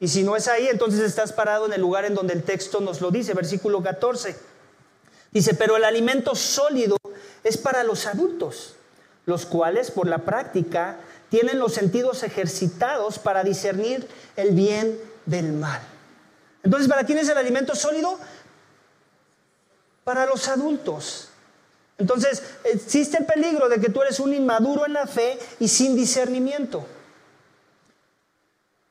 Y 0.00 0.08
si 0.08 0.22
no 0.22 0.34
es 0.34 0.48
ahí, 0.48 0.66
entonces 0.68 1.00
estás 1.00 1.32
parado 1.32 1.66
en 1.66 1.74
el 1.74 1.80
lugar 1.82 2.06
en 2.06 2.14
donde 2.14 2.32
el 2.32 2.42
texto 2.42 2.80
nos 2.80 3.02
lo 3.02 3.10
dice, 3.10 3.34
versículo 3.34 3.82
14. 3.82 4.34
Dice, 5.30 5.54
pero 5.54 5.76
el 5.76 5.84
alimento 5.84 6.34
sólido 6.34 6.96
es 7.44 7.58
para 7.58 7.84
los 7.84 8.06
adultos, 8.06 8.76
los 9.26 9.44
cuales 9.44 9.90
por 9.90 10.08
la 10.08 10.18
práctica 10.18 10.98
tienen 11.28 11.58
los 11.58 11.74
sentidos 11.74 12.22
ejercitados 12.22 13.18
para 13.18 13.44
discernir 13.44 14.08
el 14.36 14.52
bien 14.52 14.98
del 15.26 15.52
mal. 15.52 15.80
Entonces, 16.62 16.88
¿para 16.88 17.04
quién 17.04 17.18
es 17.18 17.28
el 17.28 17.36
alimento 17.36 17.74
sólido? 17.74 18.18
Para 20.02 20.24
los 20.24 20.48
adultos. 20.48 21.28
Entonces, 21.98 22.42
existe 22.64 23.18
el 23.18 23.26
peligro 23.26 23.68
de 23.68 23.78
que 23.78 23.90
tú 23.90 24.00
eres 24.00 24.18
un 24.18 24.32
inmaduro 24.32 24.86
en 24.86 24.94
la 24.94 25.06
fe 25.06 25.38
y 25.60 25.68
sin 25.68 25.94
discernimiento. 25.94 26.86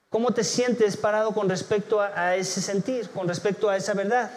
¿Cómo 0.10 0.32
te 0.34 0.44
sientes 0.44 0.98
parado 0.98 1.34
con 1.34 1.48
respecto 1.48 2.02
a, 2.02 2.36
ese 2.36 2.62
sentir, 2.62 3.10
con 3.12 3.28
respecto 3.28 3.70
a 3.70 3.78
esa 3.78 3.94
verdad? 3.94 4.32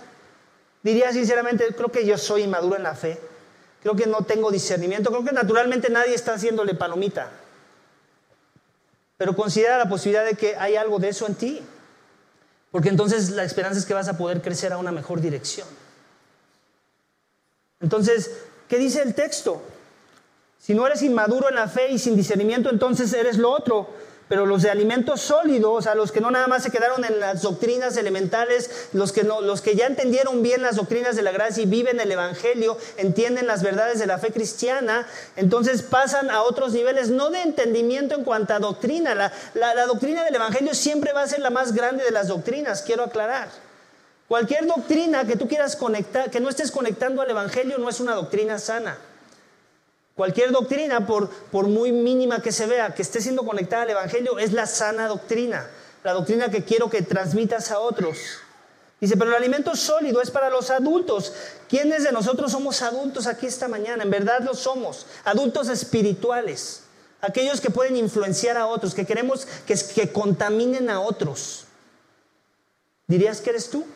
Diría 0.82 1.12
sinceramente, 1.12 1.66
creo 1.74 1.90
que 1.90 2.04
yo 2.04 2.18
soy 2.18 2.42
inmaduro 2.42 2.76
en 2.76 2.82
la 2.82 2.94
fe. 2.94 3.18
Creo 3.82 3.96
que 3.96 4.06
no 4.06 4.22
tengo 4.22 4.50
discernimiento. 4.50 5.10
Creo 5.10 5.24
que 5.24 5.32
naturalmente 5.32 5.88
nadie 5.88 6.14
está 6.14 6.34
haciéndole 6.34 6.74
palomita. 6.74 7.30
Pero 9.16 9.34
considera 9.34 9.78
la 9.78 9.88
posibilidad 9.88 10.26
de 10.26 10.34
que 10.34 10.56
hay 10.56 10.76
algo 10.76 10.98
de 10.98 11.08
eso 11.08 11.26
en 11.26 11.36
ti. 11.36 11.62
Porque 12.70 12.90
entonces 12.90 13.30
la 13.30 13.44
esperanza 13.44 13.78
es 13.78 13.86
que 13.86 13.94
vas 13.94 14.08
a 14.08 14.18
poder 14.18 14.42
crecer 14.42 14.72
a 14.72 14.78
una 14.78 14.92
mejor 14.92 15.20
dirección. 15.22 15.68
Entonces, 17.80 18.30
¿qué 18.68 18.76
dice 18.76 19.02
el 19.02 19.14
texto? 19.14 19.62
Si 20.58 20.74
no 20.74 20.86
eres 20.86 21.02
inmaduro 21.02 21.48
en 21.48 21.54
la 21.54 21.66
fe 21.66 21.90
y 21.90 21.98
sin 21.98 22.14
discernimiento, 22.14 22.68
entonces 22.70 23.12
eres 23.14 23.38
lo 23.38 23.50
otro 23.50 23.88
pero 24.32 24.46
los 24.46 24.62
de 24.62 24.70
alimentos 24.70 25.20
sólidos, 25.20 25.84
sea, 25.84 25.94
los 25.94 26.10
que 26.10 26.22
no 26.22 26.30
nada 26.30 26.46
más 26.46 26.62
se 26.62 26.70
quedaron 26.70 27.04
en 27.04 27.20
las 27.20 27.42
doctrinas 27.42 27.98
elementales, 27.98 28.88
los 28.94 29.12
que, 29.12 29.24
no, 29.24 29.42
los 29.42 29.60
que 29.60 29.76
ya 29.76 29.84
entendieron 29.84 30.42
bien 30.42 30.62
las 30.62 30.76
doctrinas 30.76 31.16
de 31.16 31.20
la 31.20 31.32
gracia 31.32 31.62
y 31.62 31.66
viven 31.66 32.00
el 32.00 32.10
Evangelio, 32.10 32.78
entienden 32.96 33.46
las 33.46 33.62
verdades 33.62 33.98
de 33.98 34.06
la 34.06 34.16
fe 34.16 34.32
cristiana, 34.32 35.06
entonces 35.36 35.82
pasan 35.82 36.30
a 36.30 36.40
otros 36.44 36.72
niveles, 36.72 37.10
no 37.10 37.28
de 37.28 37.42
entendimiento 37.42 38.14
en 38.14 38.24
cuanto 38.24 38.54
a 38.54 38.58
doctrina. 38.58 39.14
La, 39.14 39.30
la 39.52 39.84
doctrina 39.84 40.24
del 40.24 40.36
Evangelio 40.36 40.72
siempre 40.72 41.12
va 41.12 41.24
a 41.24 41.28
ser 41.28 41.40
la 41.40 41.50
más 41.50 41.74
grande 41.74 42.02
de 42.02 42.10
las 42.10 42.28
doctrinas, 42.28 42.80
quiero 42.80 43.02
aclarar. 43.02 43.48
Cualquier 44.28 44.66
doctrina 44.66 45.26
que 45.26 45.36
tú 45.36 45.46
quieras 45.46 45.76
conectar, 45.76 46.30
que 46.30 46.40
no 46.40 46.48
estés 46.48 46.70
conectando 46.70 47.20
al 47.20 47.28
Evangelio, 47.28 47.76
no 47.76 47.90
es 47.90 48.00
una 48.00 48.14
doctrina 48.14 48.58
sana. 48.58 48.96
Cualquier 50.14 50.52
doctrina, 50.52 51.06
por, 51.06 51.30
muy 51.68 51.90
mínima 51.90 52.42
que 52.42 52.52
se 52.52 52.66
vea, 52.66 52.94
que 52.94 53.02
esté 53.02 53.20
siendo 53.20 53.44
conectada 53.44 53.82
al 53.82 53.90
Evangelio, 53.90 54.38
es 54.38 54.52
la 54.52 54.66
sana 54.66 55.08
doctrina, 55.08 55.70
la 56.04 56.12
doctrina 56.12 56.50
que 56.50 56.64
quiero 56.64 56.90
que 56.90 57.02
transmitas 57.02 57.70
a 57.70 57.78
otros. 57.78 58.18
Dice, 59.00 59.16
pero 59.16 59.30
el 59.30 59.36
alimento 59.36 59.74
sólido 59.74 60.20
es 60.20 60.30
para 60.30 60.50
los 60.50 60.70
adultos. 60.70 61.32
¿Quiénes 61.68 62.04
de 62.04 62.12
nosotros 62.12 62.52
somos 62.52 62.82
adultos 62.82 63.26
aquí 63.26 63.46
esta 63.46 63.68
mañana? 63.68 64.04
En 64.04 64.10
verdad 64.10 64.42
lo 64.42 64.54
somos, 64.54 65.06
adultos 65.24 65.68
espirituales, 65.68 66.82
aquellos 67.20 67.60
que 67.60 67.70
pueden 67.70 67.96
influenciar 67.96 68.58
a 68.58 68.66
otros, 68.66 68.94
que 68.94 69.06
queremos 69.06 69.46
que, 69.66 69.74
que 69.94 70.12
contaminen 70.12 70.90
a 70.90 71.00
otros. 71.00 71.64
¿Dirías 73.06 73.40
que 73.40 73.50
eres 73.50 73.70
tú? 73.70 73.86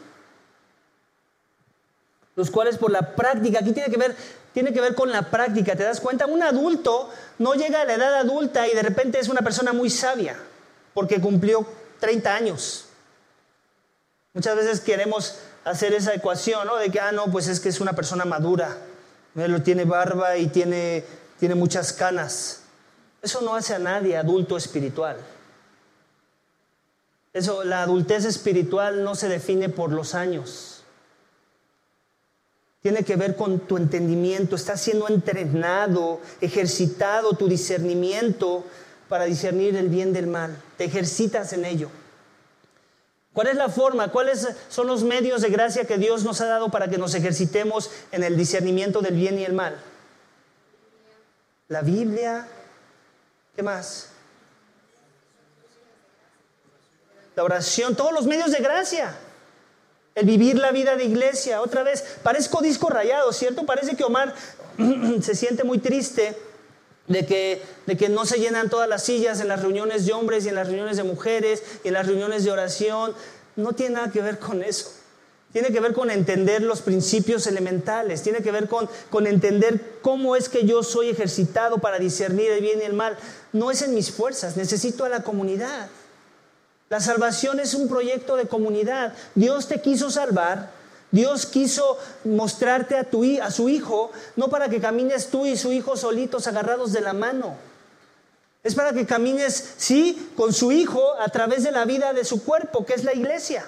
Los 2.34 2.50
cuales 2.50 2.76
por 2.76 2.90
la 2.90 3.14
práctica, 3.14 3.60
aquí 3.60 3.72
tiene 3.72 3.90
que 3.90 3.96
ver 3.98 4.16
tiene 4.56 4.72
que 4.72 4.80
ver 4.80 4.94
con 4.94 5.12
la 5.12 5.28
práctica. 5.30 5.76
¿Te 5.76 5.82
das 5.82 6.00
cuenta? 6.00 6.24
Un 6.24 6.42
adulto 6.42 7.10
no 7.38 7.52
llega 7.52 7.82
a 7.82 7.84
la 7.84 7.92
edad 7.92 8.14
adulta 8.14 8.66
y 8.66 8.74
de 8.74 8.82
repente 8.82 9.18
es 9.18 9.28
una 9.28 9.42
persona 9.42 9.74
muy 9.74 9.90
sabia 9.90 10.34
porque 10.94 11.20
cumplió 11.20 11.66
30 12.00 12.34
años. 12.34 12.86
Muchas 14.32 14.56
veces 14.56 14.80
queremos 14.80 15.36
hacer 15.66 15.92
esa 15.92 16.14
ecuación, 16.14 16.66
¿no? 16.66 16.76
De 16.76 16.90
que, 16.90 16.98
ah, 16.98 17.12
no, 17.12 17.26
pues 17.26 17.48
es 17.48 17.60
que 17.60 17.68
es 17.68 17.82
una 17.82 17.92
persona 17.92 18.24
madura. 18.24 18.78
Tiene 19.62 19.84
barba 19.84 20.38
y 20.38 20.46
tiene, 20.46 21.04
tiene 21.38 21.54
muchas 21.54 21.92
canas. 21.92 22.62
Eso 23.20 23.42
no 23.42 23.56
hace 23.56 23.74
a 23.74 23.78
nadie 23.78 24.16
adulto 24.16 24.56
espiritual. 24.56 25.18
Eso, 27.34 27.62
la 27.62 27.82
adultez 27.82 28.24
espiritual 28.24 29.04
no 29.04 29.16
se 29.16 29.28
define 29.28 29.68
por 29.68 29.92
los 29.92 30.14
años 30.14 30.75
tiene 32.86 33.02
que 33.02 33.16
ver 33.16 33.34
con 33.34 33.58
tu 33.58 33.78
entendimiento, 33.78 34.54
estás 34.54 34.80
siendo 34.80 35.08
entrenado, 35.08 36.20
ejercitado 36.40 37.32
tu 37.32 37.48
discernimiento 37.48 38.64
para 39.08 39.24
discernir 39.24 39.74
el 39.74 39.88
bien 39.88 40.12
del 40.12 40.28
mal, 40.28 40.56
te 40.76 40.84
ejercitas 40.84 41.52
en 41.52 41.64
ello. 41.64 41.90
¿Cuál 43.32 43.48
es 43.48 43.56
la 43.56 43.70
forma? 43.70 44.12
¿Cuáles 44.12 44.46
son 44.68 44.86
los 44.86 45.02
medios 45.02 45.42
de 45.42 45.50
gracia 45.50 45.84
que 45.84 45.98
Dios 45.98 46.22
nos 46.22 46.40
ha 46.40 46.46
dado 46.46 46.70
para 46.70 46.88
que 46.88 46.96
nos 46.96 47.12
ejercitemos 47.16 47.90
en 48.12 48.22
el 48.22 48.36
discernimiento 48.36 49.00
del 49.00 49.16
bien 49.16 49.36
y 49.40 49.44
el 49.44 49.52
mal? 49.52 49.76
La 51.66 51.80
Biblia. 51.80 52.46
¿Qué 53.56 53.64
más? 53.64 54.10
La 57.34 57.42
oración, 57.42 57.96
todos 57.96 58.12
los 58.12 58.26
medios 58.26 58.52
de 58.52 58.60
gracia 58.60 59.12
el 60.16 60.26
vivir 60.26 60.56
la 60.56 60.72
vida 60.72 60.96
de 60.96 61.04
iglesia. 61.04 61.60
Otra 61.60 61.84
vez, 61.84 62.02
parezco 62.22 62.60
disco 62.62 62.88
rayado, 62.88 63.32
¿cierto? 63.32 63.64
Parece 63.64 63.94
que 63.96 64.02
Omar 64.02 64.34
se 65.22 65.34
siente 65.36 65.62
muy 65.62 65.78
triste 65.78 66.36
de 67.06 67.24
que, 67.24 67.62
de 67.86 67.96
que 67.96 68.08
no 68.08 68.26
se 68.26 68.38
llenan 68.38 68.70
todas 68.70 68.88
las 68.88 69.04
sillas 69.04 69.40
en 69.40 69.48
las 69.48 69.60
reuniones 69.60 70.06
de 70.06 70.14
hombres 70.14 70.44
y 70.44 70.48
en 70.48 70.56
las 70.56 70.66
reuniones 70.66 70.96
de 70.96 71.04
mujeres 71.04 71.62
y 71.84 71.88
en 71.88 71.94
las 71.94 72.06
reuniones 72.06 72.44
de 72.44 72.50
oración. 72.50 73.14
No 73.54 73.74
tiene 73.74 73.96
nada 73.96 74.10
que 74.10 74.22
ver 74.22 74.38
con 74.38 74.62
eso. 74.62 74.90
Tiene 75.52 75.70
que 75.70 75.80
ver 75.80 75.92
con 75.92 76.10
entender 76.10 76.62
los 76.62 76.82
principios 76.82 77.46
elementales, 77.46 78.22
tiene 78.22 78.42
que 78.42 78.50
ver 78.50 78.68
con, 78.68 78.88
con 79.10 79.26
entender 79.26 79.98
cómo 80.02 80.34
es 80.34 80.48
que 80.48 80.66
yo 80.66 80.82
soy 80.82 81.10
ejercitado 81.10 81.78
para 81.78 81.98
discernir 81.98 82.50
el 82.50 82.60
bien 82.60 82.80
y 82.80 82.84
el 82.84 82.94
mal. 82.94 83.16
No 83.52 83.70
es 83.70 83.82
en 83.82 83.94
mis 83.94 84.10
fuerzas, 84.10 84.56
necesito 84.56 85.04
a 85.04 85.08
la 85.08 85.22
comunidad. 85.22 85.88
La 86.88 87.00
salvación 87.00 87.58
es 87.58 87.74
un 87.74 87.88
proyecto 87.88 88.36
de 88.36 88.46
comunidad. 88.46 89.12
Dios 89.34 89.66
te 89.66 89.80
quiso 89.80 90.10
salvar. 90.10 90.70
Dios 91.10 91.46
quiso 91.46 91.98
mostrarte 92.24 92.96
a, 92.96 93.04
tu, 93.04 93.24
a 93.40 93.50
su 93.50 93.68
hijo, 93.68 94.10
no 94.34 94.48
para 94.48 94.68
que 94.68 94.80
camines 94.80 95.28
tú 95.28 95.46
y 95.46 95.56
su 95.56 95.72
hijo 95.72 95.96
solitos 95.96 96.46
agarrados 96.46 96.92
de 96.92 97.00
la 97.00 97.12
mano. 97.12 97.56
Es 98.62 98.74
para 98.74 98.92
que 98.92 99.06
camines, 99.06 99.74
sí, 99.76 100.32
con 100.36 100.52
su 100.52 100.72
hijo 100.72 101.14
a 101.20 101.28
través 101.28 101.62
de 101.62 101.70
la 101.70 101.84
vida 101.84 102.12
de 102.12 102.24
su 102.24 102.44
cuerpo, 102.44 102.84
que 102.84 102.94
es 102.94 103.04
la 103.04 103.14
iglesia. 103.14 103.64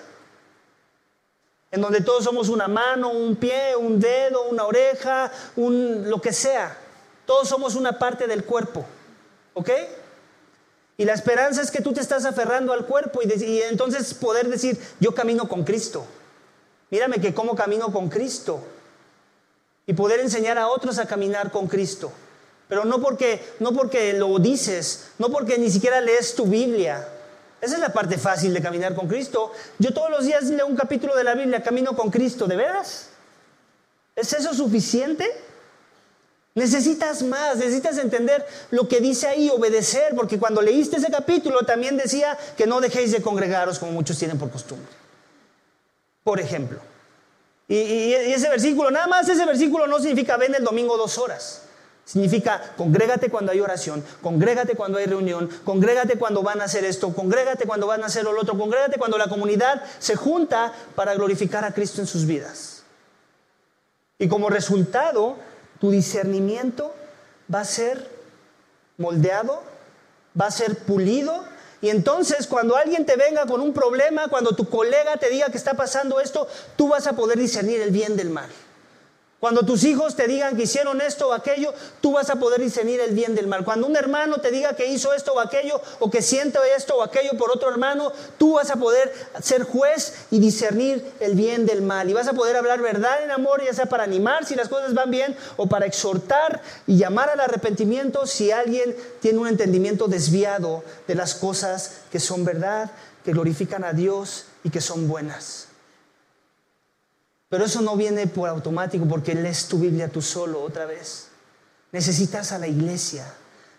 En 1.71 1.81
donde 1.81 2.01
todos 2.01 2.25
somos 2.25 2.49
una 2.49 2.67
mano, 2.67 3.11
un 3.11 3.37
pie, 3.37 3.77
un 3.77 4.01
dedo, 4.01 4.49
una 4.49 4.65
oreja, 4.65 5.31
un, 5.55 6.11
lo 6.11 6.21
que 6.21 6.33
sea. 6.33 6.77
Todos 7.27 7.49
somos 7.49 7.77
una 7.77 7.99
parte 7.99 8.27
del 8.27 8.45
cuerpo. 8.45 8.85
¿Ok? 9.55 9.71
Y 10.99 11.05
la 11.05 11.15
esperanza 11.15 11.63
es 11.63 11.71
que 11.71 11.81
tú 11.81 11.93
te 11.93 12.01
estás 12.01 12.25
aferrando 12.25 12.73
al 12.73 12.85
cuerpo 12.85 13.21
y, 13.23 13.63
entonces 13.63 14.13
poder 14.15 14.49
decir, 14.49 14.77
yo 14.99 15.15
camino 15.15 15.49
con 15.49 15.63
Cristo. 15.63 16.05
Mírame 16.91 17.21
que 17.21 17.33
cómo 17.33 17.55
camino 17.55 17.93
con 17.93 18.09
Cristo. 18.09 18.61
Y 19.87 19.95
poder 19.95 20.19
enseñar 20.19 20.59
a 20.59 20.67
otros 20.67 20.99
a 20.99 21.07
caminar 21.07 21.53
con 21.53 21.69
Cristo. 21.69 22.11
Pero 22.69 22.85
no 22.85 23.01
porque, 23.01 23.41
no 23.61 23.73
porque 23.73 24.13
lo 24.13 24.41
dices, 24.41 25.11
no 25.19 25.31
porque 25.31 25.57
ni 25.57 25.71
siquiera 25.71 26.01
lees 26.01 26.35
tu 26.35 26.47
Biblia. 26.47 27.09
Esa 27.61 27.75
es 27.75 27.81
la 27.81 27.93
parte 27.93 28.19
fácil 28.19 28.53
de 28.53 28.61
caminar 28.61 28.97
con 28.97 29.07
Cristo. 29.07 29.53
Yo 29.79 29.95
todos 29.95 30.11
los 30.11 30.25
días 30.25 30.45
leo 30.45 30.67
un 30.67 30.77
capítulo 30.77 31.15
de 31.15 31.23
la 31.23 31.35
Biblia, 31.35 31.63
camino 31.63 31.95
con 31.95 32.11
Cristo, 32.11 32.49
¿de 32.49 32.57
veras? 32.57 33.11
¿Es 34.17 34.33
eso 34.33 34.53
suficiente? 34.53 35.25
Necesitas 36.59 37.23
más, 37.23 37.59
necesitas 37.59 37.99
entender 37.99 38.45
lo 38.73 38.89
que 38.89 39.01
dice 39.01 39.29
ahí, 39.29 39.49
obedecer, 39.49 40.17
porque 40.17 40.41
cuando 40.41 40.61
leíste 40.61 40.97
ese 40.97 41.09
capítulo 41.09 41.63
también 41.63 41.97
decía 41.97 42.37
que 42.57 42.67
no 42.67 42.81
dejéis 42.81 43.13
de 43.13 43.23
congregaros 43.23 43.79
como 43.79 43.93
muchos 43.93 44.19
tienen 44.19 44.39
por 44.39 44.51
costumbre. 44.51 44.89
Por 46.25 46.41
ejemplo. 46.41 46.81
Y, 47.69 48.13
ese 48.13 48.49
versículo, 48.49 48.91
nada 48.91 49.07
más 49.07 49.29
ese 49.29 49.47
versículo 49.47 49.87
no 49.87 50.01
significa 50.01 50.37
ven 50.37 50.53
el 50.53 50.65
domingo 50.65 50.97
dos 50.97 51.17
horas. 51.19 51.63
Significa, 52.05 52.61
congrégate 52.77 53.31
cuando 53.31 53.53
hay 53.53 53.61
oración, 53.61 54.03
congrégate 54.21 54.75
cuando 54.75 54.99
hay 54.99 55.07
reunión, 55.07 55.49
congrégate 55.63 56.19
cuando 56.19 56.43
van 56.43 56.61
a 56.61 56.65
hacer 56.65 56.85
esto, 56.85 57.15
congrégate 57.15 57.67
cuando 57.67 57.87
van 57.87 58.03
a 58.03 58.07
hacer 58.07 58.25
lo 58.25 58.33
otro, 58.37 58.59
congrégate 58.59 58.99
cuando 58.99 59.17
la 59.17 59.29
comunidad 59.29 59.85
se 60.01 60.17
junta 60.17 60.73
para 60.97 61.15
glorificar 61.15 61.65
a 61.65 61.73
Cristo 61.73 62.01
en 62.01 62.09
sus 62.09 62.27
vidas. 62.27 62.83
Y 64.19 64.27
como 64.27 64.51
resultado, 64.51 65.37
tu 65.81 65.91
discernimiento 65.91 66.95
va 67.53 67.61
a 67.61 67.65
ser 67.65 68.09
moldeado, 68.97 69.63
va 70.39 70.47
a 70.47 70.51
ser 70.51 70.77
pulido. 70.79 71.45
Y 71.81 71.91
entonces 71.91 72.47
cuando 72.47 72.77
alguien 72.77 73.07
te 73.07 73.17
venga 73.17 73.47
con 73.47 73.61
un 73.61 73.73
problema, 73.73 74.29
cuando 74.29 74.55
tu 74.55 74.69
colega 74.69 75.17
te 75.17 75.31
diga 75.31 75.51
que 75.51 75.59
está 75.59 75.75
pasando 75.75 76.21
esto, 76.21 76.49
tú 76.77 76.89
vas 76.89 77.07
a 77.07 77.15
poder 77.15 77.39
discernir 77.39 77.81
el 77.81 77.91
bien 77.91 78.17
del 78.17 78.31
mal. 78.31 78.49
Cuando 79.41 79.63
tus 79.63 79.85
hijos 79.85 80.17
te 80.17 80.27
digan 80.27 80.57
que 80.57 80.65
hicieron 80.65 81.01
esto 81.01 81.29
o 81.29 81.33
aquello, 81.33 81.73
tú 82.01 82.13
vas 82.13 82.29
a 82.29 82.37
poder 82.37 82.61
discernir 82.61 82.99
el 82.99 83.15
bien 83.15 83.37
del 83.37 83.47
mal. 83.47 83.65
Cuando 83.65 83.87
un 83.87 83.95
hermano 83.95 84.39
te 84.39 84.51
diga 84.51 84.75
que 84.75 84.87
hizo 84.87 85.15
esto 85.15 85.33
o 85.35 85.39
aquello, 85.39 85.81
o 86.01 86.11
que 86.11 86.23
siente 86.23 86.59
esto 86.77 86.97
o 86.97 87.03
aquello 87.05 87.39
por 87.39 87.53
otro 87.53 87.71
hermano, 87.71 88.13
tú 88.37 88.55
vas 88.55 88.69
a 88.73 88.77
poder 88.77 89.13
ser 89.41 89.63
juez 89.63 90.27
y 90.33 90.41
discernir 90.41 91.13
el 91.21 91.37
bien 91.37 91.67
del 91.67 91.83
mal. 91.83 92.11
Y 92.11 92.15
vas 92.15 92.27
a 92.27 92.33
poder 92.33 92.57
hablar 92.57 92.81
verdad 92.83 93.23
en 93.23 93.31
amor, 93.31 93.63
ya 93.65 93.73
sea 93.73 93.87
para 93.87 94.03
animar 94.03 94.45
si 94.45 94.57
las 94.57 94.69
cosas 94.69 94.93
van 94.93 95.13
bien, 95.13 95.37
o 95.57 95.69
para 95.69 95.87
exhortar 95.87 96.61
y 96.89 96.97
llamar 96.97 97.31
al 97.31 97.39
arrepentimiento 97.39 98.27
si 98.27 98.51
alguien 98.51 98.97
tiene 99.21 99.39
un 99.39 99.47
entendimiento 99.47 100.09
desviado 100.09 100.83
de 101.07 101.15
las 101.15 101.37
cosas 101.37 101.99
que 102.11 102.19
son 102.19 102.45
verdad, 102.45 102.91
que 103.25 103.31
glorifican 103.31 103.85
a 103.85 103.93
Dios 103.93 104.47
y 104.65 104.71
que 104.71 104.81
son 104.81 105.07
buenas. 105.07 105.68
Pero 107.49 107.65
eso 107.65 107.81
no 107.81 107.97
viene 107.97 108.27
por 108.27 108.49
automático 108.49 109.07
porque 109.09 109.35
lees 109.35 109.67
tu 109.67 109.79
Biblia 109.79 110.09
tú 110.09 110.21
solo 110.21 110.63
otra 110.63 110.85
vez. 110.87 111.29
Necesitas 111.93 112.53
a 112.53 112.59
la 112.59 112.67
iglesia. 112.67 113.25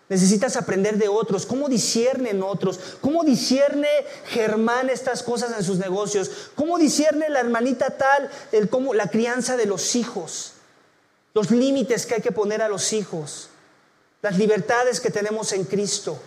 Necesitas 0.08 0.56
aprender 0.56 0.98
de 0.98 1.06
otros, 1.06 1.46
cómo 1.46 1.68
disciernen 1.68 2.42
otros, 2.42 2.80
cómo 3.00 3.22
discierne 3.22 3.86
Germán 4.26 4.90
estas 4.90 5.22
cosas 5.22 5.56
en 5.56 5.62
sus 5.62 5.78
negocios, 5.78 6.50
cómo 6.56 6.78
discierne 6.78 7.28
la 7.28 7.38
hermanita 7.38 7.96
tal 7.96 8.28
el, 8.50 8.68
cómo, 8.68 8.92
la 8.92 9.08
crianza 9.08 9.56
de 9.56 9.66
los 9.66 9.94
hijos, 9.94 10.54
los 11.32 11.52
límites 11.52 12.06
que 12.06 12.14
hay 12.16 12.22
que 12.22 12.32
poner 12.32 12.60
a 12.60 12.68
los 12.68 12.92
hijos, 12.92 13.50
las 14.20 14.36
libertades 14.36 15.00
que 15.00 15.12
tenemos 15.12 15.52
en 15.52 15.62
Cristo. 15.62 16.20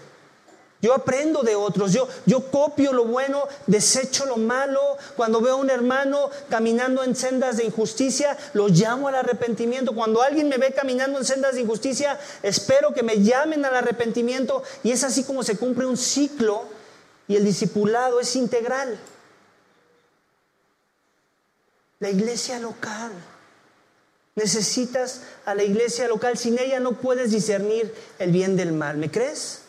Yo 0.83 0.93
aprendo 0.93 1.43
de 1.43 1.55
otros, 1.55 1.93
yo, 1.93 2.09
yo 2.25 2.51
copio 2.51 2.91
lo 2.91 3.05
bueno, 3.05 3.47
desecho 3.67 4.25
lo 4.25 4.35
malo. 4.35 4.81
Cuando 5.15 5.39
veo 5.39 5.53
a 5.53 5.55
un 5.55 5.69
hermano 5.69 6.29
caminando 6.49 7.05
en 7.05 7.15
sendas 7.15 7.55
de 7.55 7.63
injusticia, 7.63 8.37
lo 8.51 8.67
llamo 8.67 9.07
al 9.07 9.15
arrepentimiento. 9.15 9.95
Cuando 9.95 10.21
alguien 10.21 10.49
me 10.49 10.57
ve 10.57 10.73
caminando 10.73 11.17
en 11.17 11.23
sendas 11.23 11.55
de 11.55 11.61
injusticia, 11.61 12.19
espero 12.41 12.93
que 12.93 13.01
me 13.01 13.23
llamen 13.23 13.63
al 13.63 13.77
arrepentimiento. 13.77 14.61
Y 14.83 14.91
es 14.91 15.05
así 15.05 15.23
como 15.23 15.41
se 15.41 15.55
cumple 15.55 15.85
un 15.85 15.95
ciclo 15.95 16.65
y 17.29 17.37
el 17.37 17.45
discipulado 17.45 18.19
es 18.19 18.35
integral. 18.35 18.99
La 21.99 22.09
iglesia 22.09 22.59
local. 22.59 23.13
Necesitas 24.35 25.21
a 25.45 25.55
la 25.55 25.63
iglesia 25.63 26.09
local. 26.09 26.37
Sin 26.37 26.59
ella 26.59 26.81
no 26.81 26.99
puedes 26.99 27.31
discernir 27.31 27.95
el 28.19 28.31
bien 28.33 28.57
del 28.57 28.73
mal. 28.73 28.97
¿Me 28.97 29.09
crees? 29.09 29.62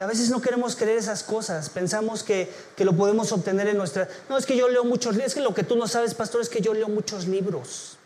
A 0.00 0.06
veces 0.06 0.30
no 0.30 0.40
queremos 0.40 0.76
creer 0.76 0.96
esas 0.96 1.24
cosas, 1.24 1.70
pensamos 1.70 2.22
que, 2.22 2.48
lo 2.78 2.92
podemos 2.92 3.32
obtener 3.32 3.66
en 3.66 3.76
nuestra... 3.76 4.08
No, 4.28 4.38
es 4.38 4.46
que 4.46 4.56
yo 4.56 4.68
leo 4.68 4.84
muchos 4.84 5.14
libros, 5.14 5.32
es 5.32 5.34
que 5.34 5.40
lo 5.40 5.54
que 5.54 5.64
tú 5.64 5.74
no 5.74 5.88
sabes, 5.88 6.14
pastor, 6.14 6.40
es 6.40 6.48
que 6.48 6.60
yo 6.60 6.72
leo 6.72 6.88
muchos 6.88 7.26
libros. 7.26 7.98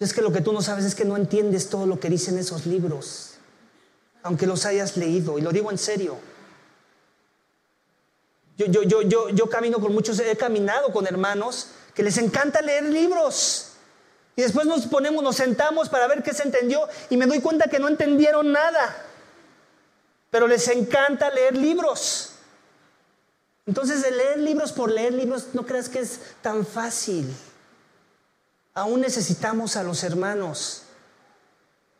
Es 0.00 0.14
que 0.14 0.22
lo 0.22 0.32
que 0.32 0.40
tú 0.40 0.54
no 0.54 0.62
sabes 0.62 0.86
es 0.86 0.94
que 0.94 1.04
no 1.04 1.18
entiendes 1.18 1.68
todo 1.68 1.84
lo 1.84 2.00
que 2.00 2.08
dicen 2.08 2.38
esos 2.38 2.64
libros, 2.64 3.34
aunque 4.22 4.46
los 4.46 4.64
hayas 4.64 4.96
leído, 4.96 5.38
y 5.38 5.42
lo 5.42 5.52
digo 5.52 5.70
en 5.70 5.76
serio. 5.76 6.16
Yo, 8.56 8.64
yo, 8.64 8.82
yo, 8.82 9.02
yo, 9.02 9.28
yo 9.28 9.50
camino 9.50 9.78
con 9.78 9.92
muchos, 9.92 10.18
he 10.20 10.36
caminado 10.36 10.90
con 10.90 11.06
hermanos 11.06 11.68
que 11.94 12.02
les 12.02 12.16
encanta 12.16 12.62
leer 12.62 12.84
libros. 12.84 13.72
Y 14.36 14.42
después 14.42 14.66
nos 14.66 14.86
ponemos, 14.86 15.22
nos 15.22 15.36
sentamos 15.36 15.90
para 15.90 16.06
ver 16.06 16.22
qué 16.22 16.32
se 16.32 16.44
entendió 16.44 16.88
y 17.10 17.18
me 17.18 17.26
doy 17.26 17.40
cuenta 17.40 17.68
que 17.68 17.78
no 17.78 17.88
entendieron 17.88 18.50
nada 18.52 19.03
pero 20.34 20.48
les 20.48 20.66
encanta 20.66 21.30
leer 21.30 21.56
libros. 21.56 22.30
Entonces, 23.66 24.02
de 24.02 24.10
leer 24.10 24.40
libros 24.40 24.72
por 24.72 24.90
leer 24.90 25.14
libros, 25.14 25.50
no 25.52 25.64
creas 25.64 25.88
que 25.88 26.00
es 26.00 26.18
tan 26.42 26.66
fácil. 26.66 27.32
Aún 28.74 29.00
necesitamos 29.00 29.76
a 29.76 29.84
los 29.84 30.02
hermanos 30.02 30.82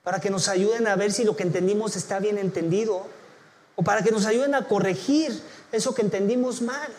para 0.03 0.18
que 0.18 0.30
nos 0.30 0.49
ayuden 0.49 0.89
a 0.89 0.97
ver 0.97 1.12
si 1.12 1.22
lo 1.22 1.37
que 1.37 1.45
entendimos 1.45 1.95
está 1.95 2.18
bien 2.18 2.37
entendido 2.37 3.07
o 3.76 3.85
para 3.85 4.03
que 4.03 4.11
nos 4.11 4.26
ayuden 4.26 4.57
a 4.57 4.66
corregir 4.66 5.41
eso 5.70 5.95
que 5.95 6.03
entendimos 6.03 6.61
mal. 6.61 6.93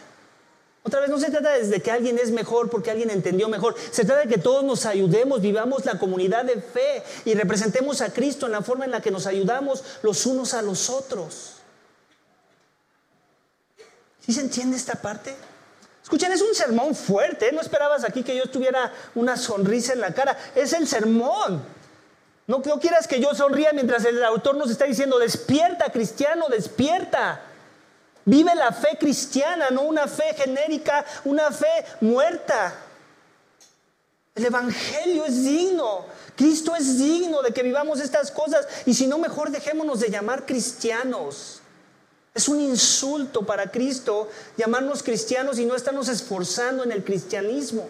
Otra 0.86 1.00
vez, 1.00 1.10
no 1.10 1.20
se 1.20 1.32
trata 1.32 1.54
de 1.54 1.82
que 1.82 1.90
alguien 1.90 2.20
es 2.20 2.30
mejor 2.30 2.70
porque 2.70 2.92
alguien 2.92 3.10
entendió 3.10 3.50
mejor. 3.50 3.74
Se 3.90 4.06
trata 4.06 4.22
de 4.22 4.28
que 4.28 4.38
todos 4.38 4.64
nos 4.64 4.86
ayudemos, 4.86 5.42
vivamos 5.42 5.84
la 5.84 5.98
comunidad 5.98 6.46
de 6.46 6.62
fe 6.62 7.02
y 7.26 7.34
representemos 7.34 8.02
a 8.02 8.14
Cristo 8.14 8.46
en 8.46 8.52
la 8.52 8.62
forma 8.62 8.86
en 8.86 8.92
la 8.92 9.02
que 9.02 9.10
nos 9.10 9.26
ayudamos 9.26 9.84
los 10.04 10.28
unos 10.28 10.54
a 10.54 10.62
los 10.62 10.92
otros. 10.92 11.54
¿Sí 14.20 14.32
se 14.32 14.42
entiende 14.42 14.78
esta 14.78 14.94
parte? 14.94 15.36
Escuchen, 16.04 16.32
es 16.32 16.42
un 16.44 16.54
sermón 16.54 16.94
fuerte. 16.94 17.50
¿eh? 17.50 17.52
No 17.52 17.62
esperabas 17.62 18.04
aquí 18.04 18.22
que 18.22 18.36
yo 18.36 18.46
tuviera 18.46 18.94
una 19.16 19.38
sonrisa 19.38 19.94
en 19.94 20.02
la 20.02 20.14
cara. 20.14 20.38
Es 20.54 20.72
el 20.74 20.88
sermón. 20.88 21.64
No, 22.46 22.62
no 22.64 22.80
quieras 22.80 23.08
que 23.08 23.20
yo 23.20 23.34
sonría 23.34 23.72
mientras 23.74 24.06
el 24.06 24.24
autor 24.24 24.56
nos 24.56 24.70
está 24.70 24.86
diciendo, 24.86 25.18
despierta, 25.18 25.92
cristiano, 25.92 26.46
despierta. 26.48 27.42
Vive 28.26 28.56
la 28.56 28.72
fe 28.72 28.98
cristiana, 29.00 29.70
no 29.70 29.84
una 29.84 30.08
fe 30.08 30.34
genérica, 30.36 31.06
una 31.26 31.52
fe 31.52 31.86
muerta. 32.02 32.74
El 34.34 34.46
Evangelio 34.46 35.26
es 35.26 35.44
digno. 35.44 36.06
Cristo 36.36 36.76
es 36.76 36.98
digno 36.98 37.42
de 37.42 37.54
que 37.54 37.64
vivamos 37.64 38.00
estas 38.00 38.32
cosas. 38.32 38.68
Y 38.86 38.94
si 38.94 39.08
no, 39.08 39.20
mejor 39.20 39.52
dejémonos 39.52 40.00
de 40.00 40.10
llamar 40.10 40.46
cristianos. 40.46 41.62
Es 42.34 42.50
un 42.50 42.60
insulto 42.60 43.46
para 43.46 43.72
Cristo 43.72 44.30
llamarnos 44.58 45.02
cristianos 45.02 45.58
y 45.58 45.66
no 45.66 45.74
estarnos 45.74 46.10
esforzando 46.10 46.84
en 46.84 46.92
el 46.92 47.04
cristianismo. 47.04 47.88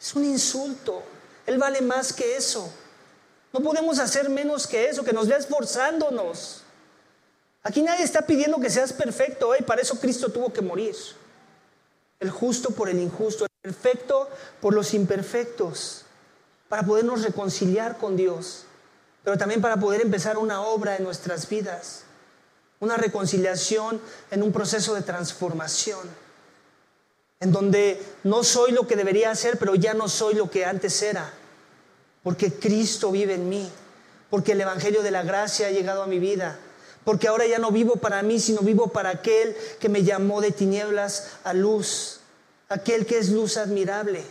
Es 0.00 0.14
un 0.16 0.24
insulto. 0.24 1.04
Él 1.46 1.58
vale 1.58 1.80
más 1.80 2.12
que 2.12 2.36
eso. 2.36 2.68
No 3.52 3.60
podemos 3.60 4.00
hacer 4.00 4.28
menos 4.28 4.66
que 4.66 4.88
eso, 4.88 5.04
que 5.04 5.12
nos 5.12 5.28
vea 5.28 5.38
esforzándonos. 5.38 6.57
Aquí 7.62 7.82
nadie 7.82 8.04
está 8.04 8.22
pidiendo 8.22 8.60
que 8.60 8.70
seas 8.70 8.92
perfecto, 8.92 9.54
y 9.58 9.62
para 9.62 9.82
eso 9.82 9.98
Cristo 9.98 10.30
tuvo 10.30 10.52
que 10.52 10.62
morir. 10.62 10.94
El 12.20 12.30
justo 12.30 12.70
por 12.70 12.88
el 12.88 12.98
injusto, 12.98 13.44
el 13.44 13.50
perfecto 13.62 14.28
por 14.60 14.74
los 14.74 14.94
imperfectos, 14.94 16.04
para 16.68 16.84
podernos 16.84 17.22
reconciliar 17.22 17.98
con 17.98 18.16
Dios, 18.16 18.64
pero 19.24 19.36
también 19.38 19.60
para 19.60 19.76
poder 19.76 20.00
empezar 20.00 20.38
una 20.38 20.62
obra 20.62 20.96
en 20.96 21.04
nuestras 21.04 21.48
vidas, 21.48 22.04
una 22.80 22.96
reconciliación 22.96 24.00
en 24.30 24.42
un 24.42 24.52
proceso 24.52 24.94
de 24.94 25.02
transformación, 25.02 26.08
en 27.40 27.52
donde 27.52 28.02
no 28.24 28.44
soy 28.44 28.72
lo 28.72 28.86
que 28.86 28.96
debería 28.96 29.34
ser, 29.34 29.58
pero 29.58 29.74
ya 29.74 29.94
no 29.94 30.08
soy 30.08 30.34
lo 30.34 30.50
que 30.50 30.64
antes 30.64 31.02
era, 31.02 31.32
porque 32.22 32.52
Cristo 32.52 33.10
vive 33.10 33.34
en 33.34 33.48
mí, 33.48 33.70
porque 34.30 34.52
el 34.52 34.60
Evangelio 34.60 35.02
de 35.02 35.10
la 35.10 35.22
Gracia 35.22 35.68
ha 35.68 35.70
llegado 35.70 36.02
a 36.02 36.06
mi 36.06 36.18
vida 36.18 36.58
porque 37.08 37.26
ahora 37.26 37.46
ya 37.46 37.58
no 37.58 37.70
vivo 37.70 37.96
para 37.96 38.20
mí, 38.20 38.38
sino 38.38 38.60
vivo 38.60 38.88
para 38.88 39.08
aquel 39.08 39.56
que 39.80 39.88
me 39.88 40.04
llamó 40.04 40.42
de 40.42 40.50
tinieblas 40.50 41.28
a 41.42 41.54
luz, 41.54 42.20
aquel 42.68 43.06
que 43.06 43.16
es 43.16 43.30
luz 43.30 43.56
admirable. 43.56 44.22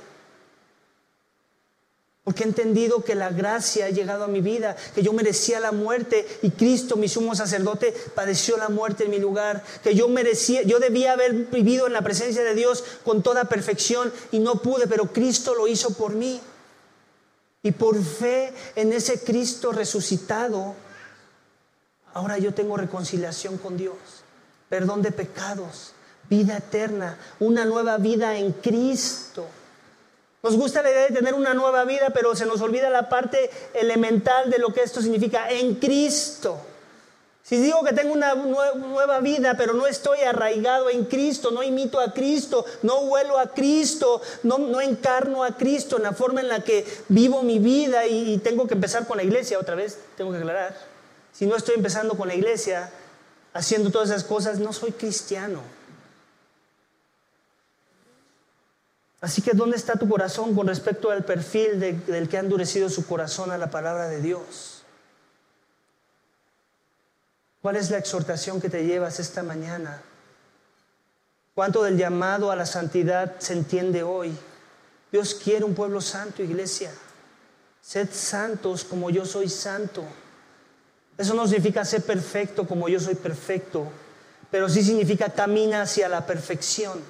Porque 2.24 2.44
he 2.44 2.46
entendido 2.46 3.04
que 3.04 3.16
la 3.16 3.32
gracia 3.32 3.88
ha 3.88 3.90
llegado 3.90 4.26
a 4.26 4.28
mi 4.28 4.42
vida, 4.42 4.76
que 4.94 5.02
yo 5.02 5.12
merecía 5.12 5.60
la 5.60 5.72
muerte 5.72 6.28
y 6.44 6.52
Cristo, 6.52 6.98
mi 6.98 7.10
sumo 7.10 7.34
sacerdote, 7.34 7.96
padeció 8.14 8.58
la 8.58 8.70
muerte 8.70 9.06
en 9.06 9.10
mi 9.10 9.18
lugar, 9.18 9.64
que 9.82 9.96
yo 9.96 10.08
merecía, 10.08 10.62
yo 10.62 10.78
debía 10.78 11.14
haber 11.14 11.34
vivido 11.34 11.88
en 11.88 11.94
la 11.94 12.04
presencia 12.04 12.44
de 12.44 12.54
Dios 12.54 12.84
con 13.04 13.24
toda 13.24 13.46
perfección 13.46 14.14
y 14.32 14.38
no 14.38 14.62
pude, 14.62 14.86
pero 14.86 15.12
Cristo 15.12 15.56
lo 15.56 15.68
hizo 15.68 15.96
por 15.96 16.14
mí. 16.14 16.40
Y 17.64 17.72
por 17.72 18.00
fe 18.04 18.54
en 18.76 18.94
ese 18.94 19.20
Cristo 19.20 19.72
resucitado, 19.72 20.76
ahora 22.18 22.40
yo 22.40 22.54
tengo 22.54 22.78
reconciliación 22.78 23.58
con 23.58 23.78
Dios, 23.78 23.96
perdón 24.70 25.04
de 25.04 25.12
pecados, 25.12 25.94
vida 26.30 26.58
eterna, 26.58 27.18
una 27.40 27.64
nueva 27.64 27.98
vida 27.98 28.38
en 28.38 28.54
Cristo. 28.54 29.46
Nos 30.42 30.56
gusta 30.56 30.82
la 30.82 30.90
idea 30.90 31.04
de 31.04 31.14
tener 31.14 31.36
una 31.36 31.54
nueva 31.54 31.86
vida, 31.86 32.10
pero 32.14 32.36
se 32.36 32.48
nos 32.48 32.62
olvida 32.62 32.90
la 32.90 33.08
parte 33.08 33.52
elemental 33.74 34.50
de 34.50 34.58
lo 34.58 34.74
que 34.74 34.82
esto 34.82 35.02
significa 35.02 35.50
en 35.52 35.76
Cristo. 35.76 36.60
Si 37.44 37.58
digo 37.58 37.84
que 37.84 37.94
tengo 37.94 38.14
una 38.14 38.34
nueva 38.34 39.20
vida, 39.20 39.56
pero 39.56 39.74
no 39.74 39.86
estoy 39.86 40.20
arraigado 40.22 40.90
en 40.90 41.06
Cristo, 41.06 41.52
no 41.52 41.62
imito 41.62 42.00
a 42.00 42.14
Cristo, 42.14 42.66
no 42.82 43.02
huelo 43.02 43.38
a 43.38 43.54
Cristo, 43.54 44.22
no, 44.44 44.58
no 44.58 44.82
encarno 44.82 45.44
a 45.44 45.56
Cristo 45.56 45.98
en 45.98 46.04
la 46.04 46.14
forma 46.14 46.42
en 46.42 46.50
la 46.50 46.64
que 46.64 46.84
vivo 47.10 47.44
mi 47.44 47.60
vida 47.60 48.08
y 48.08 48.40
tengo 48.40 48.68
que 48.68 48.74
empezar 48.74 49.06
con 49.06 49.18
la 49.18 49.24
iglesia, 49.24 49.60
otra 49.60 49.76
vez 49.76 50.00
tengo 50.18 50.32
que 50.32 50.40
aclarar. 50.40 50.97
Si 51.38 51.46
no 51.46 51.56
estoy 51.56 51.76
empezando 51.76 52.18
con 52.18 52.28
la 52.28 52.34
iglesia, 52.34 52.90
haciendo 53.54 53.92
todas 53.92 54.10
esas 54.10 54.24
cosas, 54.24 54.58
no 54.58 54.74
soy 54.74 54.92
cristiano. 54.92 55.62
Así 59.22 59.44
que 59.44 59.52
¿dónde 59.54 59.78
está 59.78 60.00
tu 60.00 60.10
corazón 60.10 60.56
con 60.56 60.66
respecto 60.66 61.12
al 61.12 61.26
perfil 61.26 61.80
del 61.80 62.28
que 62.28 62.38
ha 62.38 62.40
endurecido 62.40 62.90
su 62.90 63.06
corazón 63.06 63.52
a 63.52 63.60
la 63.60 63.70
palabra 63.70 64.08
de 64.08 64.20
Dios? 64.20 64.82
¿Cuál 67.62 67.76
es 67.76 67.92
la 67.92 68.00
exhortación 68.00 68.60
que 68.60 68.72
te 68.72 68.88
llevas 68.88 69.20
esta 69.20 69.44
mañana? 69.44 70.02
¿Cuánto 71.54 71.84
del 71.84 71.98
llamado 71.98 72.50
a 72.50 72.56
la 72.56 72.66
santidad 72.66 73.36
se 73.38 73.54
entiende 73.54 74.02
hoy? 74.02 74.36
Dios 75.12 75.36
quiere 75.36 75.66
un 75.66 75.76
pueblo 75.76 76.02
santo, 76.02 76.42
iglesia. 76.42 76.92
Sed 77.80 78.10
santos 78.12 78.84
como 78.84 79.12
yo 79.12 79.24
soy 79.24 79.50
santo. 79.50 80.04
Eso 81.18 81.34
no 81.34 81.48
significa 81.48 81.84
ser 81.84 82.04
perfecto 82.04 82.68
como 82.68 82.88
yo 82.90 83.00
soy 83.00 83.16
perfecto, 83.16 83.88
pero 84.52 84.70
sí 84.70 84.84
significa 84.84 85.30
camina 85.30 85.82
hacia 85.82 86.08
la 86.08 86.26
perfección 86.26 87.02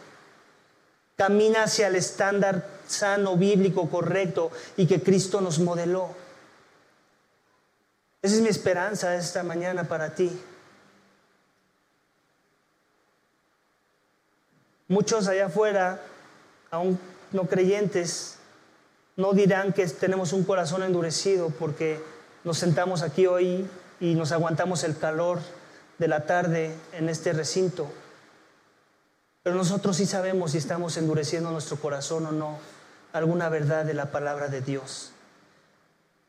camina 1.18 1.64
hacia 1.64 1.88
el 1.88 1.96
estándar 1.96 2.66
sano, 2.88 3.36
bíblico, 3.36 3.90
correcto 3.90 4.52
y 4.78 4.86
que 4.86 5.02
Cristo 5.02 5.42
nos 5.42 5.60
modeló. 5.60 6.10
Esa 8.22 8.36
es 8.36 8.42
mi 8.42 8.50
esperanza 8.50 9.16
esta 9.16 9.44
mañana 9.44 9.86
para 9.86 10.14
ti. 10.14 10.32
Muchos 14.88 15.28
allá 15.28 15.48
afuera, 15.48 16.00
aún 16.72 17.00
no 17.32 17.44
creyentes, 17.44 18.38
no 19.18 19.34
dirán 19.34 19.74
que 19.74 19.86
tenemos 19.88 20.34
un 20.34 20.44
corazón 20.44 20.84
endurecido 20.84 21.50
porque 21.50 22.00
nos 22.44 22.60
sentamos 22.60 23.02
aquí 23.02 23.26
hoy 23.26 23.68
y 24.00 24.16
nos 24.16 24.32
aguantamos 24.32 24.84
el 24.84 24.98
calor 24.98 25.40
de 25.98 26.08
la 26.08 26.26
tarde 26.26 26.76
en 26.94 27.10
este 27.10 27.34
recinto. 27.34 27.92
Pero 29.44 29.56
nosotros 29.56 29.98
sí 29.98 30.06
sabemos 30.06 30.52
si 30.52 30.58
estamos 30.58 30.98
endureciendo 30.98 31.52
nuestro 31.52 31.78
corazón 31.78 32.26
o 32.26 32.32
no 32.32 32.58
alguna 33.14 33.50
verdad 33.50 33.86
de 33.86 33.94
la 33.94 34.12
palabra 34.12 34.48
de 34.48 34.62
Dios. 34.62 35.12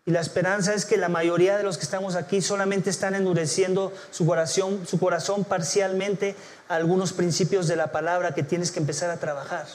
Y 0.06 0.10
la 0.10 0.20
esperanza 0.20 0.72
es 0.72 0.86
que 0.86 0.96
la 0.96 1.10
mayoría 1.10 1.58
de 1.58 1.62
los 1.62 1.76
que 1.76 1.84
estamos 1.84 2.14
aquí 2.14 2.40
solamente 2.40 2.88
están 2.88 3.14
endureciendo 3.14 3.92
su 4.10 4.24
corazón, 4.24 4.86
su 4.86 4.98
corazón 4.98 5.44
parcialmente 5.44 6.34
a 6.68 6.76
algunos 6.76 7.12
principios 7.12 7.68
de 7.68 7.76
la 7.76 7.92
palabra 7.92 8.34
que 8.34 8.42
tienes 8.42 8.70
que 8.70 8.80
empezar 8.80 9.10
a 9.10 9.18
trabajar. 9.18 9.66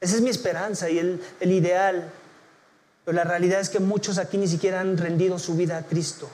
Esa 0.00 0.14
es 0.14 0.20
mi 0.20 0.30
esperanza 0.30 0.90
y 0.90 0.98
el, 0.98 1.20
el 1.40 1.50
ideal. 1.50 2.08
Pero 3.04 3.16
la 3.16 3.24
realidad 3.24 3.58
es 3.58 3.68
que 3.68 3.80
muchos 3.80 4.18
aquí 4.18 4.38
ni 4.38 4.46
siquiera 4.46 4.80
han 4.80 4.96
rendido 4.96 5.40
su 5.40 5.56
vida 5.56 5.78
a 5.78 5.82
Cristo. 5.82 6.28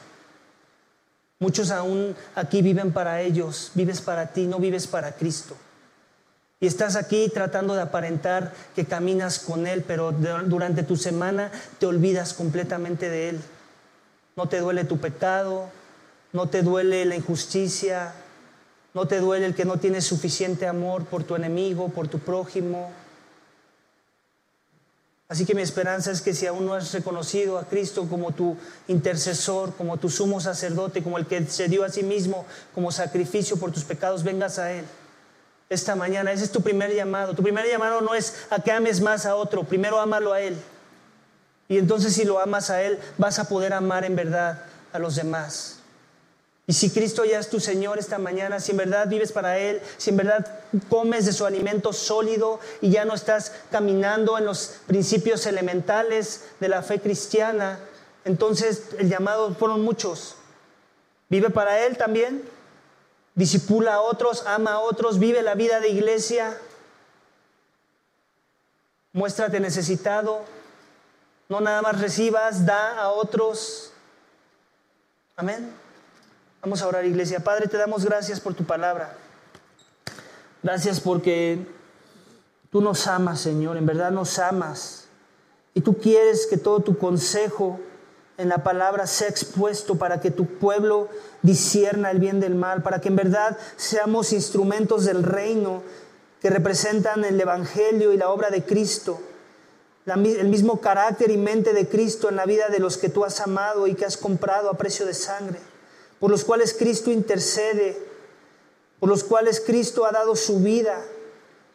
Muchos 1.40 1.70
aún 1.70 2.16
aquí 2.34 2.62
viven 2.62 2.92
para 2.92 3.22
ellos, 3.22 3.70
vives 3.74 4.00
para 4.00 4.32
ti, 4.32 4.46
no 4.46 4.58
vives 4.58 4.86
para 4.86 5.12
Cristo. 5.12 5.56
Y 6.60 6.66
estás 6.66 6.96
aquí 6.96 7.30
tratando 7.32 7.74
de 7.74 7.82
aparentar 7.82 8.52
que 8.74 8.84
caminas 8.84 9.38
con 9.38 9.68
Él, 9.68 9.84
pero 9.86 10.10
durante 10.10 10.82
tu 10.82 10.96
semana 10.96 11.52
te 11.78 11.86
olvidas 11.86 12.34
completamente 12.34 13.08
de 13.08 13.28
Él. 13.28 13.40
No 14.34 14.48
te 14.48 14.58
duele 14.58 14.84
tu 14.84 14.98
pecado, 14.98 15.70
no 16.32 16.48
te 16.48 16.62
duele 16.62 17.04
la 17.04 17.14
injusticia, 17.14 18.12
no 18.92 19.06
te 19.06 19.20
duele 19.20 19.46
el 19.46 19.54
que 19.54 19.64
no 19.64 19.76
tienes 19.76 20.04
suficiente 20.04 20.66
amor 20.66 21.04
por 21.04 21.22
tu 21.22 21.36
enemigo, 21.36 21.90
por 21.90 22.08
tu 22.08 22.18
prójimo. 22.18 22.90
Así 25.28 25.44
que 25.44 25.54
mi 25.54 25.60
esperanza 25.60 26.10
es 26.10 26.22
que 26.22 26.32
si 26.32 26.46
aún 26.46 26.64
no 26.64 26.72
has 26.72 26.92
reconocido 26.92 27.58
a 27.58 27.64
Cristo 27.64 28.06
como 28.08 28.32
tu 28.32 28.56
intercesor, 28.86 29.74
como 29.74 29.98
tu 29.98 30.08
sumo 30.08 30.40
sacerdote, 30.40 31.02
como 31.02 31.18
el 31.18 31.26
que 31.26 31.44
se 31.46 31.68
dio 31.68 31.84
a 31.84 31.90
sí 31.90 32.02
mismo 32.02 32.46
como 32.74 32.90
sacrificio 32.90 33.58
por 33.58 33.70
tus 33.70 33.84
pecados, 33.84 34.24
vengas 34.24 34.58
a 34.58 34.72
Él 34.72 34.86
esta 35.68 35.94
mañana. 35.94 36.32
Ese 36.32 36.44
es 36.44 36.50
tu 36.50 36.62
primer 36.62 36.94
llamado. 36.94 37.34
Tu 37.34 37.42
primer 37.42 37.66
llamado 37.66 38.00
no 38.00 38.14
es 38.14 38.46
a 38.50 38.60
que 38.60 38.72
ames 38.72 39.00
más 39.02 39.26
a 39.26 39.36
otro, 39.36 39.64
primero 39.64 40.00
ámalo 40.00 40.32
a 40.32 40.40
Él. 40.40 40.56
Y 41.68 41.76
entonces 41.76 42.14
si 42.14 42.24
lo 42.24 42.40
amas 42.40 42.70
a 42.70 42.82
Él, 42.82 42.98
vas 43.18 43.38
a 43.38 43.48
poder 43.48 43.74
amar 43.74 44.04
en 44.04 44.16
verdad 44.16 44.64
a 44.92 44.98
los 44.98 45.16
demás. 45.16 45.77
Y 46.68 46.74
si 46.74 46.90
Cristo 46.90 47.24
ya 47.24 47.40
es 47.40 47.48
tu 47.50 47.58
Señor 47.58 47.98
esta 47.98 48.18
mañana, 48.18 48.60
si 48.60 48.70
en 48.70 48.76
verdad 48.76 49.08
vives 49.08 49.32
para 49.32 49.58
Él, 49.58 49.80
si 49.96 50.10
en 50.10 50.18
verdad 50.18 50.60
comes 50.88 51.26
de 51.26 51.32
su 51.32 51.44
alimento 51.46 51.92
sólido 51.92 52.60
y 52.80 52.90
ya 52.90 53.04
no 53.04 53.14
estás 53.14 53.52
caminando 53.70 54.38
en 54.38 54.44
los 54.44 54.76
principios 54.86 55.46
elementales 55.46 56.44
de 56.60 56.68
la 56.68 56.82
fe 56.82 57.00
cristiana, 57.00 57.80
entonces 58.24 58.82
el 58.98 59.08
llamado 59.08 59.54
fueron 59.54 59.82
muchos. 59.82 60.36
¿Vive 61.28 61.50
para 61.50 61.84
Él 61.84 61.96
también? 61.96 62.44
disipula 63.38 63.94
a 63.94 64.00
otros, 64.00 64.44
ama 64.46 64.72
a 64.72 64.78
otros, 64.80 65.20
vive 65.20 65.42
la 65.42 65.54
vida 65.54 65.78
de 65.78 65.90
iglesia. 65.90 66.58
Muéstrate 69.12 69.60
necesitado. 69.60 70.44
No 71.48 71.60
nada 71.60 71.80
más 71.80 72.00
recibas, 72.00 72.66
da 72.66 72.98
a 72.98 73.10
otros. 73.10 73.92
Amén. 75.36 75.72
Vamos 76.60 76.82
a 76.82 76.88
orar, 76.88 77.04
iglesia. 77.04 77.40
Padre, 77.40 77.68
te 77.68 77.76
damos 77.76 78.04
gracias 78.04 78.40
por 78.40 78.54
tu 78.54 78.64
palabra. 78.64 79.16
Gracias 80.62 80.98
porque 80.98 81.64
tú 82.70 82.80
nos 82.80 83.06
amas, 83.06 83.40
Señor. 83.40 83.76
En 83.76 83.86
verdad 83.86 84.10
nos 84.10 84.38
amas. 84.40 85.06
Y 85.74 85.82
tú 85.82 85.98
quieres 85.98 86.46
que 86.46 86.56
todo 86.56 86.80
tu 86.80 86.98
consejo 86.98 87.78
en 88.38 88.48
la 88.48 88.64
palabra 88.64 89.06
sea 89.06 89.28
expuesto 89.28 89.96
para 89.96 90.20
que 90.20 90.32
tu 90.32 90.46
pueblo 90.58 91.08
disierna 91.42 92.10
el 92.10 92.18
bien 92.18 92.40
del 92.40 92.56
mal, 92.56 92.82
para 92.82 93.00
que 93.00 93.08
en 93.08 93.16
verdad 93.16 93.56
seamos 93.76 94.32
instrumentos 94.32 95.04
del 95.04 95.22
reino 95.22 95.82
que 96.40 96.50
representan 96.50 97.24
el 97.24 97.40
Evangelio 97.40 98.12
y 98.12 98.16
la 98.16 98.30
obra 98.30 98.50
de 98.50 98.64
Cristo, 98.64 99.20
el 100.06 100.48
mismo 100.48 100.80
carácter 100.80 101.30
y 101.30 101.36
mente 101.36 101.72
de 101.72 101.88
Cristo 101.88 102.28
en 102.28 102.36
la 102.36 102.46
vida 102.46 102.68
de 102.68 102.78
los 102.78 102.96
que 102.96 103.08
tú 103.08 103.24
has 103.24 103.40
amado 103.40 103.86
y 103.86 103.94
que 103.94 104.04
has 104.04 104.16
comprado 104.16 104.70
a 104.70 104.78
precio 104.78 105.04
de 105.04 105.14
sangre, 105.14 105.58
por 106.20 106.30
los 106.30 106.44
cuales 106.44 106.74
Cristo 106.74 107.10
intercede, 107.10 107.96
por 109.00 109.08
los 109.08 109.24
cuales 109.24 109.60
Cristo 109.60 110.04
ha 110.04 110.12
dado 110.12 110.34
su 110.36 110.60
vida, 110.60 111.04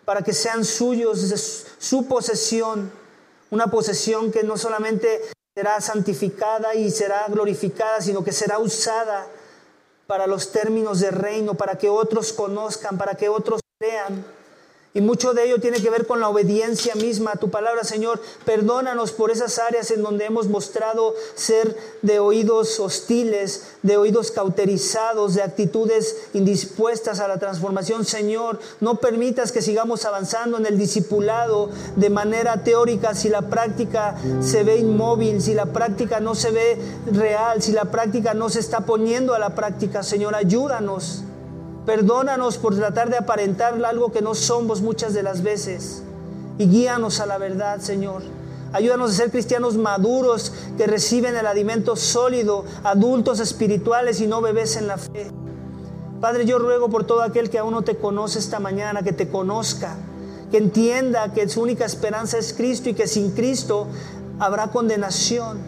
para 0.05 0.21
que 0.21 0.33
sean 0.33 0.65
suyos 0.65 1.65
su 1.79 2.07
posesión, 2.07 2.91
una 3.49 3.67
posesión 3.67 4.31
que 4.31 4.43
no 4.43 4.57
solamente 4.57 5.21
será 5.55 5.79
santificada 5.79 6.75
y 6.75 6.89
será 6.91 7.25
glorificada, 7.27 8.01
sino 8.01 8.23
que 8.23 8.31
será 8.31 8.59
usada 8.59 9.27
para 10.07 10.27
los 10.27 10.51
términos 10.51 10.99
del 10.99 11.13
reino, 11.13 11.53
para 11.53 11.77
que 11.77 11.89
otros 11.89 12.33
conozcan, 12.33 12.97
para 12.97 13.15
que 13.15 13.29
otros 13.29 13.61
crean. 13.79 14.25
Y 14.95 15.01
mucho 15.01 15.33
de 15.33 15.45
ello 15.45 15.59
tiene 15.59 15.81
que 15.81 15.89
ver 15.89 16.05
con 16.05 16.19
la 16.19 16.29
obediencia 16.29 16.93
misma 16.93 17.31
a 17.31 17.39
tu 17.39 17.49
palabra, 17.49 17.83
Señor. 17.83 18.21
Perdónanos 18.45 19.11
por 19.11 19.31
esas 19.31 19.57
áreas 19.57 19.89
en 19.89 20.03
donde 20.03 20.25
hemos 20.25 20.47
mostrado 20.47 21.15
ser 21.33 21.75
de 22.03 22.19
oídos 22.19 22.79
hostiles, 22.79 23.63
de 23.81 23.97
oídos 23.97 24.29
cauterizados, 24.29 25.33
de 25.33 25.41
actitudes 25.41 26.27
indispuestas 26.33 27.19
a 27.19 27.27
la 27.27 27.39
transformación. 27.39 28.05
Señor, 28.05 28.59
no 28.81 28.97
permitas 28.99 29.51
que 29.51 29.63
sigamos 29.63 30.05
avanzando 30.05 30.59
en 30.59 30.67
el 30.67 30.77
discipulado 30.77 31.71
de 31.95 32.11
manera 32.11 32.63
teórica 32.63 33.15
si 33.15 33.29
la 33.29 33.41
práctica 33.49 34.15
se 34.41 34.63
ve 34.63 34.77
inmóvil, 34.77 35.41
si 35.41 35.55
la 35.55 35.65
práctica 35.65 36.19
no 36.19 36.35
se 36.35 36.51
ve 36.51 36.77
real, 37.11 37.63
si 37.63 37.71
la 37.71 37.85
práctica 37.85 38.35
no 38.35 38.47
se 38.49 38.59
está 38.59 38.81
poniendo 38.81 39.33
a 39.33 39.39
la 39.39 39.55
práctica. 39.55 40.03
Señor, 40.03 40.35
ayúdanos. 40.35 41.23
Perdónanos 41.85 42.57
por 42.57 42.75
tratar 42.75 43.09
de 43.09 43.17
aparentar 43.17 43.83
algo 43.83 44.11
que 44.11 44.21
no 44.21 44.35
somos 44.35 44.81
muchas 44.81 45.13
de 45.13 45.23
las 45.23 45.43
veces. 45.43 46.01
Y 46.57 46.67
guíanos 46.67 47.19
a 47.19 47.25
la 47.25 47.37
verdad, 47.37 47.79
Señor. 47.79 48.21
Ayúdanos 48.71 49.11
a 49.11 49.13
ser 49.13 49.31
cristianos 49.31 49.75
maduros 49.75 50.53
que 50.77 50.87
reciben 50.87 51.35
el 51.35 51.45
alimento 51.45 51.95
sólido, 51.95 52.63
adultos 52.83 53.39
espirituales 53.39 54.21
y 54.21 54.27
no 54.27 54.41
bebés 54.41 54.77
en 54.77 54.87
la 54.87 54.97
fe. 54.97 55.29
Padre, 56.21 56.45
yo 56.45 56.57
ruego 56.57 56.89
por 56.89 57.03
todo 57.05 57.21
aquel 57.21 57.49
que 57.49 57.59
aún 57.59 57.73
no 57.73 57.81
te 57.81 57.97
conoce 57.97 58.39
esta 58.39 58.59
mañana, 58.59 59.03
que 59.03 59.11
te 59.11 59.27
conozca, 59.27 59.95
que 60.51 60.57
entienda 60.57 61.33
que 61.33 61.49
su 61.49 61.61
única 61.61 61.85
esperanza 61.85 62.37
es 62.37 62.53
Cristo 62.53 62.89
y 62.89 62.93
que 62.93 63.07
sin 63.07 63.31
Cristo 63.31 63.87
habrá 64.39 64.67
condenación, 64.67 65.59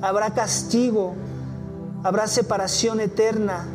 habrá 0.00 0.32
castigo, 0.32 1.14
habrá 2.04 2.28
separación 2.28 3.00
eterna 3.00 3.66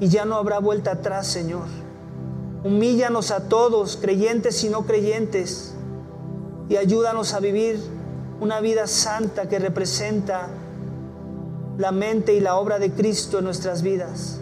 y 0.00 0.08
ya 0.08 0.24
no 0.24 0.36
habrá 0.36 0.58
vuelta 0.58 0.92
atrás, 0.92 1.26
Señor. 1.26 1.66
Humíllanos 2.64 3.30
a 3.30 3.48
todos, 3.48 3.96
creyentes 3.96 4.64
y 4.64 4.68
no 4.68 4.86
creyentes, 4.86 5.74
y 6.68 6.76
ayúdanos 6.76 7.34
a 7.34 7.40
vivir 7.40 7.78
una 8.40 8.60
vida 8.60 8.86
santa 8.86 9.48
que 9.48 9.58
representa 9.58 10.48
la 11.78 11.92
mente 11.92 12.34
y 12.34 12.40
la 12.40 12.56
obra 12.56 12.78
de 12.78 12.92
Cristo 12.92 13.38
en 13.38 13.44
nuestras 13.44 13.82
vidas. 13.82 14.38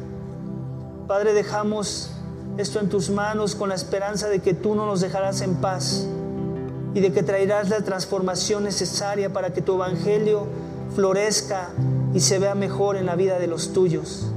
Padre, 1.06 1.32
dejamos 1.32 2.10
esto 2.58 2.80
en 2.80 2.88
tus 2.88 3.10
manos 3.10 3.54
con 3.54 3.68
la 3.68 3.74
esperanza 3.74 4.28
de 4.28 4.40
que 4.40 4.54
tú 4.54 4.74
no 4.74 4.86
nos 4.86 5.00
dejarás 5.00 5.40
en 5.40 5.56
paz 5.56 6.06
y 6.94 7.00
de 7.00 7.12
que 7.12 7.22
traerás 7.22 7.70
la 7.70 7.80
transformación 7.80 8.64
necesaria 8.64 9.32
para 9.32 9.52
que 9.52 9.62
tu 9.62 9.74
evangelio 9.74 10.46
florezca 10.94 11.70
y 12.12 12.20
se 12.20 12.38
vea 12.38 12.54
mejor 12.54 12.96
en 12.96 13.06
la 13.06 13.16
vida 13.16 13.38
de 13.38 13.46
los 13.46 13.72
tuyos. 13.72 14.31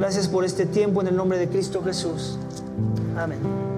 Gracias 0.00 0.28
por 0.28 0.46
este 0.46 0.64
tiempo 0.64 1.02
en 1.02 1.08
el 1.08 1.16
nombre 1.16 1.36
de 1.36 1.46
Cristo 1.46 1.82
Jesús. 1.84 2.38
Amén. 3.18 3.69